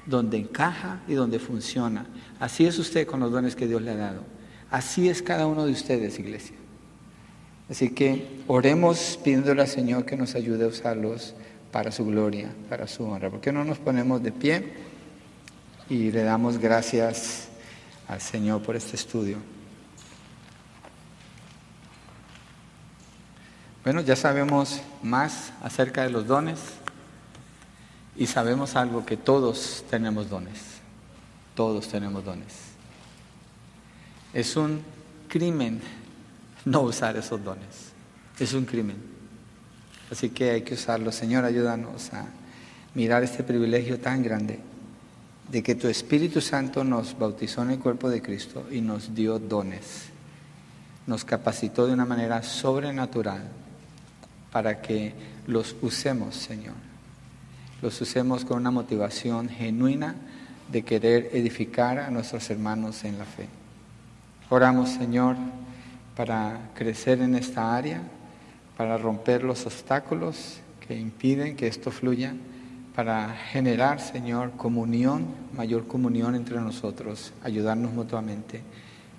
donde 0.05 0.37
encaja 0.37 1.01
y 1.09 1.15
donde 1.15 1.39
funciona. 1.39 2.05
Así 2.39 2.67
es 2.67 2.79
usted 2.79 3.07
con 3.07 3.21
los 3.21 3.33
dones 3.33 3.57
que 3.57 3.67
Dios 3.67 3.81
le 3.81 3.93
ha 3.93 3.97
dado. 3.97 4.25
Así 4.71 5.09
es 5.09 5.23
cada 5.23 5.47
uno 5.47 5.65
de 5.65 5.73
ustedes, 5.73 6.19
iglesia. 6.19 6.57
Así 7.71 7.95
que 7.95 8.43
oremos 8.47 9.19
pidiéndole 9.25 9.63
al 9.63 9.69
Señor 9.69 10.05
que 10.05 10.19
nos 10.19 10.35
ayude 10.35 10.67
a 10.67 10.69
usarlos 10.69 11.35
para 11.73 11.91
su 11.91 12.05
gloria, 12.05 12.51
para 12.69 12.87
su 12.87 13.05
honra. 13.05 13.31
¿Por 13.31 13.41
qué 13.41 13.53
no 13.53 13.65
nos 13.65 13.79
ponemos 13.79 14.23
de 14.23 14.33
pie 14.33 14.86
y 15.89 16.11
le 16.11 16.23
damos 16.23 16.59
gracias 16.59 17.49
al 18.09 18.21
Señor 18.21 18.63
por 18.63 18.77
este 18.77 18.97
estudio? 18.97 19.39
Bueno, 23.85 24.01
ya 24.01 24.17
sabemos 24.17 24.81
más 25.03 25.53
acerca 25.63 26.03
de 26.03 26.11
los 26.11 26.27
dones 26.27 26.59
y 28.17 28.27
sabemos 28.27 28.75
algo, 28.75 29.07
que 29.07 29.17
todos 29.17 29.85
tenemos 29.89 30.29
dones, 30.29 30.61
todos 31.55 31.87
tenemos 31.89 32.25
dones. 32.25 32.53
Es 34.35 34.57
un 34.57 34.83
crimen 35.29 35.81
no 36.65 36.81
usar 36.81 37.17
esos 37.17 37.43
dones, 37.45 37.93
es 38.41 38.53
un 38.55 38.65
crimen. 38.65 38.97
Así 40.11 40.31
que 40.31 40.51
hay 40.51 40.63
que 40.63 40.75
usarlos. 40.75 41.15
Señor, 41.15 41.45
ayúdanos 41.45 42.13
a 42.13 42.27
mirar 42.95 43.23
este 43.23 43.45
privilegio 43.45 44.01
tan 44.01 44.23
grande 44.23 44.61
de 45.49 45.63
que 45.63 45.75
tu 45.75 45.89
Espíritu 45.89 46.41
Santo 46.41 46.83
nos 46.83 47.17
bautizó 47.19 47.63
en 47.63 47.71
el 47.71 47.79
cuerpo 47.79 48.11
de 48.11 48.21
Cristo 48.21 48.67
y 48.71 48.81
nos 48.81 49.15
dio 49.15 49.39
dones, 49.39 50.07
nos 51.07 51.25
capacitó 51.25 51.87
de 51.87 51.93
una 51.93 52.05
manera 52.05 52.43
sobrenatural 52.43 53.43
para 54.51 54.81
que 54.81 55.15
los 55.47 55.77
usemos, 55.83 56.35
Señor. 56.35 56.75
Los 57.83 58.01
usemos 58.01 58.45
con 58.45 58.59
una 58.59 58.71
motivación 58.71 59.49
genuina 59.49 60.17
de 60.71 60.83
querer 60.83 61.31
edificar 61.33 61.99
a 61.99 62.11
nuestros 62.11 62.51
hermanos 62.51 63.05
en 63.05 63.19
la 63.19 63.25
fe. 63.25 63.47
Oramos, 64.51 64.91
Señor, 64.91 65.37
para 66.17 66.71
crecer 66.75 67.21
en 67.21 67.35
esta 67.35 67.77
área, 67.77 68.01
para 68.77 68.99
romper 68.99 69.45
los 69.45 69.67
obstáculos 69.67 70.59
que 70.87 70.99
impiden 70.99 71.57
que 71.57 71.67
esto 71.67 71.91
fluya, 71.91 72.35
para 72.97 73.37
generar, 73.53 74.01
Señor, 74.01 74.53
comunión, 74.53 75.27
mayor 75.55 75.87
comunión 75.87 76.35
entre 76.35 76.59
nosotros, 76.59 77.35
ayudarnos 77.45 77.93
mutuamente 77.93 78.63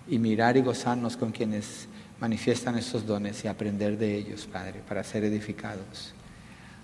y 0.07 0.17
mirar 0.17 0.57
y 0.57 0.61
gozarnos 0.61 1.15
con 1.15 1.31
quienes 1.31 1.87
manifiestan 2.19 2.75
estos 2.75 3.05
dones 3.05 3.45
y 3.45 3.47
aprender 3.47 3.95
de 3.99 4.15
ellos, 4.15 4.49
Padre, 4.51 4.81
para 4.87 5.03
ser 5.03 5.23
edificados. 5.23 6.15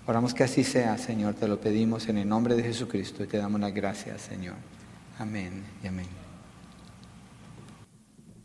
Oramos 0.06 0.34
que 0.34 0.44
así 0.44 0.62
sea, 0.62 0.96
Señor, 0.96 1.34
te 1.34 1.48
lo 1.48 1.60
pedimos 1.60 2.08
en 2.08 2.18
el 2.18 2.28
nombre 2.28 2.54
de 2.54 2.62
Jesucristo 2.62 3.24
y 3.24 3.26
te 3.26 3.38
damos 3.38 3.60
las 3.60 3.74
gracias, 3.74 4.22
Señor. 4.22 4.54
Amén 5.18 5.64
y 5.82 5.88
amén. 5.88 6.23